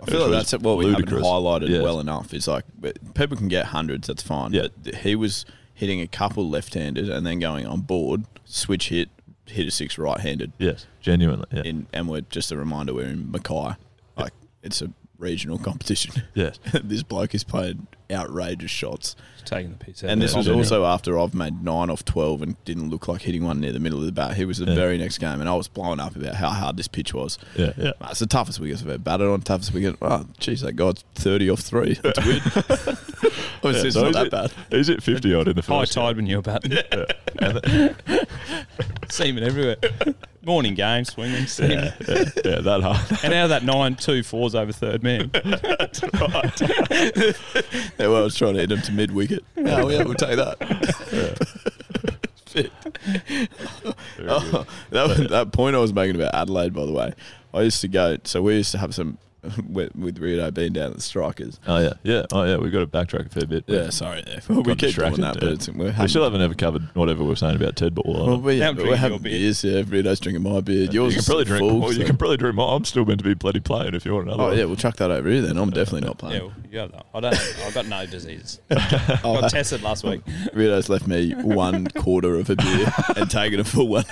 I 0.03 0.07
feel 0.11 0.23
like 0.23 0.31
that's 0.33 0.53
what 0.63 0.77
we 0.77 0.91
haven't 0.91 1.09
highlighted 1.09 1.69
Yes. 1.69 1.83
well 1.83 2.01
enough. 2.01 2.35
Is 2.35 2.49
like 2.49 2.65
but 2.79 3.15
people 3.15 3.37
can 3.37 3.49
get 3.49 3.67
hundreds, 3.67 4.09
that's 4.09 4.23
fine. 4.23 4.53
Yeah. 4.53 4.67
But 4.83 4.97
he 4.97 5.15
was 5.15 5.47
hitting 5.73 6.01
a 6.01 6.07
couple 6.07 6.49
left-handed 6.49 7.09
and 7.09 7.25
then 7.27 7.39
going 7.39 7.67
on 7.67 7.81
board, 7.83 8.25
switch 8.45 8.89
hit, 8.91 9.09
hit 9.47 9.67
a 9.67 9.71
six 9.71 9.97
right-handed. 9.99 10.53
Yes, 10.59 10.87
genuinely. 11.01 11.47
Yeah. 11.53 11.63
In, 11.63 11.87
and 11.93 12.09
we're 12.09 12.21
just 12.23 12.51
a 12.53 12.57
reminder 12.57 12.93
we're 12.93 13.07
in 13.07 13.31
Mackay. 13.31 13.77
Like 14.17 14.33
it's 14.63 14.83
a 14.83 14.91
regional 15.25 15.59
competition. 15.59 16.23
yes. 16.35 16.59
this 16.85 17.03
bloke 17.03 17.33
has 17.33 17.43
played 17.45 17.79
outrageous 18.13 18.71
shots. 18.71 19.17
Just 19.37 19.47
taking 19.47 19.71
the 19.71 19.77
piss 19.79 20.05
out. 20.05 20.11
And 20.11 20.21
of 20.21 20.25
this 20.29 20.35
it. 20.35 20.37
was 20.37 20.47
genuine. 20.47 20.65
also 20.65 20.85
after 20.85 21.19
I've 21.19 21.35
made 21.35 21.65
nine 21.65 21.89
off 21.91 22.05
twelve 22.05 22.43
and 22.43 22.63
didn't 22.65 22.91
look 22.91 23.09
like 23.09 23.23
hitting 23.23 23.43
one 23.45 23.61
near 23.61 23.73
the 23.73 23.81
middle 23.81 23.99
of 23.99 24.05
the 24.07 24.13
bat. 24.13 24.37
He 24.37 24.45
was 24.45 24.59
the 24.59 24.67
Yeah. 24.67 24.75
very 24.75 24.99
next 24.99 25.19
game, 25.19 25.41
and 25.41 25.49
I 25.49 25.55
was 25.55 25.67
blowing 25.69 26.01
up 26.01 26.15
about 26.15 26.35
how 26.35 26.51
hard 26.51 26.77
this 26.77 26.87
pitch 26.89 27.15
was. 27.15 27.39
Yeah, 27.57 27.73
yeah. 27.77 27.93
Mate, 28.01 28.11
It's 28.11 28.21
the 28.21 28.27
toughest 28.27 28.61
wickets 28.61 28.83
I've 28.83 28.89
ever 28.89 28.99
batted 28.99 29.27
on. 29.27 29.41
Toughest 29.41 29.73
wicket. 29.73 29.97
Oh, 30.03 30.27
jeez, 30.39 30.61
that 30.61 30.75
guy's 30.75 31.03
thirty 31.15 31.49
off 31.51 31.61
three. 31.61 31.95
That's 32.03 32.25
weird. 32.25 32.43
Obviously, 32.45 33.81
Yeah, 33.81 33.87
it's 33.87 33.95
so 33.95 34.03
not 34.11 34.13
that 34.13 34.27
at- 34.27 34.31
bad. 34.31 34.53
He's 34.71 34.91
at 34.91 35.03
50 35.03 35.35
odd 35.35 35.49
in 35.49 35.57
the 35.57 35.63
high 35.63 35.81
first. 35.81 35.95
tide 35.95 36.17
when 36.17 36.27
you're 36.27 36.43
batting. 36.43 36.73
Semen 39.09 39.43
everywhere. 39.43 39.77
Morning 40.47 40.75
game, 40.75 41.05
swinging. 41.05 41.47
Yeah, 41.59 41.95
yeah, 42.07 42.25
yeah, 42.45 42.61
that 42.61 42.81
hard. 42.83 43.25
And 43.25 43.33
out 43.33 43.45
of 43.45 43.51
that 43.51 43.65
nine, 43.65 43.95
two 43.95 44.23
fours 44.23 44.55
over 44.55 44.73
third 44.73 45.03
man. 45.03 45.31
Yeah, 47.99 48.09
well, 48.09 48.17
I 48.17 48.21
was 48.21 48.37
trying 48.37 48.55
to 48.55 48.61
hit 48.61 48.73
him 48.73 48.83
to 48.83 48.93
mid 48.93 49.13
wicket. 49.13 49.45
Oh, 49.57 49.89
yeah, 49.89 50.03
we'll 50.03 50.15
take 50.15 50.37
that. 50.37 50.59
Very. 52.55 52.71
Oh, 54.29 54.67
that, 54.91 55.09
was, 55.09 55.29
that 55.29 55.53
point 55.53 55.77
I 55.77 55.79
was 55.79 55.93
making 55.93 56.17
about 56.17 56.35
Adelaide, 56.35 56.73
by 56.73 56.87
the 56.87 56.93
way, 56.93 57.13
I 57.53 57.63
used 57.63 57.81
to 57.83 57.89
go. 57.89 58.19
So 58.25 58.43
we 58.43 58.57
used 58.57 58.73
to 58.73 58.79
have 58.79 58.95
some 58.95 59.19
with, 59.69 59.95
with 59.95 60.19
Rio 60.19 60.51
being 60.51 60.73
down 60.73 60.91
at 60.91 60.97
the 60.97 61.03
Strikers. 61.03 61.61
Oh 61.67 61.79
yeah, 61.79 61.95
yeah, 62.03 62.27
oh 62.33 62.45
yeah. 62.45 62.57
We've 62.57 62.73
got 62.73 62.81
to 62.81 62.87
backtrack 62.87 63.27
a 63.27 63.29
fair 63.29 63.47
bit. 63.47 63.65
Yeah, 63.67 63.91
sorry, 63.91 64.23
yeah. 64.27 64.41
we 64.49 64.63
Got 64.63 64.79
keep 64.79 64.95
doing 64.95 65.15
that, 65.21 65.35
but 65.35 65.43
yeah. 65.43 65.51
it's, 65.51 65.69
we're 65.69 65.95
we 65.99 66.09
still 66.09 66.25
haven't 66.25 66.41
ever 66.41 66.55
covered 66.55 66.83
whatever 66.95 67.25
we're 67.25 67.37
saying 67.37 67.57
about 67.57 67.77
Ted 67.77 67.95
Ball. 67.95 68.27
Well, 68.27 68.41
we, 68.41 68.59
Now 68.59 68.65
yeah, 68.65 68.69
I'm 68.71 68.77
we're 68.77 68.83
drinking 68.83 68.99
having 68.99 69.11
your 69.13 69.21
beer. 69.21 69.39
beers. 69.39 69.65
Yeah, 69.65 69.83
Rio's 69.87 70.21
drinking 70.21 70.43
my 70.43 70.61
beer. 70.61 70.91
Yours 70.91 71.15
you 71.15 71.21
can 71.21 71.27
probably 71.27 71.45
drink. 71.45 71.61
full, 71.61 71.81
well, 71.81 71.93
you 71.93 72.05
can 72.05 72.17
probably 72.17 72.37
drink 72.37 72.57
more. 72.57 72.75
I'm 72.75 72.85
still 72.85 73.05
meant 73.05 73.19
to 73.19 73.25
be 73.25 73.35
bloody 73.35 73.61
playing 73.61 73.95
if 73.95 74.05
you 74.05 74.15
want 74.15 74.27
another. 74.29 74.43
Oh 74.43 74.47
one. 74.49 74.59
yeah, 74.59 74.65
we'll 74.65 74.77
chuck 74.77 74.97
that 74.97 75.11
over 75.11 75.29
here 75.29 75.43
then. 75.43 75.57
I'm 75.57 75.71
definitely 75.71 76.07
not 76.07 76.17
yeah, 76.23 76.29
playing. 76.29 76.43
well, 76.43 76.55
you 76.71 76.79
have 76.79 76.93
that. 76.93 77.07
I 77.15 77.21
don't. 77.21 77.35
I've 77.67 77.75
got 77.75 77.87
no 77.87 78.07
diseases. 78.07 78.61
Oh, 79.25 79.37
I 79.37 79.41
got 79.43 79.51
tested 79.51 79.83
last 79.83 80.05
week. 80.05 80.23
Rio's 80.53 80.89
left 80.89 81.07
me 81.07 81.33
one 81.33 81.87
quarter 81.87 82.35
of 82.37 82.51
a 82.51 82.57
beer 82.57 82.93
and 83.17 83.31
taken 83.31 83.61
a 83.61 83.65
full 83.65 83.89
one. 83.89 84.05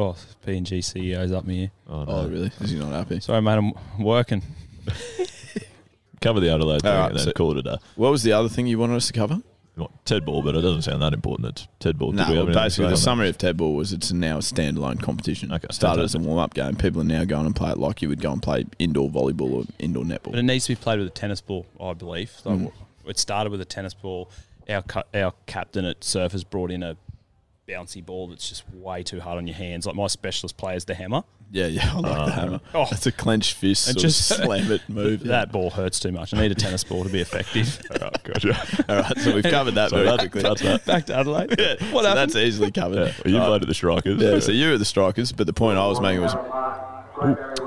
Oh, 0.00 0.16
PNG 0.46 0.78
CEO's 0.78 1.32
up 1.32 1.44
me 1.44 1.56
here. 1.58 1.70
Oh, 1.88 2.04
no. 2.04 2.12
Oh, 2.12 2.28
really? 2.28 2.50
Is 2.60 2.70
he 2.70 2.78
not 2.78 2.92
happy? 2.92 3.20
Sorry, 3.20 3.42
mate, 3.42 3.52
I'm 3.58 3.72
working. 4.02 4.42
Cover 6.20 6.40
the 6.40 6.52
Adelaide 6.52 6.82
thing 6.82 6.90
All 6.90 6.98
right, 7.00 7.10
and 7.10 7.18
then 7.18 7.24
so- 7.26 7.32
call 7.32 7.52
it 7.52 7.58
a 7.58 7.62
day. 7.62 7.76
What 7.96 8.10
was 8.10 8.22
the 8.22 8.32
other 8.32 8.48
thing 8.48 8.66
you 8.66 8.78
wanted 8.78 8.96
us 8.96 9.06
to 9.06 9.12
cover? 9.12 9.40
You 9.76 9.88
Ted 10.04 10.26
Ball, 10.26 10.42
but 10.42 10.54
it 10.54 10.60
doesn't 10.60 10.82
sound 10.82 11.00
that 11.00 11.14
important. 11.14 11.48
It's 11.48 11.68
Ted 11.78 11.96
Ball. 11.96 12.10
Did 12.10 12.16
No, 12.18 12.22
we 12.24 12.26
have 12.28 12.30
well, 12.34 12.38
anything 12.48 12.54
to 12.54 12.60
basically 12.66 12.72
say 12.74 12.82
the 12.82 12.86
on 12.86 12.90
that? 12.92 12.96
summary 12.98 13.28
of 13.30 13.38
Ted 13.38 13.56
Ball 13.56 13.74
was 13.74 13.92
it's 13.94 14.12
now 14.12 14.36
a 14.36 14.40
standalone 14.40 15.00
competition. 15.00 15.50
Okay, 15.52 15.68
Started 15.70 16.02
as 16.02 16.14
a 16.14 16.18
fantastic. 16.18 16.28
warm 16.28 16.38
up 16.38 16.52
game. 16.54 16.76
People 16.76 17.00
are 17.00 17.04
now 17.04 17.24
going 17.24 17.46
and 17.46 17.56
play 17.56 17.70
it 17.70 17.78
like 17.78 18.02
you 18.02 18.08
would 18.10 18.20
go 18.20 18.32
and 18.32 18.42
play 18.42 18.66
indoor 18.78 19.08
volleyball 19.08 19.52
or 19.52 19.64
indoor 19.78 20.04
netball. 20.04 20.32
But 20.32 20.40
it 20.40 20.42
needs 20.42 20.66
to 20.66 20.72
be 20.72 20.76
played 20.76 20.98
with 20.98 21.08
a 21.08 21.12
tennis 21.12 21.40
ball, 21.40 21.64
I 21.80 21.94
believe. 21.94 22.30
So 22.42 22.50
Mm. 22.50 22.72
It 23.06 23.18
started 23.18 23.50
with 23.50 23.60
a 23.62 23.64
tennis 23.64 23.94
ball. 23.94 24.30
Our 24.68 24.82
cu- 24.82 25.02
our 25.14 25.32
captain 25.46 25.84
at 25.86 26.00
Surfers 26.00 26.48
brought 26.48 26.70
in 26.70 26.82
a 26.82 26.96
bouncy 27.70 28.04
ball 28.04 28.28
that's 28.28 28.48
just 28.48 28.64
way 28.74 29.02
too 29.02 29.20
hard 29.20 29.38
on 29.38 29.46
your 29.46 29.56
hands. 29.56 29.86
Like 29.86 29.94
my 29.96 30.06
specialist 30.08 30.56
play 30.56 30.76
is 30.76 30.84
the 30.84 30.94
hammer. 30.94 31.22
Yeah, 31.52 31.66
yeah, 31.66 31.90
I 31.92 31.98
like 31.98 32.14
the 32.14 32.22
um, 32.22 32.30
hammer. 32.30 32.60
Oh. 32.74 32.86
It's 32.92 33.06
a 33.06 33.12
clenched 33.12 33.54
fist, 33.54 33.88
And 33.88 33.98
just- 33.98 34.28
slam 34.28 34.70
it 34.70 34.82
move. 34.88 35.24
That 35.24 35.50
ball 35.50 35.70
hurts 35.70 35.98
too 35.98 36.12
much. 36.12 36.32
I 36.32 36.40
need 36.40 36.52
a 36.52 36.54
tennis 36.54 36.84
ball 36.84 37.02
to 37.02 37.10
be 37.10 37.20
effective. 37.20 37.80
All 37.90 37.98
right, 37.98 38.22
gotcha. 38.22 38.84
All 38.88 38.96
right, 38.96 39.18
so 39.18 39.34
we've 39.34 39.42
covered 39.42 39.74
that 39.74 39.90
So 39.90 39.96
very 39.96 40.06
that's- 40.16 40.30
quickly. 40.30 40.68
that. 40.68 40.84
Back 40.86 41.06
to 41.06 41.16
Adelaide. 41.16 41.56
Yeah, 41.58 41.74
What 41.92 42.02
so 42.02 42.08
happened? 42.08 42.16
that's 42.18 42.36
easily 42.36 42.70
covered. 42.70 42.94
Yeah, 43.08 43.12
well, 43.24 43.32
you 43.34 43.38
Right. 43.40 43.46
played 43.48 43.62
at 43.62 43.68
the 43.68 43.74
Strikers. 43.74 44.22
Yeah, 44.22 44.38
so 44.38 44.52
you 44.52 44.70
were 44.70 44.78
the 44.78 44.84
strikers, 44.84 45.32
but 45.32 45.46
the 45.48 45.52
point 45.52 45.76
I 45.78 45.86
was 45.88 46.00
making 46.00 46.22
was, 46.22 46.34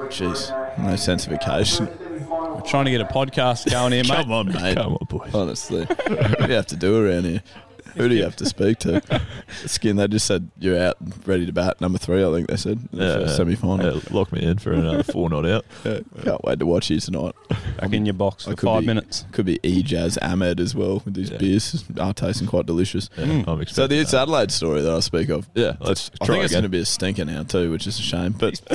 jeez, 0.10 0.78
no 0.80 0.96
sense 0.96 1.26
of 1.28 1.34
occasion. 1.34 1.88
We're 2.30 2.62
trying 2.62 2.86
to 2.86 2.92
get 2.92 3.02
a 3.02 3.06
podcast 3.06 3.70
going 3.70 3.92
here, 3.92 4.04
mate. 4.04 4.16
Come 4.16 4.32
on, 4.32 4.48
mate. 4.48 4.76
Come 4.78 4.94
on, 4.94 5.06
boys. 5.10 5.34
Honestly, 5.34 5.84
what 5.86 6.40
do 6.40 6.48
you 6.48 6.54
have 6.54 6.68
to 6.68 6.76
do 6.78 7.06
around 7.06 7.26
here? 7.26 7.44
Who 7.96 8.10
do 8.10 8.16
you 8.16 8.24
have 8.24 8.36
to 8.38 8.46
speak 8.46 8.80
to? 8.80 9.02
Skin, 9.68 9.96
they 9.98 10.08
just 10.08 10.26
said 10.26 10.50
you're 10.60 10.80
out, 10.80 10.98
ready 11.26 11.46
to 11.46 11.52
bat. 11.54 11.80
Number 11.82 11.98
three, 11.98 12.26
I 12.26 12.32
think 12.32 12.48
they 12.48 12.58
said. 12.58 12.80
in 12.92 12.98
the 13.00 13.06
Yeah, 13.06 13.14
first 13.20 13.38
semi-final. 13.38 13.94
Yeah, 13.98 14.02
lock 14.12 14.32
me 14.32 14.42
in 14.44 14.58
for 14.58 14.74
another 14.74 15.04
four 15.12 15.30
not 15.30 15.46
out. 15.46 15.66
Yeah, 15.86 16.00
Can't 16.24 16.44
wait 16.44 16.60
to 16.60 16.66
watch 16.66 16.90
you 16.90 17.00
tonight. 17.00 17.34
Back 17.80 17.94
in 17.94 18.06
your 18.06 18.14
box 18.14 18.48
I 18.48 18.52
for 18.52 18.58
could 18.58 18.68
five 18.68 18.82
be- 18.82 18.88
minutes. 18.88 19.26
Could 19.32 19.46
be 19.46 19.60
Ejaz 19.60 20.18
Ahmed 20.22 20.60
as 20.60 20.74
well 20.76 21.02
with 21.06 21.14
these 21.14 21.30
Yeah. 21.30 21.38
beers. 21.38 21.84
Are 22.00 22.14
tasting 22.14 22.48
quite 22.48 22.66
delicious. 22.66 23.10
Yeah, 23.18 23.26
Mm. 23.26 23.48
I'm 23.48 23.66
So 23.68 23.88
the 23.88 24.00
it's 24.00 24.12
that. 24.12 24.24
Adelaide 24.24 24.52
story 24.52 24.82
that 24.82 24.92
I 24.94 25.00
speak 25.00 25.30
of. 25.30 25.48
Yeah, 25.54 25.74
let's 25.80 26.10
I 26.22 26.26
try 26.26 26.36
think 26.36 26.46
it's 26.46 26.54
going 26.54 26.64
to 26.64 26.70
be 26.70 26.80
a 26.80 26.86
stinker 26.86 27.26
now 27.26 27.44
too, 27.44 27.70
which 27.72 27.86
is 27.88 28.00
a 28.00 28.02
shame. 28.02 28.32
But 28.34 28.60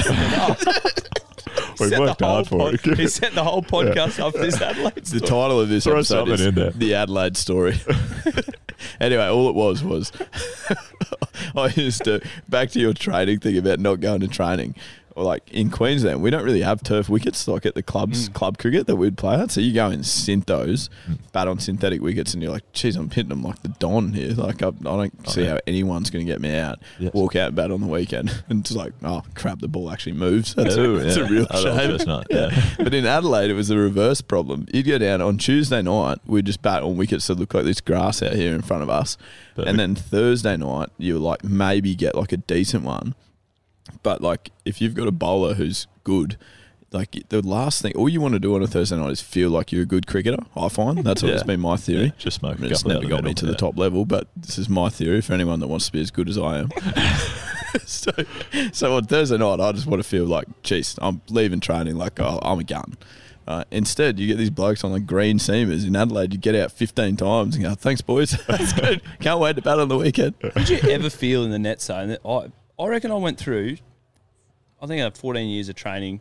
We've 1.81 1.97
worked 1.97 2.21
hard 2.21 2.49
for 2.49 2.59
pod- 2.59 2.75
it. 2.75 2.99
He 2.99 3.07
set 3.07 3.35
the 3.35 3.45
whole 3.45 3.63
podcast 3.63 4.19
up 4.19 4.33
for 4.33 4.39
this 4.41 4.61
Adelaide 4.61 4.97
the 5.05 5.21
title 5.21 5.61
of 5.61 5.69
this 5.69 5.85
Throw 5.85 5.95
episode 5.95 6.29
is 6.31 6.41
in 6.41 6.55
there. 6.57 6.71
the 6.73 6.95
Adelaide 6.95 7.37
story. 7.37 7.81
anyway, 9.01 9.27
all 9.27 9.49
it 9.49 9.55
was 9.55 9.83
was 9.83 10.13
I 11.57 11.69
used 11.77 12.05
to 12.05 12.21
back 12.49 12.71
to 12.71 12.81
your 12.81 12.93
training 12.93 13.41
thing 13.41 13.57
about 13.59 13.81
not 13.81 14.01
going 14.01 14.21
to 14.21 14.29
training. 14.29 14.75
Like 15.19 15.51
in 15.53 15.71
Queensland, 15.71 16.23
we 16.23 16.31
don't 16.31 16.45
really 16.45 16.63
have 16.63 16.83
turf 16.83 17.09
wickets 17.09 17.49
like 17.49 17.67
at 17.67 17.75
the 17.75 17.83
clubs, 17.83 18.29
mm. 18.29 18.35
club 18.35 18.59
cricket 18.59 18.87
that 18.87 18.97
we'd 18.97 19.17
play 19.19 19.37
at. 19.37 19.51
So 19.51 19.61
you 19.61 19.73
go 19.73 19.89
and 19.89 20.03
synth 20.03 20.47
those, 20.47 20.89
mm. 21.09 21.19
bat 21.33 21.49
on 21.49 21.59
synthetic 21.59 22.01
wickets, 22.01 22.35
and 22.35 22.43
you're 22.43 22.53
like, 22.53 22.71
geez, 22.73 22.97
I'm 22.97 23.11
hitting 23.11 23.31
them 23.31 23.43
like 23.43 23.63
the 23.63 23.69
Don 23.69 24.13
here. 24.13 24.33
Like 24.33 24.63
I, 24.63 24.69
I 24.69 24.71
don't 24.71 25.13
oh, 25.27 25.31
see 25.31 25.43
yeah. 25.43 25.51
how 25.51 25.59
anyone's 25.67 26.11
going 26.11 26.25
to 26.25 26.33
get 26.33 26.41
me 26.41 26.57
out. 26.57 26.79
Yes. 26.99 27.13
Walk 27.13 27.37
out 27.37 27.49
and 27.49 27.57
bat 27.57 27.71
on 27.71 27.81
the 27.81 27.87
weekend, 27.87 28.43
and 28.49 28.61
it's 28.61 28.73
like, 28.73 28.93
oh 29.03 29.23
crap, 29.35 29.61
the 29.61 29.69
ball 29.69 29.91
actually 29.91 30.13
moves. 30.13 30.55
That's, 30.59 30.77
Ooh, 30.77 30.99
a, 30.99 31.07
yeah. 31.07 31.19
a 31.19 31.29
real 31.29 31.47
Oh, 31.51 31.63
shame. 31.63 31.91
chestnut, 31.91 32.27
yeah. 32.31 32.75
But 32.79 32.95
in 32.95 33.07
Adelaide, 33.07 33.51
it 33.51 33.55
was 33.55 33.69
the 33.69 33.77
reverse 33.77 34.21
problem. 34.21 34.67
You'd 34.73 34.87
go 34.87 34.99
down 34.99 35.21
on 35.21 35.39
Tuesday 35.39 35.83
night, 35.83 36.19
we'd 36.27 36.47
just 36.47 36.63
bat 36.63 36.83
on 36.83 36.97
wickets 36.97 37.27
that 37.27 37.39
look 37.39 37.55
like 37.55 37.65
this 37.65 37.81
grass 37.81 38.23
out 38.23 38.35
here 38.35 38.55
in 38.55 38.63
front 38.63 38.83
of 38.83 38.91
us. 38.91 39.17
Perfect. 39.55 39.69
And 39.69 39.79
then 39.79 39.95
Thursday 39.95 40.57
night, 40.57 40.91
you 40.99 41.19
like 41.19 41.43
maybe 41.43 41.95
get 41.95 42.15
like 42.15 42.33
a 42.33 42.37
decent 42.37 42.85
one. 42.85 43.15
But 44.03 44.21
like 44.23 44.51
if 44.65 44.81
you've 44.81 44.95
got 44.95 45.09
a 45.09 45.13
bowler 45.13 45.55
who's 45.55 45.87
good, 46.05 46.37
like 46.93 47.17
the 47.29 47.43
last 47.47 47.83
thing, 47.83 47.95
all 47.97 48.09
you 48.09 48.21
want 48.21 48.35
to 48.35 48.41
do 48.41 48.55
on 48.55 48.63
a 48.63 48.67
Thursday 48.67 48.97
night 48.97 49.11
is 49.11 49.21
feel 49.21 49.51
like 49.51 49.73
you're 49.73 49.83
a 49.83 49.87
good 49.87 50.07
cricketer. 50.07 50.39
I 50.57 50.69
find 50.69 50.99
that's 51.05 51.23
always 51.23 51.41
Yeah. 51.41 51.47
been 51.47 51.61
my 51.61 51.77
theory. 51.77 52.05
Yeah, 52.05 52.11
just 52.19 52.39
smoke 52.39 52.59
I 52.59 52.63
mean, 52.63 52.73
it's 52.73 52.85
never 52.85 53.01
got 53.03 53.09
the 53.09 53.17
me 53.17 53.29
middle, 53.31 53.35
to 53.35 53.47
the 53.47 53.53
yeah. 53.53 53.59
top 53.59 53.79
level, 53.79 54.05
but 54.07 54.29
this 54.37 54.59
is 54.59 54.69
my 54.69 54.89
theory 54.89 55.21
for 55.21 55.33
anyone 55.35 55.61
that 55.61 55.67
wants 55.69 55.87
to 55.87 55.93
be 55.93 56.01
as 56.01 56.11
good 56.11 56.29
as 56.29 56.39
I 56.39 56.59
am. 56.61 56.71
so, 57.85 58.11
so 58.73 58.97
on 58.97 59.05
Thursday 59.05 59.37
night, 59.37 59.61
I 59.61 59.73
just 59.73 59.87
want 59.87 60.03
to 60.03 60.09
feel 60.09 60.25
like, 60.25 60.47
geez, 60.63 60.99
I'm 61.03 61.21
leaving 61.29 61.61
training 61.61 61.97
like 61.97 62.19
oh, 62.21 62.39
I'm 62.43 62.59
a 62.61 62.65
gun. 62.65 62.97
Uh, 63.47 63.65
instead, 63.71 64.19
you 64.19 64.27
get 64.27 64.37
these 64.37 64.51
blokes 64.51 64.85
on 64.85 64.93
the 64.93 65.01
green 65.01 65.39
seamers 65.39 65.87
in 65.87 65.97
Adelaide. 65.97 66.35
You 66.35 66.39
get 66.39 66.55
out 66.55 66.71
15 66.71 67.17
times 67.17 67.55
and 67.57 67.65
go, 67.65 67.75
thanks, 67.75 68.03
boys. 68.03 68.33
That's 68.47 68.75
good. 68.75 69.01
Can't 69.21 69.41
wait 69.41 69.57
to 69.57 69.63
bat 69.63 69.79
on 69.79 69.89
the 69.89 69.97
weekend. 69.97 70.35
Did 70.55 70.69
you 70.69 70.79
ever 70.91 71.09
feel 71.09 71.45
in 71.45 71.51
the 71.51 71.59
net 71.59 71.81
zone 71.81 72.09
that 72.09 72.21
I, 72.27 72.51
I 72.79 72.87
reckon 72.87 73.11
I 73.11 73.17
went 73.17 73.39
through, 73.39 73.79
I 74.81 74.87
think 74.87 75.01
I 75.01 75.05
had 75.05 75.19
14 75.19 75.49
years 75.49 75.69
of 75.69 75.75
training 75.75 76.21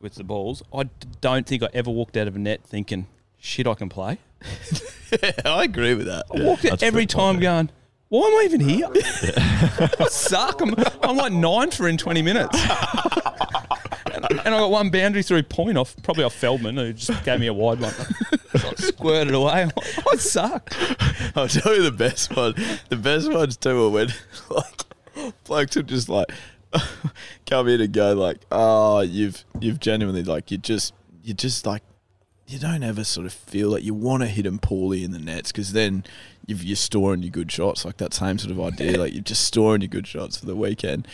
with 0.00 0.16
the 0.16 0.24
balls. 0.24 0.62
I 0.72 0.84
don't 1.20 1.46
think 1.46 1.62
I 1.62 1.68
ever 1.72 1.90
walked 1.90 2.16
out 2.16 2.26
of 2.26 2.34
a 2.34 2.38
net 2.38 2.64
thinking, 2.64 3.06
shit, 3.38 3.66
I 3.68 3.74
can 3.74 3.88
play. 3.88 4.18
I 5.44 5.62
agree 5.62 5.94
with 5.94 6.06
that. 6.06 6.24
I 6.34 6.42
walked 6.42 6.64
out 6.64 6.82
every 6.82 7.06
fair 7.06 7.06
point, 7.06 7.10
time 7.10 7.40
going, 7.40 7.70
why 8.08 8.26
am 8.26 8.32
I 8.34 8.42
even 8.44 8.60
here? 8.60 8.88
I 8.92 10.06
suck. 10.10 10.60
I'm, 10.60 10.74
I'm 11.02 11.16
like 11.16 11.32
nine 11.32 11.70
for 11.70 11.88
in 11.88 11.96
20 11.96 12.22
minutes. 12.22 12.60
and, 14.12 14.24
and 14.30 14.54
I 14.54 14.58
got 14.58 14.70
one 14.72 14.90
boundary 14.90 15.22
through 15.22 15.44
point 15.44 15.78
off, 15.78 15.94
probably 16.02 16.24
off 16.24 16.34
Feldman, 16.34 16.76
who 16.76 16.92
just 16.92 17.24
gave 17.24 17.38
me 17.38 17.46
a 17.46 17.54
wide 17.54 17.80
one. 17.80 17.92
Just 18.52 18.64
like 18.64 18.78
squirted 18.78 19.34
away. 19.34 19.62
I'm 19.62 19.70
I 20.12 20.16
suck. 20.16 20.72
I'll 21.36 21.48
tell 21.48 21.74
you 21.74 21.84
the 21.84 21.92
best 21.92 22.36
one. 22.36 22.54
The 22.88 22.96
best 22.96 23.32
ones 23.32 23.56
too 23.56 23.84
are 23.84 23.90
when 23.90 24.08
like 24.50 24.84
blokes 25.44 25.76
would 25.76 25.88
just 25.88 26.08
like 26.08 26.28
come 27.46 27.68
in 27.68 27.80
and 27.80 27.92
go 27.92 28.14
like, 28.14 28.38
"Oh, 28.50 29.00
you've 29.00 29.44
you've 29.60 29.80
genuinely 29.80 30.22
like 30.22 30.50
you 30.50 30.58
just 30.58 30.92
you 31.22 31.34
just 31.34 31.66
like 31.66 31.82
you 32.46 32.58
don't 32.58 32.82
ever 32.82 33.04
sort 33.04 33.26
of 33.26 33.32
feel 33.32 33.70
like 33.70 33.82
you 33.82 33.94
want 33.94 34.22
to 34.22 34.26
hit 34.26 34.42
them 34.42 34.58
poorly 34.58 35.02
in 35.02 35.12
the 35.12 35.18
nets 35.18 35.50
because 35.50 35.72
then 35.72 36.04
you've, 36.46 36.62
you're 36.62 36.76
storing 36.76 37.22
your 37.22 37.30
good 37.30 37.50
shots, 37.50 37.84
like 37.84 37.96
that 37.96 38.12
same 38.12 38.38
sort 38.38 38.50
of 38.50 38.60
idea. 38.60 38.98
like 38.98 39.14
you're 39.14 39.22
just 39.22 39.44
storing 39.44 39.80
your 39.80 39.88
good 39.88 40.06
shots 40.06 40.36
for 40.36 40.46
the 40.46 40.56
weekend." 40.56 41.08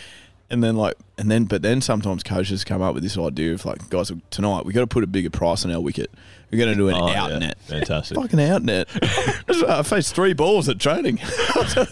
And 0.53 0.65
then 0.65 0.75
like, 0.77 0.97
and 1.17 1.31
then, 1.31 1.45
but 1.45 1.63
then 1.63 1.81
sometimes 1.81 2.25
coaches 2.25 2.65
come 2.65 2.83
up 2.83 2.93
with 2.93 3.05
this 3.05 3.17
idea 3.17 3.55
of 3.55 3.65
like, 3.65 3.89
guys, 3.89 4.11
tonight 4.31 4.67
we 4.67 4.73
got 4.73 4.81
to 4.81 4.87
put 4.89 5.05
a 5.05 5.07
bigger 5.07 5.31
price 5.31 5.65
on 5.65 5.71
our 5.71 5.81
wicket. 5.81 6.11
We're 6.51 6.59
going 6.59 6.71
to 6.71 6.75
do 6.75 6.89
an 6.89 6.97
Oh, 6.97 7.09
out 7.09 7.31
yeah. 7.31 7.39
net. 7.39 7.59
Fantastic. 7.61 8.17
Fucking 8.17 8.41
out 8.41 8.63
net. 8.63 8.89
I 9.69 9.83
faced 9.85 10.15
three 10.15 10.33
balls 10.33 10.69
at 10.69 10.79
training. 10.81 11.19
I 11.23 11.87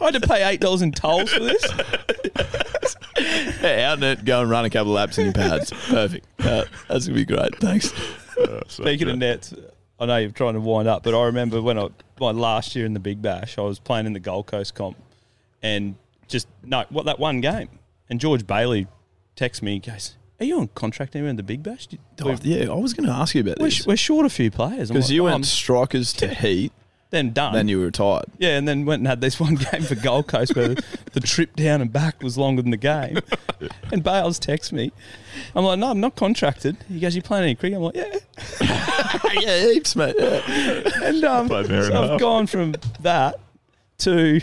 had 0.00 0.14
to 0.14 0.20
pay 0.20 0.56
$8 0.58 0.82
in 0.82 0.92
tolls 0.92 1.30
for 1.32 1.40
this. 1.40 1.64
Yeah, 3.60 3.90
out 3.90 3.98
net, 3.98 4.24
go 4.24 4.40
and 4.42 4.48
run 4.50 4.64
a 4.64 4.70
couple 4.70 4.92
of 4.92 4.96
laps 4.96 5.18
in 5.18 5.24
your 5.24 5.34
pads. 5.34 5.72
Perfect. 5.88 6.24
Uh, 6.38 6.64
that's 6.86 7.06
gonna 7.06 7.16
be 7.16 7.24
great. 7.24 7.54
Thanks. 7.56 7.92
Speaking 8.68 9.08
of 9.10 9.18
nets, 9.18 9.52
I 9.98 10.06
know 10.06 10.16
you're 10.18 10.30
trying 10.30 10.54
to 10.54 10.60
wind 10.60 10.86
up, 10.88 11.02
but 11.02 11.14
I 11.14 11.24
remember 11.26 11.60
when 11.60 11.78
I 11.78 11.88
my 12.20 12.30
last 12.30 12.76
year 12.76 12.86
in 12.86 12.94
the 12.94 13.00
Big 13.00 13.20
Bash, 13.20 13.58
I 13.58 13.62
was 13.62 13.80
playing 13.80 14.06
in 14.06 14.12
the 14.12 14.20
Gold 14.20 14.46
Coast 14.46 14.74
comp, 14.76 14.96
and 15.62 15.96
just 16.28 16.46
no, 16.62 16.84
what 16.90 17.06
that 17.06 17.18
one 17.18 17.40
game, 17.40 17.68
and 18.08 18.20
George 18.20 18.46
Bailey 18.46 18.86
texts 19.34 19.62
me, 19.62 19.72
he 19.74 19.78
goes, 19.80 20.14
"Are 20.40 20.44
you 20.44 20.58
on 20.58 20.68
contract 20.68 21.14
anywhere 21.16 21.30
in 21.30 21.36
the 21.36 21.42
Big 21.42 21.62
Bash? 21.62 21.86
Did- 21.86 22.00
Oh, 22.22 22.36
yeah, 22.42 22.70
I 22.70 22.74
was 22.74 22.94
going 22.94 23.06
to 23.08 23.12
ask 23.14 23.34
you 23.34 23.40
about 23.42 23.58
We're, 23.58 23.66
this 23.66 23.74
sh- 23.74 23.86
we're 23.86 23.96
short 23.96 24.26
a 24.26 24.30
few 24.30 24.50
players." 24.50 24.90
I'm 24.90 24.94
because 24.94 25.08
like, 25.10 25.14
you 25.14 25.22
"Oh, 25.22 25.24
went 25.24 25.34
I'm 25.36 25.44
strikers 25.44 26.12
to 26.14 26.28
heat, 26.28 26.72
then 27.10 27.32
done. 27.32 27.52
then 27.54 27.68
you 27.68 27.78
were 27.78 27.86
retired. 27.86 28.26
yeah, 28.38 28.56
and 28.58 28.66
then 28.68 28.84
went 28.84 29.00
and 29.00 29.06
had 29.08 29.20
this 29.20 29.38
one 29.40 29.54
game 29.72 29.82
for 29.82 29.94
Gold 29.94 30.26
Coast 30.26 30.54
where 30.56 30.74
the 31.12 31.20
trip 31.20 31.56
down 31.56 31.80
and 31.80 31.92
back 31.92 32.22
was 32.22 32.36
longer 32.36 32.62
than 32.62 32.70
the 32.70 32.76
game. 32.76 33.18
And 33.90 34.04
Bales 34.04 34.38
texts 34.38 34.70
me. 34.72 34.92
I'm 35.56 35.64
like, 35.64 35.78
no, 35.80 35.90
I'm 35.90 35.98
not 35.98 36.14
contracted. 36.14 36.76
He 36.88 37.00
goes, 37.00 37.16
you 37.16 37.22
playing 37.22 37.42
any 37.44 37.54
cricket? 37.56 37.78
I'm 37.78 37.82
like, 37.82 37.96
yeah. 37.96 38.18
yeah, 39.40 39.60
heaps, 39.72 39.96
mate. 39.96 40.14
Yeah. 40.18 40.82
And 41.02 41.24
um, 41.24 41.48
Played 41.48 41.66
fair 41.66 41.84
so 41.84 41.94
I've 41.94 42.04
enough. 42.04 42.20
gone 42.20 42.46
from 42.46 42.74
that 43.00 43.40
to 43.98 44.40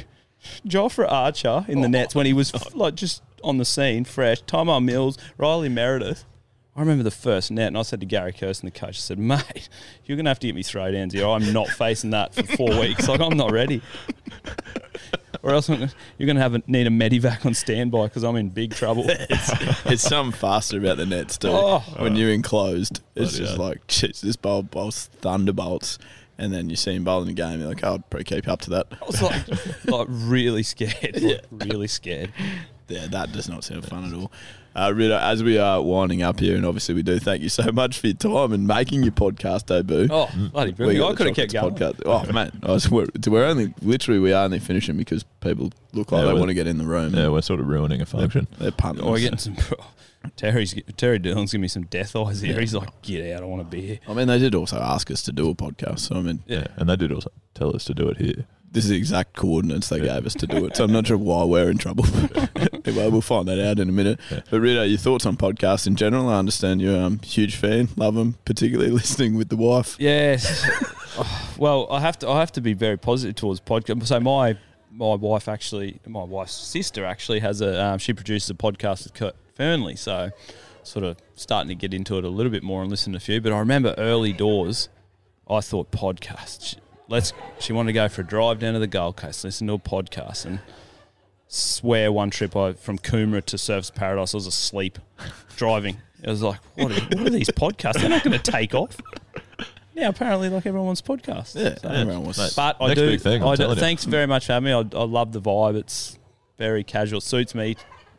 Jofra 0.67 1.09
Archer 1.09 1.63
in 1.69 1.81
the 1.81 1.87
nets 1.87 2.13
when 2.15 2.25
he 2.25 2.33
was 2.33 2.53
f- 2.53 2.75
like 2.75 2.95
just 2.95 3.21
on 3.45 3.57
the 3.57 3.65
scene, 3.65 4.03
fresh. 4.05 4.43
Tymal 4.43 4.83
Mills, 4.83 5.17
Riley 5.37 5.69
Meredith. 5.69 6.25
I 6.75 6.81
remember 6.81 7.03
the 7.03 7.11
first 7.11 7.51
net, 7.51 7.67
and 7.67 7.77
I 7.77 7.83
said 7.83 8.01
to 8.01 8.05
Gary 8.05 8.33
Kirsten, 8.33 8.67
the 8.67 8.71
coach, 8.71 8.89
I 8.97 8.99
said, 8.99 9.17
"Mate, 9.17 9.69
you're 10.03 10.17
going 10.17 10.25
to 10.25 10.29
have 10.29 10.39
to 10.39 10.47
get 10.47 10.55
me 10.55 10.63
throwdowns 10.63 11.13
here. 11.13 11.25
I'm 11.25 11.53
not 11.53 11.69
facing 11.69 12.09
that 12.09 12.35
for 12.35 12.43
four 12.43 12.69
weeks. 12.81 13.07
Like 13.07 13.21
I'm 13.21 13.37
not 13.37 13.51
ready." 13.53 13.81
Or 15.43 15.51
else 15.51 15.69
I'm, 15.69 15.75
gonna- 15.79 15.91
you're 16.17 16.25
going 16.25 16.37
to 16.37 16.41
have 16.41 16.55
a, 16.55 16.63
need 16.65 16.87
a 16.87 16.89
medivac 16.89 17.45
on 17.45 17.53
standby 17.53 18.07
because 18.07 18.23
I'm 18.23 18.35
in 18.35 18.49
big 18.49 18.73
trouble. 18.73 19.05
It's 19.87 20.01
something 20.01 20.37
faster 20.37 20.77
about 20.79 20.97
the 20.97 21.05
nets 21.05 21.37
too. 21.37 21.49
Oh. 21.51 21.79
when 21.99 22.15
you're 22.15 22.31
enclosed, 22.31 23.01
it's 23.15 23.33
Bloody 23.33 23.37
just 23.45 23.57
hell. 23.57 23.67
like, 23.67 23.85
jeez, 23.87 24.21
this 24.21 24.35
bowl 24.35 24.63
bowls 24.63 25.09
thunderbolts, 25.21 25.99
and 26.39 26.51
then 26.51 26.69
you 26.71 26.75
see 26.75 26.95
him 26.95 27.03
bowling 27.03 27.29
a 27.29 27.33
game. 27.33 27.59
You're 27.59 27.69
like, 27.69 27.83
oh, 27.83 27.93
I'd 27.95 28.09
probably 28.09 28.23
keep 28.23 28.47
up 28.47 28.61
to 28.61 28.71
that. 28.71 28.87
I 28.99 29.05
was 29.05 29.21
like, 29.21 29.85
like 29.85 30.07
really 30.09 30.63
scared, 30.63 31.21
like, 31.21 31.41
really 31.51 31.87
scared. 31.87 32.33
Yeah, 32.87 33.07
that 33.07 33.31
does 33.31 33.49
not 33.49 33.63
sound 33.63 33.85
fun 33.85 34.05
at 34.05 34.13
all. 34.13 34.31
Uh, 34.75 34.91
Rita, 34.93 35.19
as 35.21 35.41
we 35.41 35.57
are 35.57 35.81
winding 35.81 36.21
up 36.21 36.39
here, 36.39 36.57
and 36.57 36.65
obviously 36.65 36.93
we 36.93 37.01
do 37.01 37.17
thank 37.17 37.41
you 37.41 37.47
so 37.49 37.71
much 37.73 37.97
for 37.99 38.07
your 38.07 38.15
time 38.15 38.51
and 38.51 38.67
making 38.67 39.03
your 39.03 39.13
podcast 39.13 39.67
debut. 39.67 40.07
Oh, 40.11 40.29
bloody 40.51 40.71
We 40.71 40.75
brilliant! 40.75 41.05
I 41.11 41.15
could 41.15 41.27
have 41.27 41.35
kept 41.35 41.53
going. 41.53 41.75
Podcast. 41.75 42.01
Oh 42.05 42.31
man, 42.33 42.51
was, 42.61 42.91
we're, 42.91 43.07
we're 43.27 43.45
only 43.45 43.73
literally 43.81 44.19
we 44.19 44.33
are 44.33 44.43
only 44.43 44.59
finishing 44.59 44.97
because 44.97 45.23
people 45.39 45.71
look 45.93 46.11
like 46.11 46.21
Yeah, 46.23 46.27
they 46.27 46.33
want 46.33 46.49
to 46.49 46.53
get 46.53 46.67
in 46.67 46.77
the 46.77 46.85
room. 46.85 47.15
Yeah, 47.15 47.29
we're 47.29 47.41
sort 47.41 47.61
of 47.61 47.67
ruining 47.67 48.01
a 48.01 48.05
function. 48.05 48.47
They're 48.59 48.71
punting. 48.71 49.05
Oh, 49.05 49.11
we're 49.11 49.19
getting 49.19 49.37
some. 49.37 49.55
Terry's 50.35 50.73
Terry 50.97 51.19
Dillon's 51.19 51.51
giving 51.51 51.61
me 51.61 51.67
some 51.67 51.83
death 51.83 52.15
eyes 52.15 52.41
here. 52.41 52.59
He's 52.59 52.73
like, 52.73 52.89
"Get 53.03 53.33
out! 53.35 53.43
I 53.43 53.45
want 53.45 53.61
to 53.61 53.65
be 53.77 53.81
here." 53.85 53.99
I 54.07 54.13
mean, 54.13 54.27
they 54.27 54.39
did 54.39 54.55
also 54.55 54.77
ask 54.79 55.09
us 55.11 55.21
to 55.23 55.31
do 55.31 55.49
a 55.51 55.55
podcast. 55.55 55.99
So 55.99 56.15
I 56.15 56.21
mean, 56.21 56.43
Yeah, 56.47 56.67
and 56.75 56.89
they 56.89 56.95
did 56.95 57.11
also 57.13 57.31
tell 57.53 57.73
us 57.75 57.85
to 57.85 57.93
do 57.93 58.09
it 58.09 58.17
here. 58.17 58.45
this 58.71 58.83
is 58.83 58.89
the 58.89 58.97
exact 58.97 59.33
coordinates 59.37 59.87
they 59.87 59.99
gave 60.01 60.25
us 60.25 60.33
to 60.33 60.47
do 60.47 60.65
it. 60.65 60.75
So 60.75 60.83
I'm 60.83 60.91
not 60.91 61.07
sure 61.07 61.17
why 61.17 61.43
we're 61.45 61.69
in 61.69 61.77
trouble. 61.77 62.05
anyway, 62.85 63.09
we'll 63.09 63.21
find 63.21 63.47
that 63.47 63.59
out 63.59 63.79
in 63.79 63.89
a 63.89 63.91
minute. 63.91 64.19
Yeah. 64.31 64.41
But 64.49 64.59
Rita, 64.59 64.87
your 64.87 64.97
thoughts 64.97 65.25
on 65.25 65.37
podcasts 65.37 65.87
in 65.87 65.95
general? 65.95 66.29
I 66.29 66.39
understand 66.39 66.81
you're 66.81 66.95
a 66.95 67.03
um, 67.03 67.19
huge 67.19 67.55
fan, 67.55 67.89
love 67.95 68.15
them, 68.15 68.37
particularly 68.45 68.91
listening 69.01 69.35
with 69.35 69.49
the 69.49 69.57
wife. 69.57 69.95
Yes. 69.99 70.67
Oh, 71.17 71.55
well, 71.57 71.87
I 71.89 72.01
have 72.01 72.19
to. 72.19 72.29
I 72.29 72.39
have 72.39 72.51
to 72.53 72.61
be 72.61 72.73
very 72.73 72.97
positive 72.97 73.35
towards 73.35 73.61
podcast. 73.61 74.05
So 74.05 74.19
my 74.19 74.57
my 74.91 75.15
wife 75.15 75.47
actually, 75.47 75.99
my 76.05 76.23
wife's 76.23 76.53
sister 76.53 77.05
actually 77.05 77.39
has 77.39 77.61
a. 77.61 77.83
Um, 77.83 77.99
she 77.99 78.13
produces 78.13 78.49
a 78.49 78.53
podcast 78.53 79.05
with 79.05 79.13
Kurt 79.13 79.35
Fearnley. 79.57 79.97
So 79.97 80.31
sort 80.83 81.05
of 81.05 81.17
starting 81.35 81.69
to 81.69 81.75
get 81.75 81.93
into 81.93 82.17
it 82.17 82.23
a 82.23 82.29
little 82.29 82.51
bit 82.51 82.63
more 82.63 82.81
and 82.81 82.91
listen 82.91 83.13
to 83.13 83.17
a 83.17 83.19
few. 83.19 83.41
But 83.41 83.51
I 83.51 83.59
remember 83.59 83.95
early 83.97 84.33
doors, 84.33 84.89
I 85.49 85.61
thought 85.61 85.91
podcast. 85.91 86.77
Let's. 87.07 87.33
She 87.59 87.73
wanted 87.73 87.89
to 87.89 87.93
go 87.93 88.07
for 88.09 88.21
a 88.21 88.25
drive 88.25 88.59
down 88.59 88.73
to 88.73 88.79
the 88.79 88.87
Gold 88.87 89.17
Coast, 89.17 89.43
listen 89.43 89.67
to 89.67 89.73
a 89.73 89.79
podcast, 89.79 90.45
and 90.45 90.59
swear 91.47 92.11
one 92.11 92.29
trip 92.29 92.55
I 92.55 92.73
from 92.73 92.97
Coomera 92.97 93.43
to 93.45 93.57
Surfers 93.57 93.93
Paradise, 93.93 94.33
I 94.33 94.37
was 94.37 94.47
asleep 94.47 94.99
driving. 95.55 95.97
I 96.25 96.29
was 96.31 96.41
like, 96.41 96.59
what 96.75 96.91
are, 96.91 97.17
what 97.17 97.27
are 97.27 97.29
these 97.29 97.49
podcasts? 97.49 97.99
They're 97.99 98.09
not 98.09 98.23
going 98.23 98.37
to 98.39 98.51
take 98.51 98.73
off. 98.73 98.97
Yeah, 99.93 100.09
apparently, 100.09 100.49
like 100.49 100.65
everyone 100.65 100.87
wants 100.87 101.01
podcasts. 101.01 101.55
Yeah, 101.55 101.75
So- 101.77 101.87
everyone 101.89 102.23
was. 102.25 102.37
Mate, 102.37 102.53
but 102.55 102.77
I 102.81 102.93
do. 102.93 103.11
big 103.11 103.21
thing, 103.21 103.41
I'm 103.43 103.49
I 103.49 103.55
do 103.55 103.63
telling 103.63 103.77
you. 103.77 103.81
thanks 103.81 104.03
very 104.05 104.25
much 104.25 104.47
for 104.47 104.53
having 104.53 104.65
me. 104.65 104.73
I, 104.73 104.79
I 104.79 105.03
love 105.05 105.31
the 105.31 105.41
vibe. 105.41 105.75
It's 105.75 106.17
very 106.57 106.83
casual. 106.83 107.21
Suits 107.21 107.53
me 107.55 107.75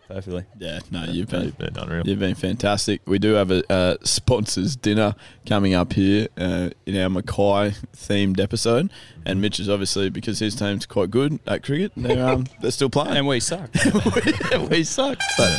perfectly. 0.09 0.44
Yeah, 0.59 0.80
no, 0.90 1.04
you've 1.04 1.28
been 1.28 1.42
They've 1.42 1.59
been 1.59 1.76
unreal. 1.76 2.07
You've 2.07 2.18
been 2.18 2.34
fantastic. 2.34 3.00
We 3.07 3.18
do 3.18 3.34
have 3.34 3.50
a, 3.50 3.72
uh 3.72 3.96
sponsors 4.02 4.76
dinner 4.76 5.14
coming 5.44 5.74
up 5.74 5.92
here 5.92 6.28
uh, 6.38 6.70
in 6.86 6.96
our 6.96 7.09
Mackay 7.09 7.74
themed 7.94 8.40
episode, 8.40 8.90
and 9.24 9.40
Mitch 9.40 9.61
is 9.61 9.68
obviously 9.68 10.11
because 10.11 10.38
his 10.38 10.54
team's 10.54 10.86
quite 10.86 11.11
good 11.11 11.38
at 11.46 11.62
cricket. 11.62 11.92
They're 11.96 12.26
um, 12.28 12.46
they're 12.61 12.70
still 12.70 12.90
playing. 12.90 13.16
And 13.16 13.26
we 13.26 13.40
suck. 13.40 13.70
we 14.70 14.84
suck. 14.84 15.18
But 15.36 15.59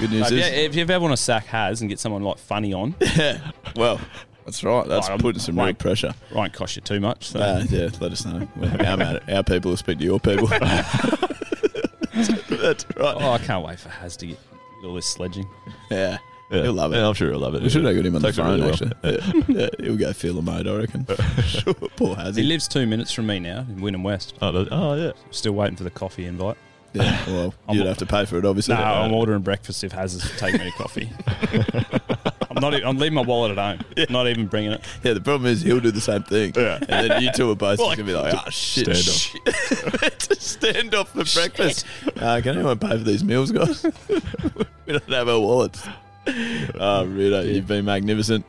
good 0.00 0.10
news 0.10 0.26
if, 0.26 0.32
you, 0.32 0.38
is, 0.38 0.66
if 0.70 0.74
you 0.74 0.82
ever 0.82 1.00
want 1.00 1.12
to 1.12 1.22
sack 1.22 1.46
Has 1.46 1.80
and 1.80 1.90
get 1.90 1.98
someone 1.98 2.22
like 2.22 2.38
funny 2.38 2.72
on, 2.72 2.94
yeah, 3.16 3.50
well, 3.76 4.00
that's 4.44 4.62
right. 4.64 4.86
That's 4.86 5.06
Right, 5.08 5.12
I'm- 5.14 5.20
putting 5.20 5.40
some 5.40 5.58
real 5.58 5.74
pressure. 5.74 6.12
won't 6.34 6.52
cost 6.52 6.76
you 6.76 6.82
too 6.82 7.00
much. 7.00 7.28
So. 7.28 7.40
Uh, 7.40 7.64
yeah, 7.68 7.88
let 8.00 8.12
us 8.12 8.24
know. 8.24 8.48
Our, 8.86 8.96
man- 8.96 9.20
our 9.28 9.42
people 9.42 9.70
will 9.70 9.76
speak 9.76 9.98
to 9.98 10.04
your 10.04 10.20
people. 10.20 10.46
that's 12.14 12.84
right. 12.96 13.16
oh, 13.16 13.32
I 13.32 13.38
can't 13.38 13.64
wait 13.64 13.78
for 13.78 13.88
Has 13.88 14.16
to 14.18 14.26
get 14.26 14.38
all 14.84 14.94
this 14.94 15.06
sledging. 15.06 15.46
Yeah. 15.90 16.18
Yeah. 16.50 16.62
He'll 16.62 16.72
love 16.72 16.92
it. 16.92 16.96
Yeah, 16.96 17.06
I'm 17.06 17.14
sure 17.14 17.30
he'll 17.30 17.38
love 17.38 17.54
it. 17.54 17.62
We 17.62 17.68
should 17.68 17.84
have 17.84 17.94
got 17.94 18.04
him 18.04 18.16
on 18.16 18.22
the 18.22 18.28
Takes 18.28 18.38
it 18.38 18.42
phone, 18.42 18.60
really 18.60 18.62
well. 18.62 18.72
actually. 18.72 18.92
Yeah. 19.54 19.60
yeah, 19.78 19.84
he'll 19.86 19.96
go 19.96 20.12
feel 20.12 20.34
the 20.34 20.42
mode, 20.42 20.66
I 20.66 20.76
reckon. 20.78 21.06
sure, 21.44 21.74
poor 21.74 22.16
has 22.16 22.34
He 22.34 22.42
he? 22.42 22.48
lives 22.48 22.66
two 22.66 22.86
minutes 22.88 23.12
from 23.12 23.28
me 23.28 23.38
now 23.38 23.60
in 23.60 23.76
Wynnum 23.78 24.02
West. 24.02 24.34
Oh, 24.42 24.66
oh, 24.70 24.94
yeah. 24.94 25.12
Still 25.30 25.52
waiting 25.52 25.76
for 25.76 25.84
the 25.84 25.90
coffee 25.90 26.24
invite. 26.24 26.56
Yeah, 26.92 27.24
well, 27.26 27.54
you'd 27.70 27.86
have 27.86 27.98
to 27.98 28.06
pay 28.06 28.24
for 28.24 28.38
it, 28.38 28.44
obviously. 28.44 28.74
No, 28.74 28.82
I'm 28.82 29.12
ordering 29.12 29.42
breakfast 29.42 29.84
if 29.84 29.92
Has 29.92 30.14
is 30.14 30.30
taking 30.38 30.60
me 30.60 30.68
a 30.68 30.72
coffee. 30.72 31.10
I'm 32.50 32.60
not. 32.60 32.74
e- 32.74 32.82
I'm 32.84 32.98
leaving 32.98 33.14
my 33.14 33.22
wallet 33.22 33.56
at 33.56 33.78
home. 33.78 34.06
Not 34.10 34.26
even 34.26 34.46
bringing 34.48 34.72
it. 34.72 34.80
Yeah, 35.04 35.12
the 35.12 35.20
problem 35.20 35.48
is 35.50 35.62
he'll 35.62 35.78
do 35.80 35.92
the 35.92 36.00
same 36.00 36.24
thing. 36.24 36.52
Yeah. 36.56 36.78
And 36.88 37.10
then 37.10 37.22
you 37.22 37.30
two 37.32 37.50
are 37.52 37.54
both 37.54 37.78
Well, 37.78 37.94
just 37.94 37.98
going 37.98 38.06
to 38.08 38.12
be 38.12 38.18
like, 38.18 38.34
oh, 38.34 38.50
shit. 38.50 38.96
stand 38.96 38.98
shit. 38.98 39.40
it's 40.02 40.44
stand 40.44 40.94
off 40.94 41.10
for 41.10 41.24
breakfast. 41.40 41.86
Uh, 42.16 42.40
can 42.42 42.56
anyone 42.56 42.78
pay 42.78 42.88
for 42.90 42.96
these 42.98 43.22
meals, 43.22 43.52
guys? 43.52 43.84
we 44.08 44.92
don't 44.92 45.08
have 45.10 45.28
our 45.28 45.38
wallets. 45.38 45.86
Oh, 46.26 47.04
Rita, 47.06 47.44
you've 47.46 47.68
been 47.68 47.84
magnificent. 47.84 48.44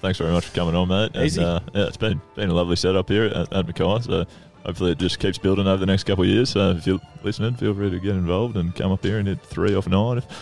Thanks 0.00 0.18
very 0.18 0.32
much 0.32 0.46
for 0.46 0.54
coming 0.54 0.74
on, 0.74 0.88
mate. 0.88 1.12
And, 1.14 1.24
Easy. 1.24 1.42
uh, 1.42 1.60
yeah, 1.72 1.86
it's 1.86 1.96
been 1.96 2.20
been 2.34 2.50
a 2.50 2.54
lovely 2.54 2.76
setup 2.76 3.08
here 3.08 3.24
at, 3.24 3.52
at 3.52 3.66
Mackay. 3.66 4.00
So 4.02 4.26
hopefully 4.64 4.92
it 4.92 4.98
just 4.98 5.18
keeps 5.18 5.38
building 5.38 5.66
over 5.66 5.78
the 5.78 5.86
next 5.86 6.04
couple 6.04 6.24
of 6.24 6.30
years. 6.30 6.50
So 6.50 6.70
if 6.70 6.86
you're 6.86 7.00
listening, 7.22 7.54
feel 7.54 7.74
free 7.74 7.90
to 7.90 7.98
get 8.00 8.12
involved 8.14 8.56
and 8.56 8.74
come 8.74 8.92
up 8.92 9.04
here 9.04 9.18
and 9.18 9.28
hit 9.28 9.42
three 9.42 9.74
off 9.74 9.88
nine. 9.88 10.22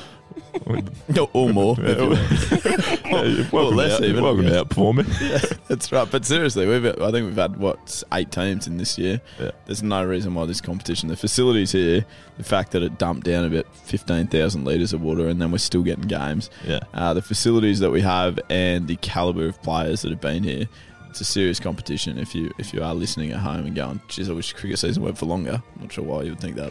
No, 1.09 1.29
or 1.33 1.51
more. 1.51 1.77
if 1.81 1.99
you 1.99 2.09
want. 2.09 3.05
well, 3.53 3.63
welcome 3.63 3.77
less 3.77 3.93
out, 3.95 4.05
even, 4.05 4.23
welcome 4.23 4.45
guess. 4.45 4.55
out 4.57 4.73
for 4.73 4.95
me. 4.95 5.05
yeah, 5.21 5.39
That's 5.69 5.91
right. 5.93 6.11
But 6.11 6.25
seriously, 6.25 6.67
we've 6.67 6.87
I 6.87 7.11
think 7.11 7.27
we've 7.27 7.37
had 7.37 7.57
what 7.57 8.03
eight 8.13 8.31
teams 8.31 8.67
in 8.67 8.77
this 8.77 8.99
year. 8.99 9.21
Yeah. 9.39 9.51
There's 9.67 9.83
no 9.83 10.05
reason 10.05 10.35
why 10.35 10.47
this 10.47 10.61
competition. 10.61 11.09
The 11.09 11.17
facilities 11.17 11.73
here, 11.73 12.05
the 12.39 12.45
fact 12.45 12.73
that 12.73 12.83
it 12.83 12.99
dumped 12.99 13.27
down 13.27 13.45
about 13.45 13.67
fifteen 13.77 14.27
thousand 14.27 14.65
liters 14.65 14.93
of 14.93 15.03
water, 15.03 15.29
and 15.29 15.41
then 15.41 15.51
we're 15.53 15.59
still 15.59 15.83
getting 15.83 16.07
games. 16.07 16.51
Yeah. 16.67 16.81
Uh, 16.95 17.15
the 17.15 17.23
facilities 17.23 17.81
that 17.81 17.91
we 17.91 18.01
have 18.03 18.39
and 18.49 18.89
the 18.89 18.97
caliber 18.97 19.47
of 19.47 19.61
players 19.63 20.03
that 20.03 20.11
have 20.11 20.21
been 20.21 20.45
here. 20.45 20.67
It's 21.13 21.21
a 21.21 21.27
serious 21.27 21.61
competition. 21.61 22.17
If 22.17 22.35
you 22.35 22.55
if 22.57 22.73
you 22.73 22.83
are 22.83 22.95
listening 22.95 23.33
at 23.33 23.41
home 23.41 23.67
and 23.67 23.77
going, 23.77 24.01
"Geez, 24.09 24.31
I 24.31 24.33
wish 24.33 24.55
cricket 24.55 24.79
season 24.79 25.03
went 25.03 25.19
for 25.19 25.27
longer." 25.27 25.63
I'm 25.77 25.83
not 25.83 25.93
sure 25.93 26.03
why 26.03 26.23
you 26.23 26.31
would 26.31 26.41
think 26.41 26.57
that, 26.57 26.71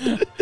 but 0.00 0.26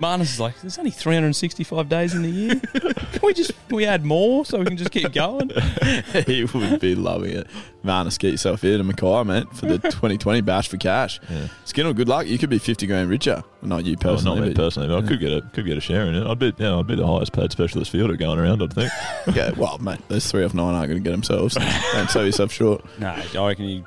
Marnus 0.00 0.22
is 0.22 0.40
like, 0.40 0.60
there's 0.60 0.78
only 0.78 0.90
365 0.90 1.88
days 1.88 2.14
in 2.14 2.22
the 2.22 2.28
year. 2.30 2.60
Can 2.60 3.20
we 3.22 3.32
just 3.34 3.52
can 3.68 3.76
we 3.76 3.84
add 3.86 4.04
more 4.04 4.44
so 4.44 4.58
we 4.58 4.64
can 4.64 4.76
just 4.76 4.90
keep 4.90 5.12
going? 5.12 5.50
he 6.26 6.44
would 6.44 6.80
be 6.80 6.94
loving 6.94 7.32
it. 7.32 7.46
Marnus, 7.84 8.18
get 8.18 8.30
yourself 8.32 8.62
here 8.62 8.76
to 8.76 8.84
Mackay, 8.84 9.24
mate, 9.24 9.52
for 9.54 9.66
the 9.66 9.78
2020 9.82 10.40
bash 10.42 10.68
for 10.68 10.76
cash. 10.76 11.20
Yeah. 11.30 11.48
Skinner, 11.64 11.92
good 11.92 12.08
luck. 12.08 12.26
You 12.26 12.38
could 12.38 12.50
be 12.50 12.58
50 12.58 12.86
grand 12.86 13.08
richer. 13.10 13.42
Not 13.62 13.84
you 13.86 13.96
personally. 13.96 14.38
not 14.40 14.46
me 14.48 14.52
but- 14.54 14.56
personally, 14.62 14.88
but 14.88 15.04
I 15.04 15.06
could 15.08 15.20
get 15.20 15.32
a 15.32 15.42
could 15.52 15.66
get 15.66 15.76
a 15.78 15.80
share 15.80 16.06
in 16.06 16.14
it. 16.14 16.26
I'd 16.26 16.38
be 16.38 16.52
yeah, 16.58 16.76
I'd 16.76 16.86
be 16.86 16.94
the 16.94 17.06
highest 17.06 17.32
paid 17.32 17.50
specialist 17.52 17.90
fielder 17.90 18.16
going 18.16 18.38
around. 18.38 18.62
I'd 18.62 18.72
think. 18.72 18.92
Okay, 19.28 19.52
well, 19.58 19.76
mate, 19.78 20.00
those 20.08 20.26
three 20.30 20.42
off 20.42 20.54
nine 20.54 20.74
aren't 20.74 20.88
going 20.88 21.02
to 21.02 21.04
get 21.06 21.10
themselves. 21.10 21.54
Don't 21.92 22.08
sell 22.08 22.24
yourself 22.24 22.50
short. 22.50 22.82
No, 22.98 23.08
I 23.10 23.46
reckon 23.48 23.66
you 23.66 23.86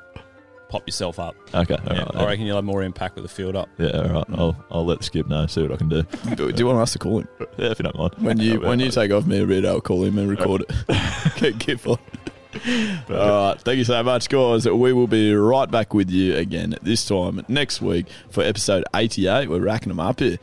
pop 0.72 0.88
yourself 0.88 1.18
up. 1.18 1.36
Okay, 1.54 1.74
all 1.74 1.94
Yeah, 1.94 2.02
right. 2.04 2.16
I 2.16 2.24
reckon 2.26 2.46
you'll 2.46 2.56
have 2.56 2.64
more 2.64 2.82
impact 2.82 3.14
with 3.16 3.24
the 3.24 3.28
field 3.28 3.54
up. 3.56 3.68
Yeah, 3.78 3.90
all 3.90 4.08
right. 4.08 4.24
I'll 4.32 4.64
I'll 4.70 4.86
let 4.86 5.04
Skip 5.04 5.28
know. 5.28 5.46
See 5.46 5.60
what 5.62 5.70
I 5.72 5.76
can 5.76 5.90
do. 5.90 6.02
Do, 6.34 6.50
do 6.50 6.58
you 6.58 6.66
want 6.66 6.78
us 6.78 6.92
to 6.94 6.98
call 6.98 7.18
him? 7.20 7.28
Yeah, 7.58 7.70
if 7.72 7.78
you 7.78 7.82
don't 7.82 7.96
mind. 7.98 8.14
When 8.18 8.38
you 8.40 8.58
when 8.60 8.80
you 8.80 8.90
take 8.90 9.10
off 9.12 9.26
me 9.26 9.38
and 9.40 9.48
Red, 9.50 9.66
I'll 9.66 9.82
call 9.82 10.02
him 10.02 10.16
and 10.18 10.30
record 10.30 10.64
it. 10.66 10.72
Get 11.36 11.58
gift 11.58 11.86
on. 11.86 11.98
All 13.10 13.48
right, 13.50 13.60
thank 13.60 13.78
you 13.78 13.84
so 13.84 14.02
much, 14.02 14.28
guys. 14.28 14.66
We 14.66 14.92
will 14.92 15.06
be 15.06 15.34
right 15.34 15.70
back 15.70 15.92
with 15.94 16.10
you 16.10 16.36
again 16.36 16.76
this 16.82 17.06
time 17.06 17.42
next 17.48 17.80
week 17.82 18.06
for 18.30 18.42
episode 18.42 18.84
88. 18.94 19.48
We're 19.50 19.60
racking 19.60 19.88
them 19.88 20.00
up 20.00 20.20
here, 20.20 20.38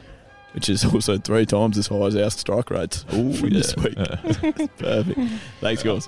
which 0.53 0.69
is 0.69 0.85
also 0.85 1.17
three 1.17 1.45
times 1.45 1.77
as 1.77 1.87
high 1.87 2.05
as 2.05 2.15
our 2.15 2.29
strike 2.31 2.69
rates 2.71 3.05
Ooh, 3.13 3.31
this 3.49 3.75
week. 3.77 3.95
Perfect. 3.95 5.19
Thanks, 5.61 5.83
guys. 5.83 6.07